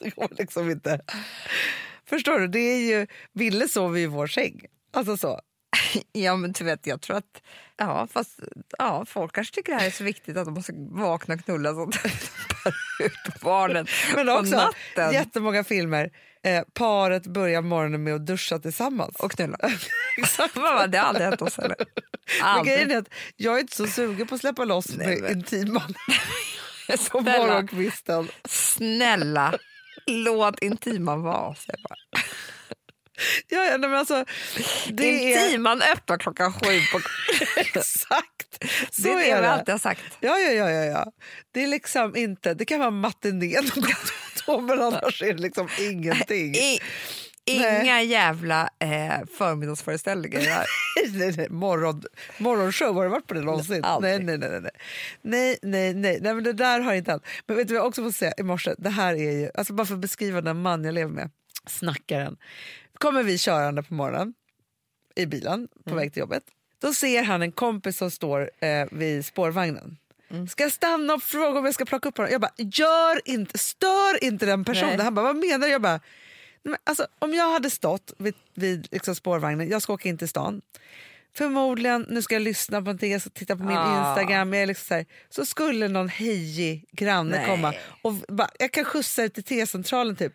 Det 0.00 0.10
går 0.10 0.28
liksom 0.38 0.70
inte. 0.70 1.00
Förstår 2.08 2.38
du? 2.38 2.48
Det 2.48 2.58
är 2.58 2.78
ju, 2.78 3.06
Ville 3.32 3.68
sover 3.68 3.98
ju 3.98 4.04
i 4.04 4.06
vår 4.06 4.26
säng. 4.26 4.60
Alltså 4.92 5.16
så. 5.16 5.40
Ja 6.12 6.36
men 6.36 6.52
du 6.52 6.64
vet 6.64 6.86
jag 6.86 7.00
tror 7.00 7.16
att 7.16 7.42
ja, 7.76 8.06
fast, 8.12 8.40
ja, 8.78 9.04
folk 9.08 9.32
kanske 9.34 9.54
tycker 9.54 9.72
det 9.72 9.78
här 9.78 9.86
är 9.86 9.90
så 9.90 10.04
viktigt 10.04 10.36
att 10.36 10.44
de 10.44 10.54
måste 10.54 10.72
vakna 10.90 11.34
och 11.34 11.44
knulla 11.44 11.74
så 11.74 11.82
att 11.82 11.92
de 12.02 12.08
bär 12.64 13.06
ut 13.06 13.40
barnen 13.40 13.86
Men 14.16 14.26
på 14.26 14.32
också 14.32 14.56
natten. 14.56 15.12
jättemånga 15.12 15.64
filmer. 15.64 16.10
Eh, 16.42 16.62
paret 16.74 17.26
börjar 17.26 17.62
morgonen 17.62 18.04
med 18.04 18.14
att 18.14 18.26
duscha 18.26 18.58
tillsammans. 18.58 19.16
Och 19.16 19.32
knulla. 19.32 19.56
Vad, 20.54 20.90
det 20.90 20.98
har 20.98 21.04
aldrig 21.06 21.26
hänt 21.26 21.42
oss 21.42 21.58
eller? 21.58 21.76
Men 21.78 21.86
Aldrig. 22.48 22.74
grejen 22.74 22.90
är 22.90 22.98
att 22.98 23.08
jag 23.36 23.56
är 23.56 23.60
inte 23.60 23.76
så 23.76 23.86
sugen 23.86 24.26
på 24.26 24.34
att 24.34 24.40
släppa 24.40 24.64
loss 24.64 24.86
Nej, 24.96 25.20
med 25.22 25.30
intiman 25.30 25.94
på 26.88 26.96
Snälla, 26.96 27.38
morgonkvisten. 27.46 28.28
snälla, 28.48 29.54
låt 30.06 30.62
intiman 30.62 31.22
vara. 31.22 31.54
Ja, 33.70 33.76
nej, 33.76 33.90
men 33.90 33.98
alltså, 33.98 34.24
det 34.88 35.34
är 35.34 35.46
Intiman 35.46 35.82
öppnar 35.82 36.18
klockan 36.18 36.52
sju 36.52 36.80
på 36.92 37.00
exakt 37.60 38.64
så 38.90 39.02
Det 39.02 39.10
är 39.10 39.16
det 39.16 39.30
är 39.30 39.42
det. 39.42 39.50
alltid 39.50 39.72
har 39.72 39.78
sagt. 39.78 40.02
Ja, 40.20 40.38
ja, 40.38 40.50
ja, 40.52 40.70
ja, 40.70 40.84
ja. 40.84 41.12
Det 41.52 41.62
är 41.64 41.66
liksom 41.66 42.16
inte, 42.16 42.54
det 42.54 42.64
kan 42.64 42.78
vara 42.80 42.90
matiné 42.90 43.60
någon 43.60 43.82
gång 43.82 43.94
då, 44.46 44.60
men 44.60 44.82
annars 44.82 45.22
är 45.22 45.32
det 45.34 45.42
liksom 45.42 45.68
ingenting. 45.80 46.54
I, 46.54 46.80
inga 47.46 48.02
jävla 48.02 48.68
eh, 48.78 49.12
förmiddagsföreställningar 49.38 50.40
nej, 51.12 51.34
nej, 51.36 51.48
morgon, 51.50 52.02
morgonshow, 52.38 52.94
har 52.94 53.02
du 53.04 53.08
varit 53.10 53.26
på 53.26 53.34
det 53.34 53.40
någonsin? 53.40 53.84
Nej, 54.00 54.18
nej, 54.18 54.38
nej, 54.38 54.50
nej, 54.50 54.60
nej. 54.60 54.70
Nej, 55.22 55.58
nej, 55.62 55.94
nej, 55.94 56.18
nej, 56.22 56.34
men 56.34 56.44
det 56.44 56.52
där 56.52 56.80
har 56.80 56.94
inte 56.94 57.10
hänt. 57.10 57.26
Men 57.46 57.56
vet 57.56 57.68
du 57.68 57.74
vad 57.74 57.80
jag 57.80 57.86
också 57.88 58.02
får 58.02 58.10
säga 58.10 58.32
i 58.36 58.42
morse? 58.42 58.74
Det 58.78 58.90
här 58.90 59.14
är 59.14 59.32
ju, 59.32 59.50
alltså 59.54 59.72
bara 59.72 59.86
för 59.86 59.94
att 59.94 60.00
beskriva 60.00 60.40
den 60.40 60.62
man 60.62 60.84
jag 60.84 60.94
lever 60.94 61.12
med, 61.12 61.30
snackaren. 61.66 62.36
Kommer 63.04 63.22
vi 63.22 63.38
körande 63.38 63.82
på 63.82 63.94
morgonen 63.94 64.34
i 65.16 65.26
bilen 65.26 65.68
på 65.84 65.94
väg 65.94 66.12
till 66.12 66.20
jobbet. 66.20 66.42
Då 66.80 66.92
ser 66.94 67.22
han 67.22 67.42
en 67.42 67.52
kompis 67.52 67.96
som 67.96 68.10
står 68.10 68.50
eh, 68.60 68.86
vid 68.90 69.26
spårvagnen. 69.26 69.96
Ska 70.50 70.62
jag 70.62 70.72
stanna 70.72 71.14
och 71.14 71.22
fråga 71.22 71.58
om 71.58 71.64
jag 71.64 71.74
ska 71.74 71.84
plocka 71.84 72.08
upp 72.08 72.16
honom? 72.16 72.32
Jag 72.32 72.40
bara, 72.40 72.52
gör 72.56 73.20
inte, 73.24 73.58
stör 73.58 74.24
inte 74.24 74.46
den 74.46 74.64
personen. 74.64 74.96
Nej. 74.96 75.04
Han 75.04 75.14
bara, 75.14 75.22
vad 75.22 75.36
menar 75.36 75.66
du? 75.66 75.72
Jag 75.72 75.82
bara, 75.82 75.92
"Nej, 75.92 76.00
men 76.62 76.76
alltså, 76.84 77.06
om 77.18 77.34
jag 77.34 77.52
hade 77.52 77.70
stått 77.70 78.12
vid, 78.18 78.34
vid 78.54 78.88
liksom 78.90 79.14
spårvagnen, 79.14 79.68
jag 79.68 79.82
ska 79.82 79.92
åka 79.92 80.08
in 80.08 80.18
till 80.18 80.28
stan. 80.28 80.60
Förmodligen, 81.36 82.06
nu 82.10 82.22
ska 82.22 82.34
jag 82.34 82.42
lyssna 82.42 82.78
på 82.78 82.84
någonting, 82.84 83.12
jag 83.12 83.20
ska 83.20 83.30
titta 83.30 83.56
på 83.56 83.62
min 83.64 83.76
Ah. 83.76 84.08
Instagram. 84.08 84.52
Jag 84.52 84.62
är 84.62 84.66
liksom 84.66 84.86
så, 84.88 84.94
här, 84.94 85.06
så 85.30 85.46
skulle 85.46 85.88
någon 85.88 86.08
hejig 86.08 86.84
granne 86.92 87.36
Nej. 87.36 87.46
komma 87.46 87.74
och 88.02 88.12
bara, 88.12 88.48
jag 88.58 88.72
kan 88.72 88.84
skjutsa 88.84 89.22
ut 89.24 89.34
till 89.34 89.44
T-centralen 89.44 90.16
typ. 90.16 90.32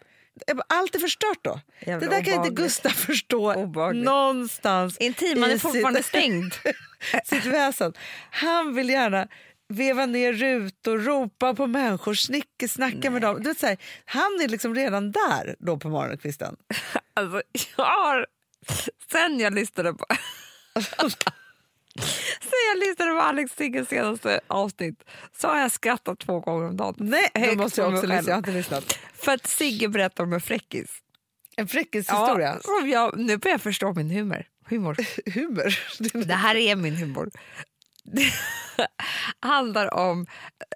Allt 0.68 0.96
är 0.96 1.00
förstört 1.00 1.40
då. 1.42 1.60
Jävla 1.80 2.08
det 2.10 2.16
där 2.16 2.24
kan 2.24 2.46
inte. 2.46 2.62
Gustav 2.62 2.90
förstå 2.90 3.54
Obehagligt. 3.54 4.06
någonstans 4.06 4.98
Intiman 4.98 5.52
är 5.52 5.58
fortfarande 5.58 6.04
sitt, 6.04 6.10
stängd. 6.10 6.54
sitt 7.24 7.46
väsen. 7.46 7.94
Han 8.32 8.76
vill 8.76 8.90
gärna 8.90 9.28
veva 9.70 10.06
ner 10.06 10.34
rutor, 10.34 10.98
ropa 10.98 11.54
på 11.54 11.68
människor, 11.68 12.14
snicka, 12.14 12.68
snacka 12.68 13.10
med 13.12 13.22
dem. 13.22 13.44
Du 13.44 13.50
vet, 13.50 13.60
så 13.60 13.68
här, 13.68 13.78
han 14.06 14.42
är 14.44 14.48
liksom 14.48 14.76
redan 14.76 15.12
där 15.12 15.56
då 15.60 15.78
på 15.78 15.90
morgonkvisten. 15.90 16.56
Alltså, 17.14 17.42
jag 17.78 17.86
har, 17.86 18.28
sen 19.12 19.40
jag 19.40 19.54
lyssnade 19.54 19.94
på 19.94 20.06
Sen 22.42 22.60
jag 22.74 22.88
lyssnade 22.88 23.12
på 23.12 23.20
Alex 23.20 23.52
Sigges 23.56 23.90
senaste 23.90 24.40
avsnitt 24.48 25.04
så 25.38 25.48
har 25.48 25.60
jag 25.60 25.72
skrattat 25.72 26.20
två 26.20 26.40
gånger 26.40 26.68
om 26.68 26.78
dagen. 26.78 26.96
Nej, 26.98 27.32
då 27.34 27.40
Högt 27.40 27.58
måste 27.58 27.82
jag 27.82 27.94
också 27.94 28.08
lyssna. 28.08 28.30
Jag 28.30 28.34
har 28.34 28.38
inte 28.38 28.52
lyssnat. 28.52 29.00
För 29.14 29.32
att 29.32 29.48
Sigge 29.48 29.88
berättar 29.88 30.24
om 30.24 30.34
en 30.34 30.42
fräckis. 30.42 30.90
En 31.56 31.68
fräckishistoria. 31.68 32.60
Ja, 32.64 32.88
jag, 32.88 33.20
nu 33.20 33.38
börjar 33.38 33.54
jag 33.54 33.62
förstå 33.62 33.94
min 33.94 34.10
humor. 34.10 34.46
humor. 34.66 34.98
Humor. 35.34 36.26
Det 36.26 36.34
här 36.34 36.56
är 36.56 36.76
min 36.76 36.96
humor. 36.96 37.30
Det 38.04 38.32
handlar 39.40 39.94
om 39.94 40.26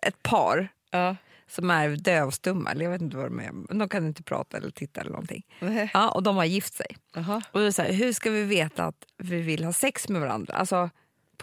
ett 0.01 0.23
par 0.23 0.67
ja. 0.91 1.15
som 1.47 1.69
är 1.69 1.89
dövstumma, 1.89 2.71
eller 2.71 2.85
jag 2.85 2.91
vet 2.91 3.01
inte 3.01 3.17
vad 3.17 3.25
de 3.25 3.39
är, 3.39 3.77
de 3.79 3.89
kan 3.89 4.07
inte 4.07 4.23
prata 4.23 4.57
eller 4.57 4.71
titta 4.71 5.01
eller 5.01 5.11
någonting. 5.11 5.45
Nej. 5.59 5.91
Ja, 5.93 6.09
och 6.09 6.23
de 6.23 6.35
har 6.35 6.45
gift 6.45 6.73
sig. 6.73 6.97
Jaha. 7.15 7.41
Och 7.51 7.59
det 7.59 7.65
är 7.65 7.71
så 7.71 7.81
här, 7.81 7.93
hur 7.93 8.13
ska 8.13 8.31
vi 8.31 8.43
veta 8.43 8.85
att 8.85 9.05
vi 9.17 9.41
vill 9.41 9.63
ha 9.63 9.73
sex 9.73 10.09
med 10.09 10.21
varandra? 10.21 10.53
Alltså 10.53 10.89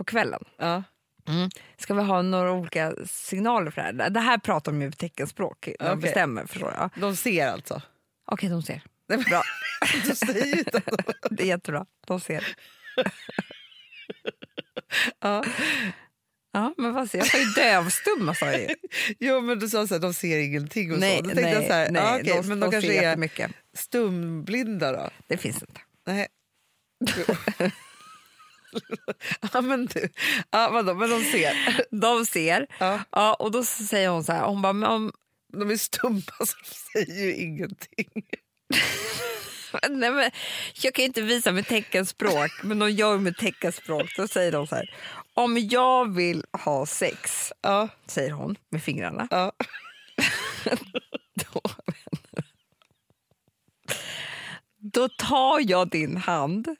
på 0.00 0.04
kvällen. 0.04 0.44
Ja. 0.58 0.82
Ska 1.78 1.94
vi 1.94 2.02
ha 2.02 2.22
några 2.22 2.52
olika 2.52 2.94
signaler 3.06 3.70
för 3.70 3.92
det 3.92 4.02
här? 4.02 4.10
Det 4.10 4.20
här 4.20 4.38
pratar 4.38 4.72
de 4.72 4.82
ju 4.82 4.90
teckenspråk 4.92 5.68
de 5.78 5.84
Okej. 5.86 5.96
bestämmer. 5.96 6.46
Förstår 6.46 6.72
jag. 6.72 6.90
De 7.00 7.16
ser 7.16 7.48
alltså. 7.48 7.82
Okej, 8.26 8.48
de 8.48 8.62
ser. 8.62 8.82
Bra. 9.08 9.42
Du 10.04 10.14
säger 10.14 10.58
inte 10.58 10.82
de- 10.86 10.96
Det 11.36 11.42
är 11.42 11.46
jättebra. 11.46 11.86
De 12.06 12.20
ser. 12.20 12.56
ja. 15.20 15.44
Ja, 16.52 16.74
men 16.76 16.92
vad 16.92 17.10
säger 17.10 17.24
jag? 17.24 17.40
Jag 17.40 17.46
ju 17.46 17.52
dövstumma 17.62 18.34
sa 18.34 18.46
jag 18.46 18.60
ju. 18.60 18.68
Jo, 19.18 19.40
men 19.40 19.58
du 19.58 19.68
sa 19.68 19.86
så 19.86 19.94
här, 19.94 20.00
de 20.00 20.14
ser 20.14 20.38
ingenting 20.38 20.92
och 20.92 20.98
Nej, 20.98 21.16
så. 21.16 21.22
Då 21.22 21.28
tänkte 21.28 21.58
nej, 21.58 21.66
så 21.68 21.72
här, 21.72 21.90
nej, 21.90 22.02
ja, 22.02 22.18
okej, 22.20 22.32
de- 22.42 22.48
men 22.48 22.60
de, 22.60 22.66
de 22.66 22.70
kanske 22.72 22.90
ser 22.90 23.02
är 23.02 23.52
stumblinda 23.76 24.92
då? 24.92 25.10
Det 25.26 25.36
finns 25.36 25.62
inte. 25.62 25.80
Nej. 26.06 26.26
ja, 29.52 29.60
men 29.60 29.86
du. 29.86 30.08
Ja, 30.50 30.70
vadå, 30.70 30.94
men 30.94 31.10
de 31.10 31.24
ser. 31.24 31.52
De 32.00 32.26
ser. 32.26 32.66
Ja. 32.78 33.00
Ja, 33.10 33.34
och 33.34 33.50
då 33.50 33.64
säger 33.64 34.08
hon 34.08 34.24
så 34.24 34.32
här, 34.32 34.44
hon 34.44 34.62
bara, 34.62 34.88
om, 34.88 35.12
De 35.52 35.70
är 35.70 35.76
stumma 35.76 36.20
så 36.38 36.56
de 36.64 36.74
säger 36.92 37.24
ju 37.24 37.34
ingenting. 37.34 38.08
nej 39.90 40.10
men, 40.10 40.30
jag 40.74 40.94
kan 40.94 41.02
ju 41.02 41.06
inte 41.06 41.22
visa 41.22 41.52
med 41.52 41.66
teckenspråk, 41.66 42.50
men 42.62 42.78
de 42.78 42.90
gör 42.90 43.18
med 43.18 43.36
teckenspråk. 43.36 44.16
Då 44.16 44.28
säger 44.28 44.52
de 44.52 44.66
så 44.66 44.74
här, 44.74 44.94
om 45.34 45.58
jag 45.58 46.14
vill 46.14 46.44
ha 46.52 46.86
sex, 46.86 47.52
Ja, 47.62 47.88
säger 48.06 48.30
hon 48.30 48.56
med 48.70 48.82
fingrarna. 48.82 49.28
ja. 49.30 49.52
Då, 51.34 51.60
då 54.78 55.08
tar 55.08 55.70
jag 55.70 55.90
din 55.90 56.16
hand 56.16 56.76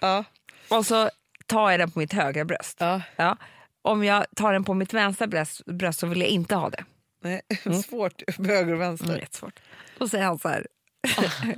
ja. 0.00 0.24
och 0.68 0.86
så 0.86 1.10
tar 1.46 1.70
jag 1.70 1.80
den 1.80 1.90
på 1.90 1.98
mitt 1.98 2.12
högra 2.12 2.44
bröst. 2.44 2.76
ja. 2.80 3.02
Ja. 3.16 3.36
Om 3.82 4.04
jag 4.04 4.24
tar 4.36 4.52
den 4.52 4.64
på 4.64 4.74
mitt 4.74 4.92
vänstra 4.94 5.26
bröst, 5.26 5.64
bröst 5.66 5.98
så 5.98 6.06
vill 6.06 6.20
jag 6.20 6.28
inte 6.30 6.54
ha 6.54 6.70
det. 6.70 6.84
Nej, 7.22 7.40
svårt 7.88 8.38
med 8.38 8.46
höger 8.50 8.72
och 8.74 8.80
vänster. 8.80 9.06
Mm, 9.08 9.18
jättesvårt. 9.20 9.60
Då 9.98 10.08
säger 10.08 10.24
han 10.24 10.38
så 10.38 10.48
här. 10.48 10.66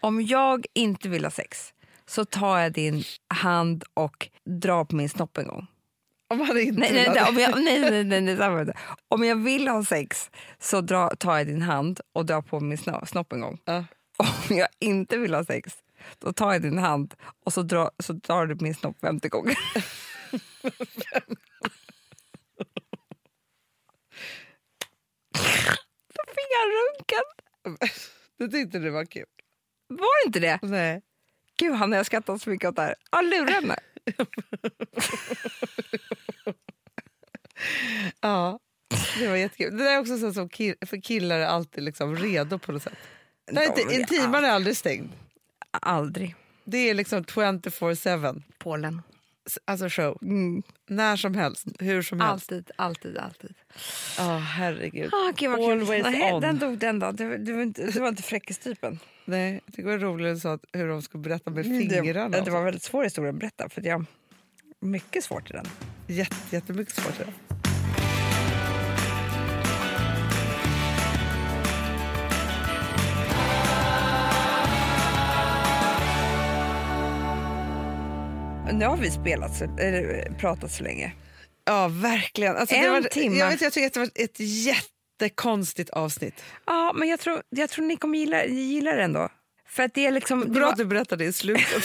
Om 0.00 0.22
jag 0.22 0.66
inte 0.74 1.08
vill 1.08 1.24
ha 1.24 1.30
sex 1.30 1.72
så 2.06 2.24
tar 2.24 2.58
jag 2.58 2.72
din 2.72 3.02
hand 3.28 3.84
och 3.94 4.28
drar 4.44 4.84
på 4.84 4.96
min 4.96 5.08
snopp 5.08 5.38
en 5.38 5.46
gång. 5.48 5.66
Om 6.30 6.40
han 6.40 6.58
inte 6.60 6.80
Nej, 6.80 6.92
nej, 6.92 7.10
nej, 7.14 7.24
om 7.28 7.38
jag, 7.38 7.64
nej, 7.64 8.04
nej, 8.04 8.20
nej, 8.22 8.36
nej. 8.64 8.74
Om 9.08 9.24
jag 9.24 9.36
vill 9.36 9.68
ha 9.68 9.84
sex 9.84 10.30
så 10.58 10.80
dra, 10.80 11.08
tar 11.18 11.36
jag 11.38 11.46
din 11.46 11.62
hand 11.62 12.00
och 12.12 12.26
drar 12.26 12.42
på 12.42 12.60
min 12.60 12.78
sno- 12.78 13.04
snopp 13.04 13.32
en 13.32 13.40
gång. 13.40 13.58
Ja. 13.64 13.84
Om 14.50 14.56
jag 14.56 14.68
inte 14.78 15.16
vill 15.16 15.34
ha 15.34 15.44
sex 15.44 15.72
då 16.18 16.32
tar 16.32 16.52
jag 16.52 16.62
din 16.62 16.78
hand 16.78 17.14
och 17.44 17.52
så 17.52 17.62
drar, 17.62 17.90
så 18.02 18.12
drar 18.12 18.46
du 18.46 18.54
min 18.60 18.74
snopp 18.74 19.00
50 19.00 19.28
gånger. 19.28 19.58
Då 26.14 26.22
fick 26.26 26.50
han 26.58 26.68
runken. 26.78 27.24
Du 28.38 28.48
tyckte 28.48 28.78
det 28.78 28.90
var 28.90 29.04
kul? 29.04 29.24
Var 29.88 30.22
det 30.24 30.26
inte 30.26 30.40
det? 30.40 30.58
Nej. 30.62 31.02
Gud, 31.58 31.74
han 31.74 31.92
har 31.92 32.04
skrattat 32.04 32.42
så 32.42 32.50
mycket 32.50 32.68
åt 32.68 32.76
det 32.76 32.82
här. 32.82 32.94
Ja, 33.10 33.20
lura 33.20 33.50
henne. 33.50 33.76
Ja, 38.20 38.58
det 39.18 39.28
var 39.28 39.36
jättekul. 39.36 39.76
Det 39.76 39.84
där 39.84 39.94
är 39.94 39.98
också 39.98 40.18
så 40.18 40.32
som 40.32 40.48
kill- 40.48 40.86
för 40.86 41.00
killar 41.02 41.38
är 41.38 41.46
alltid 41.46 41.84
liksom 41.84 42.16
redo 42.16 42.58
på 42.58 42.72
något 42.72 42.82
sätt. 42.82 42.92
Det 43.46 43.64
inte, 43.64 43.94
intiman 43.94 44.44
är 44.44 44.50
aldrig 44.50 44.76
stängd. 44.76 45.10
Aldrig. 45.70 46.34
Det 46.64 46.78
är 46.90 46.94
liksom 46.94 47.24
24-7. 47.24 48.42
Polen. 48.58 49.02
Alltså 49.64 49.88
show. 49.88 50.18
Mm. 50.22 50.62
När 50.86 51.16
som 51.16 51.34
helst, 51.34 51.66
hur 51.78 52.02
som 52.02 52.20
helst. 52.20 52.52
Alltid, 52.52 52.70
alltid, 52.76 53.18
alltid. 53.18 53.54
Ja, 54.18 54.36
herregud. 54.38 55.14
Ah, 55.14 55.32
gud 55.36 55.50
vad 55.50 55.58
kul. 55.58 55.70
Always 55.80 56.02
Nej, 56.04 56.32
on. 56.32 56.40
den 56.40 56.58
dog 56.58 56.78
den 56.78 56.98
då. 56.98 57.12
Du, 57.12 57.36
du, 57.38 57.52
var 57.52 57.62
inte, 57.62 57.86
du 57.90 58.00
var 58.00 58.08
inte 58.08 58.22
fräckistypen. 58.22 58.98
Nej, 59.24 59.60
det 59.66 59.82
var 59.84 59.98
roligt 59.98 60.42
så 60.42 60.48
att 60.48 60.64
hur 60.72 60.88
de 60.88 61.02
skulle 61.02 61.22
berätta 61.22 61.50
med 61.50 61.64
fingrarna. 61.64 62.20
Mm, 62.20 62.30
Det, 62.30 62.40
det 62.40 62.50
var 62.50 62.64
väldigt 62.64 62.82
svår 62.82 63.04
historia 63.04 63.30
att 63.30 63.36
berätta. 63.36 63.68
För 63.68 63.86
jag, 63.86 64.04
mycket 64.80 65.24
svårt 65.24 65.50
i 65.50 65.52
den. 65.52 65.66
Jätte, 66.06 66.36
jättemycket 66.50 66.94
svårt. 66.94 67.18
det. 67.18 67.47
Nu 78.72 78.84
har 78.86 78.96
vi 78.96 79.10
spelat 79.10 79.56
så, 79.56 79.64
eller, 79.64 80.32
pratat 80.38 80.72
så 80.72 80.82
länge. 80.82 81.12
Ja, 81.64 81.88
verkligen. 81.88 82.56
Alltså, 82.56 82.74
En 82.74 82.82
det 82.82 82.90
var, 82.90 83.00
timme. 83.00 83.36
Jag, 83.36 83.48
vet, 83.50 83.60
jag 83.60 83.72
tycker 83.72 83.86
att 83.86 83.92
det 83.94 84.00
var 84.00 84.10
ett 84.14 84.40
jättekonstigt 84.40 85.90
avsnitt. 85.90 86.42
Ja, 86.66 86.92
men 86.96 87.08
jag 87.08 87.20
tror, 87.20 87.42
jag 87.48 87.70
tror 87.70 87.84
ni 87.84 87.96
kommer 87.96 88.18
gilla, 88.18 88.44
gilla 88.44 88.92
det 88.94 89.02
ändå. 89.02 89.28
För 89.68 89.82
att 89.82 89.94
det 89.94 90.06
är 90.06 90.10
liksom... 90.10 90.40
det 90.40 90.46
Bra 90.50 90.64
var- 90.64 90.72
att 90.72 90.78
du 90.78 90.84
berättade 90.84 91.24
i 91.24 91.32
slutet. 91.32 91.84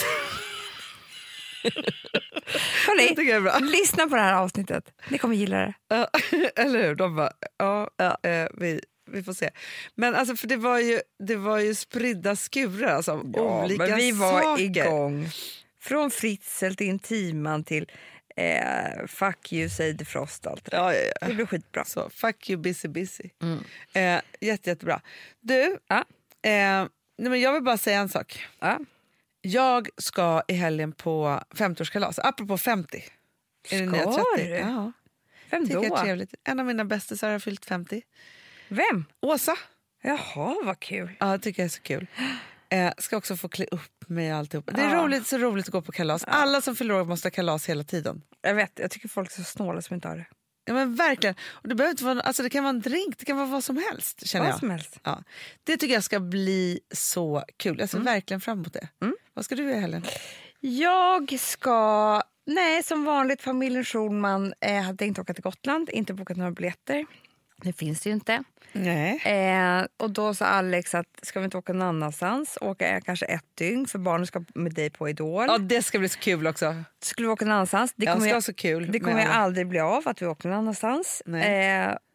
Hörni, 2.86 3.14
det 3.14 3.60
lyssna 3.70 4.06
på 4.06 4.14
det 4.16 4.22
här 4.22 4.34
avsnittet. 4.34 4.84
Ni 5.08 5.18
kommer 5.18 5.34
gilla 5.36 5.56
det. 5.56 5.74
Ja, 5.88 6.08
eller 6.62 6.82
hur? 6.82 6.94
De 6.94 7.16
bara, 7.16 7.32
ja, 7.58 7.90
eh, 8.22 8.46
vi, 8.54 8.80
vi 9.10 9.22
får 9.22 9.32
se. 9.32 9.50
Men 9.94 10.14
alltså, 10.14 10.36
för 10.36 10.46
det 10.46 10.56
var 10.56 10.78
ju, 10.78 11.00
det 11.26 11.36
var 11.36 11.58
ju 11.58 11.74
spridda 11.74 12.36
skurar 12.36 12.94
alltså, 12.94 13.12
av 13.12 13.36
olika 13.36 13.86
men 13.86 13.96
vi 13.96 14.12
var 14.12 14.42
saker. 14.42 14.62
igång. 14.64 15.28
Från 15.84 16.10
Fritzl 16.10 16.74
till 16.74 16.86
Intiman 16.86 17.64
till 17.64 17.90
eh, 18.36 19.06
Fuck 19.06 19.52
you, 19.52 19.68
say 19.68 19.96
the 19.96 20.04
frost. 20.04 20.46
Allt 20.46 20.64
det. 20.70 20.76
Ja, 20.76 20.94
ja, 20.94 21.12
ja. 21.20 21.26
det 21.28 21.34
blev 21.34 21.46
skitbra. 21.46 21.84
Så, 21.84 22.10
fuck 22.10 22.50
you, 22.50 22.62
busy, 22.62 22.88
busy. 22.88 23.24
Eh, 23.92 24.20
jätte, 24.40 24.70
jättebra. 24.70 25.00
Du, 25.40 25.78
Ja. 25.88 25.96
eh, 26.42 26.86
nej, 27.18 27.30
men 27.30 27.40
jag 27.40 27.52
vill 27.52 27.62
bara 27.62 27.78
säga 27.78 27.98
en 27.98 28.08
sak. 28.08 28.46
Ja. 28.60 28.78
Jag 29.40 29.88
ska 29.96 30.42
i 30.48 30.52
helgen 30.52 30.92
på 30.92 31.40
50-årskalas, 31.54 32.18
apropå 32.22 32.58
50. 32.58 33.04
Är 33.70 33.78
det 33.80 33.86
nya 33.86 34.02
Ska 34.12 34.24
30? 34.36 34.48
du? 34.48 34.54
Ja, 34.54 34.92
Vem 35.50 35.66
tycker 35.66 35.88
då? 35.90 35.96
trevligt. 35.96 36.34
En 36.44 36.60
av 36.60 36.66
mina 36.66 36.84
bästisar 36.84 37.30
har 37.30 37.38
fyllt 37.38 37.64
50. 37.64 38.02
Vem? 38.68 39.04
Åsa. 39.20 39.56
Jaha, 40.02 40.56
vad 40.64 40.80
kul. 40.80 41.10
Ja, 41.20 41.26
det 41.26 41.38
tycker 41.38 41.62
jag 41.62 41.64
är 41.66 41.70
så 41.70 41.82
kul. 41.82 42.06
Eh, 42.74 42.92
ska 42.98 43.16
också 43.16 43.36
få 43.36 43.48
klä 43.48 43.66
upp 43.70 44.08
mig 44.08 44.32
och 44.32 44.38
alltihop. 44.38 44.70
Det 44.74 44.80
är 44.82 44.94
Ja. 44.94 45.02
roligt, 45.04 45.26
så 45.26 45.38
roligt 45.38 45.66
att 45.66 45.72
gå 45.72 45.82
på 45.82 45.92
kalas. 45.92 46.24
Alla 46.26 46.60
som 46.60 46.76
fyller 46.76 46.94
år 46.94 47.04
måste 47.04 47.26
ha 47.26 47.30
kalas 47.30 47.68
hela 47.68 47.84
tiden. 47.84 48.22
Jag 48.42 48.54
vet, 48.54 48.78
jag 48.78 48.90
tycker 48.90 49.08
folk 49.08 49.30
är 49.30 49.34
så 49.34 49.42
snåla 49.44 49.82
som 49.82 49.94
inte 49.94 50.08
har 50.08 50.16
det. 50.16 50.26
Ja, 50.64 50.74
men 50.74 50.94
verkligen. 50.94 51.34
Och 51.50 51.68
det, 51.68 51.74
behöver 51.74 51.90
inte 51.90 52.04
vara, 52.04 52.20
alltså 52.20 52.42
det 52.42 52.50
kan 52.50 52.64
vara 52.64 52.70
en 52.70 52.80
drink, 52.80 53.18
det 53.18 53.24
kan 53.24 53.36
vara 53.36 53.46
vad 53.46 53.64
som 53.64 53.76
helst. 53.90 54.26
Känner 54.26 54.44
Vad 54.44 54.52
jag. 54.52 54.60
som 54.60 54.70
helst. 54.70 54.98
Ja. 55.02 55.22
Det 55.64 55.76
tycker 55.76 55.94
jag 55.94 56.04
ska 56.04 56.20
bli 56.20 56.80
så 56.94 57.44
kul. 57.56 57.76
Jag 57.78 57.88
ser 57.88 57.98
verkligen 57.98 58.40
fram 58.40 58.58
emot 58.58 58.72
det. 58.72 58.88
Vad 59.34 59.44
ska 59.44 59.54
du 59.54 59.62
göra 59.62 59.76
i 59.76 59.80
helgen? 59.80 60.04
Jag 60.60 61.40
ska... 61.40 62.22
Nej, 62.46 62.82
som 62.82 63.04
vanligt, 63.04 63.42
familjen 63.42 63.84
Schulman 63.84 64.54
eh, 64.60 64.82
hade 64.82 65.06
inte 65.06 65.20
åka 65.20 65.34
till 65.34 65.42
Gotland, 65.42 65.90
inte 65.90 66.14
bokat 66.14 66.36
några 66.36 66.50
biljetter. 66.50 67.06
Det 67.56 67.72
finns 67.72 68.00
det 68.00 68.08
ju 68.10 68.14
inte. 68.14 68.44
Nej. 68.72 69.22
Eh, 69.24 69.86
och 69.96 70.10
då 70.10 70.34
sa 70.34 70.46
Alex 70.46 70.94
att 70.94 71.06
ska 71.22 71.40
vi 71.40 71.44
inte 71.44 71.56
åka 71.58 71.72
någon 71.72 71.88
annanstans, 71.88 72.58
åka 72.60 73.00
kanske 73.00 73.26
ett 73.26 73.44
dygn 73.54 73.86
för 73.86 73.98
barnen 73.98 74.26
ska 74.26 74.44
med 74.54 74.72
dig 74.74 74.90
på 74.90 75.08
Idol. 75.08 75.44
Ja, 75.48 75.58
det 75.58 75.82
ska 75.82 75.98
bli 75.98 76.08
så 76.08 76.18
kul 76.18 76.46
också. 76.46 76.74
Skulle 77.02 77.28
vi 77.28 77.32
åka 77.32 77.44
någon 77.44 77.54
annanstans? 77.54 77.92
Det 77.96 78.06
Det 78.06 78.12
kommer, 78.12 78.26
jag, 78.26 78.42
så 78.44 78.54
kul. 78.54 78.92
det 78.92 79.00
kommer 79.00 79.22
alla. 79.24 79.32
aldrig 79.34 79.66
bli 79.68 79.80
av 79.80 80.08
att 80.08 80.22
vi 80.22 80.26
åker 80.26 80.48
någon 80.48 80.58
annanstans. 80.58 81.20
Eh, 81.20 81.32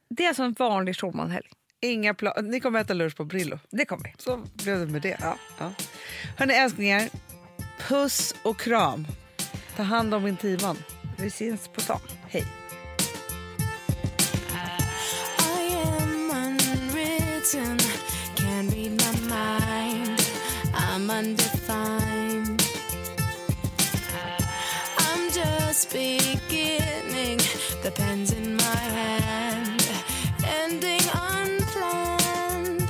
det 0.09 0.23
är 0.23 0.27
alltså 0.27 0.43
en 0.43 0.53
vanlig 0.59 0.95
Schulmanhelg. 0.95 1.45
Inga 1.81 2.13
pla- 2.13 2.41
Ni 2.41 2.59
kommer 2.59 2.79
äta 2.81 2.93
lunch 2.93 3.15
på 3.17 3.25
Brillo. 3.25 3.59
Det 3.71 3.85
kommer 3.85 4.03
vi. 4.03 4.13
Så 4.17 4.37
blev 4.53 4.79
det 4.79 4.85
med 4.85 5.01
det. 5.01 5.17
Ja. 5.21 5.35
Ja. 5.59 5.71
Hörni 6.37 6.53
älsklingar, 6.53 7.09
puss 7.87 8.35
och 8.43 8.59
kram. 8.59 9.07
Ta 9.75 9.83
hand 9.83 10.13
om 10.13 10.27
intiman. 10.27 10.77
Vi 11.17 11.29
syns 11.29 11.67
på 11.67 11.81
stan. 11.81 11.99
Hej. 12.27 12.43
Can't 18.59 18.75
read 18.75 19.01
my 19.01 19.19
mind. 19.29 20.21
I'm 20.73 21.09
undefined. 21.09 22.61
I'm 24.97 25.31
just 25.31 25.93
beginning, 25.93 27.37
the 27.83 27.91
pen's 27.95 28.33
in 28.33 28.57
my 28.57 28.81
hand, 28.97 29.87
ending 30.43 31.05
unplanned. 31.13 32.89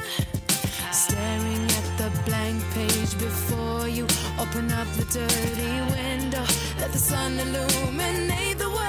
Staring 0.92 1.66
at 1.80 1.88
the 2.00 2.10
blank 2.26 2.64
page 2.74 3.14
before 3.20 3.88
you, 3.88 4.08
open 4.40 4.72
up 4.72 4.88
the 4.98 5.06
dirty 5.20 5.74
window, 5.94 6.46
let 6.80 6.92
the 6.92 6.98
sun 6.98 7.40
illuminate 7.40 8.58
the 8.58 8.70
words 8.70 8.89